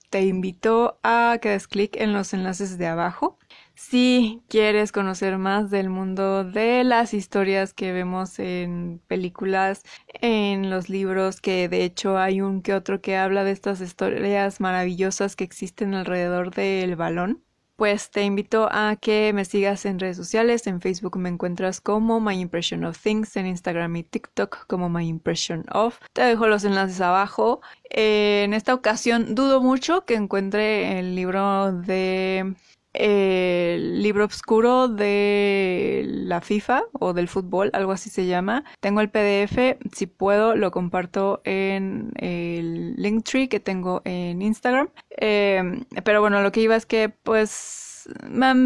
te 0.10 0.22
invito 0.22 1.00
a 1.04 1.38
que 1.42 1.50
des 1.50 1.68
clic 1.68 1.98
en 1.98 2.14
los 2.14 2.34
enlaces 2.34 2.78
de 2.78 2.88
abajo. 2.88 3.38
Si 3.76 4.42
quieres 4.48 4.94
conocer 4.94 5.38
más 5.38 5.70
del 5.70 5.90
mundo 5.90 6.46
de 6.46 6.86
las 6.86 7.14
historias 7.14 7.74
que 7.74 7.92
vemos 7.92 8.40
en 8.40 9.02
películas, 9.08 9.84
en 10.08 10.70
los 10.70 10.88
libros, 10.88 11.42
que 11.42 11.68
de 11.68 11.84
hecho 11.84 12.18
hay 12.18 12.40
un 12.40 12.62
que 12.62 12.74
otro 12.74 13.02
que 13.02 13.18
habla 13.18 13.44
de 13.44 13.52
estas 13.52 13.82
historias 13.82 14.62
maravillosas 14.62 15.36
que 15.36 15.44
existen 15.44 15.94
alrededor 15.94 16.56
del 16.56 16.96
balón, 16.96 17.44
pues 17.82 18.12
te 18.12 18.22
invito 18.22 18.70
a 18.72 18.96
que 18.96 19.34
me 19.34 19.44
sigas 19.44 19.88
en 19.88 19.98
redes 19.98 20.16
sociales. 20.16 20.68
En 20.68 20.82
Facebook 20.82 21.18
me 21.18 21.30
encuentras 21.30 21.82
como 21.82 22.20
My 22.20 22.40
Impression 22.40 22.86
of 22.86 23.02
Things, 23.02 23.36
en 23.38 23.48
Instagram 23.48 23.96
y 23.96 24.04
TikTok 24.04 24.68
como 24.68 24.88
My 24.88 25.08
Impression 25.08 25.66
of. 25.74 25.98
Te 26.14 26.22
dejo 26.22 26.46
los 26.46 26.64
enlaces 26.64 27.02
abajo. 27.02 27.62
en 27.90 28.54
esta 28.54 28.76
ocasión 28.76 29.34
dudo 29.34 29.62
mucho 29.64 30.06
que 30.06 30.14
encuentre 30.14 31.00
el 31.00 31.16
libro 31.16 31.72
de 31.72 32.54
el 32.94 34.02
libro 34.02 34.26
oscuro 34.26 34.88
de 34.88 36.04
la 36.08 36.42
FIFA 36.42 36.84
o 36.94 37.14
del 37.14 37.28
fútbol, 37.28 37.70
algo 37.74 37.92
así 37.92 38.10
se 38.10 38.26
llama. 38.26 38.64
Tengo 38.80 39.02
el 39.02 39.10
PDF, 39.10 39.78
si 39.94 40.08
puedo 40.08 40.56
lo 40.56 40.72
comparto 40.72 41.42
en 41.46 42.12
el 42.18 42.96
Linktree 42.96 43.50
que 43.50 43.60
tengo 43.60 44.02
en 44.06 44.42
Instagram. 44.42 44.90
Em, 45.10 45.86
pero 46.04 46.22
bueno, 46.22 46.42
lo 46.42 46.52
que 46.52 46.62
iba 46.62 46.76
es 46.76 46.86
que 46.86 47.10
pues 47.10 47.92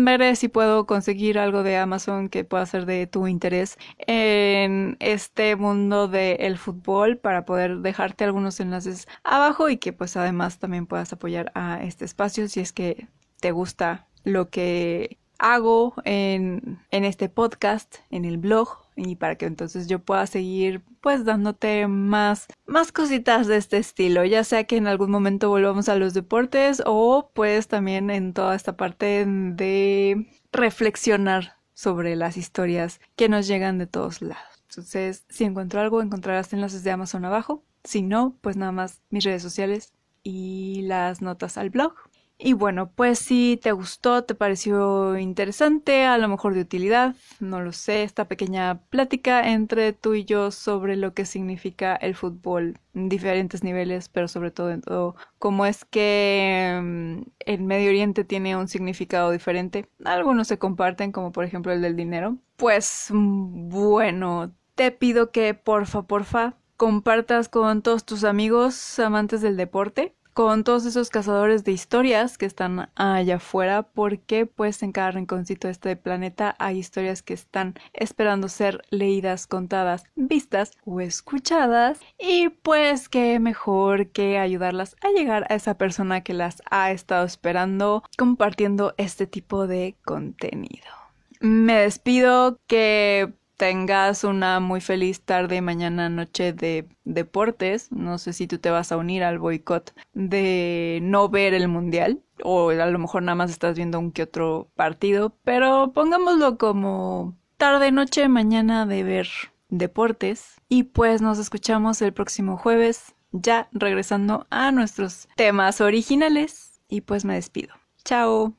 veré 0.06 0.36
si 0.36 0.48
puedo 0.48 0.86
conseguir 0.86 1.40
algo 1.40 1.64
de 1.64 1.78
Amazon 1.78 2.30
que 2.30 2.44
pueda 2.44 2.66
ser 2.66 2.86
de 2.86 3.08
tu 3.08 3.28
interés 3.28 3.78
en 3.98 4.98
este 5.00 5.56
mundo 5.56 6.08
del 6.08 6.58
fútbol 6.58 7.18
para 7.18 7.46
poder 7.46 7.80
dejarte 7.80 8.24
algunos 8.24 8.60
enlaces 8.60 9.08
abajo 9.24 9.70
y 9.70 9.78
que 9.78 9.94
pues 9.94 10.16
además 10.18 10.60
también 10.60 10.86
puedas 10.86 11.12
apoyar 11.14 11.52
a 11.56 11.84
este 11.84 12.06
espacio 12.06 12.48
si 12.48 12.62
es 12.62 12.72
que 12.74 13.08
te 13.40 13.52
gusta 13.52 14.08
lo 14.26 14.50
que 14.50 15.18
hago 15.40 15.94
en, 16.04 16.80
en 16.92 17.06
este 17.06 17.30
podcast, 17.30 17.96
en 18.10 18.26
el 18.26 18.38
blog, 18.38 18.86
y 18.96 19.16
para 19.16 19.36
que 19.36 19.46
entonces 19.46 19.88
yo 19.88 20.00
pueda 20.00 20.26
seguir 20.28 20.82
pues 21.02 21.26
dándote 21.26 21.88
más 21.88 22.48
más 22.66 22.92
cositas 22.92 23.48
de 23.48 23.58
este 23.58 23.78
estilo, 23.78 24.24
ya 24.26 24.44
sea 24.44 24.64
que 24.64 24.78
en 24.78 24.88
algún 24.88 25.12
momento 25.12 25.50
volvamos 25.50 25.90
a 25.90 25.96
los 25.96 26.14
deportes 26.14 26.82
o 26.86 27.30
pues 27.34 27.68
también 27.68 28.10
en 28.10 28.34
toda 28.34 28.56
esta 28.56 28.78
parte 28.78 29.26
de 29.28 30.28
reflexionar 30.52 31.58
sobre 31.74 32.16
las 32.16 32.38
historias 32.38 33.02
que 33.16 33.30
nos 33.30 33.48
llegan 33.48 33.78
de 33.78 33.88
todos 33.88 34.22
lados. 34.22 34.64
Entonces, 34.70 35.26
si 35.30 35.44
encuentro 35.44 35.80
algo, 35.80 36.02
encontrarás 36.02 36.52
enlaces 36.54 36.84
de 36.84 36.92
Amazon 36.92 37.26
abajo. 37.26 37.64
Si 37.84 38.02
no, 38.02 38.36
pues 38.42 38.58
nada 38.58 38.72
más 38.72 39.02
mis 39.10 39.24
redes 39.24 39.44
sociales 39.44 39.94
y 40.24 40.82
las 40.84 41.22
notas 41.22 41.58
al 41.58 41.70
blog. 41.70 41.94
Y 42.38 42.52
bueno, 42.52 42.92
pues 42.92 43.20
si 43.20 43.58
te 43.64 43.72
gustó, 43.72 44.26
te 44.26 44.36
pareció 44.36 45.18
interesante, 45.18 46.04
a 46.06 46.18
lo 46.18 46.28
mejor 46.28 46.54
de 46.54 46.62
utilidad, 46.62 47.16
no 47.40 47.62
lo 47.62 47.72
sé, 47.72 48.04
esta 48.04 48.28
pequeña 48.28 48.82
plática 48.90 49.52
entre 49.54 49.94
tú 49.94 50.16
y 50.16 50.26
yo 50.26 50.52
sobre 50.52 50.98
lo 50.98 51.14
que 51.14 51.26
significa 51.26 51.96
el 51.96 52.14
fútbol 52.14 52.78
en 52.94 53.08
diferentes 53.08 53.64
niveles, 53.64 54.10
pero 54.10 54.28
sobre 54.28 54.52
todo 54.52 54.72
en 54.72 54.82
todo 54.82 55.16
cómo 55.40 55.66
es 55.66 55.86
que 55.86 56.78
mm, 56.84 57.22
el 57.40 57.62
Medio 57.62 57.90
Oriente 57.90 58.26
tiene 58.26 58.58
un 58.58 58.68
significado 58.68 59.32
diferente. 59.32 59.88
Algunos 60.04 60.50
se 60.50 60.60
comparten, 60.60 61.14
como 61.14 61.32
por 61.32 61.46
ejemplo 61.46 61.72
el 61.72 61.82
del 61.82 61.96
dinero. 61.96 62.38
Pues 62.58 63.08
mm, 63.12 63.70
bueno, 63.70 64.52
te 64.76 64.92
pido 64.92 65.32
que 65.32 65.54
porfa, 65.54 66.02
porfa, 66.04 66.58
compartas 66.76 67.48
con 67.48 67.82
todos 67.82 68.04
tus 68.06 68.26
amigos 68.26 69.00
amantes 69.00 69.42
del 69.42 69.56
deporte 69.56 70.14
con 70.36 70.66
todos 70.66 70.86
esos 70.86 71.10
cazadores 71.10 71.64
de 71.64 71.72
historias 71.72 72.38
que 72.38 72.46
están 72.46 72.90
allá 72.96 73.38
afuera, 73.38 73.84
porque 73.84 74.46
pues 74.46 74.84
en 74.84 74.92
cada 74.92 75.12
rinconcito 75.12 75.70
de 75.70 75.72
este 75.72 75.96
planeta 75.96 76.56
hay 76.60 76.78
historias 76.78 77.24
que 77.24 77.34
están 77.34 77.76
esperando 77.94 78.50
ser 78.50 78.82
leídas, 78.90 79.48
contadas, 79.48 80.04
vistas 80.16 80.74
o 80.84 81.00
escuchadas, 81.00 82.02
y 82.20 82.50
pues 82.50 83.08
qué 83.08 83.40
mejor 83.40 84.10
que 84.10 84.38
ayudarlas 84.38 84.98
a 85.02 85.10
llegar 85.18 85.48
a 85.50 85.56
esa 85.56 85.78
persona 85.78 86.20
que 86.20 86.34
las 86.34 86.62
ha 86.70 86.92
estado 86.92 87.26
esperando 87.26 88.04
compartiendo 88.18 88.94
este 88.98 89.28
tipo 89.28 89.68
de 89.68 89.96
contenido. 90.04 90.92
Me 91.40 91.76
despido 91.80 92.60
que 92.68 93.34
tengas 93.58 94.24
una 94.24 94.60
muy 94.60 94.82
feliz 94.82 95.22
tarde, 95.22 95.62
mañana, 95.62 96.10
noche 96.10 96.54
de 96.54 96.88
deportes. 97.04 97.92
No 97.92 98.18
sé 98.18 98.34
si 98.34 98.48
tú 98.48 98.58
te 98.58 98.70
vas 98.70 98.92
a 98.92 98.98
unir 98.98 99.24
al 99.24 99.40
boicot 99.40 99.94
de 100.14 101.00
no 101.02 101.30
ver 101.30 101.54
el 101.54 101.68
mundial 101.68 102.22
o 102.44 102.70
a 102.70 102.86
lo 102.86 103.00
mejor 103.00 103.24
nada 103.24 103.36
más 103.36 103.52
estás 103.52 103.76
viendo 103.76 104.00
un 104.00 104.12
que 104.12 104.24
otro 104.24 104.70
partido, 104.76 105.36
pero 105.44 105.92
pongámoslo 105.94 106.58
como 106.58 107.36
tarde, 107.58 107.92
noche, 107.92 108.28
mañana 108.28 108.86
de 108.86 109.04
ver 109.04 109.28
deportes. 109.70 110.56
Y 110.70 110.84
pues 110.84 111.22
nos 111.22 111.40
escuchamos 111.40 112.02
el 112.02 112.14
próximo 112.14 112.58
jueves, 112.58 113.16
ya 113.32 113.70
regresando 113.72 114.48
a 114.50 114.72
nuestros 114.72 115.28
temas 115.36 115.82
originales. 115.82 116.82
Y 116.88 117.02
pues 117.02 117.26
me 117.26 117.36
despido. 117.36 117.74
Chao. 118.04 118.54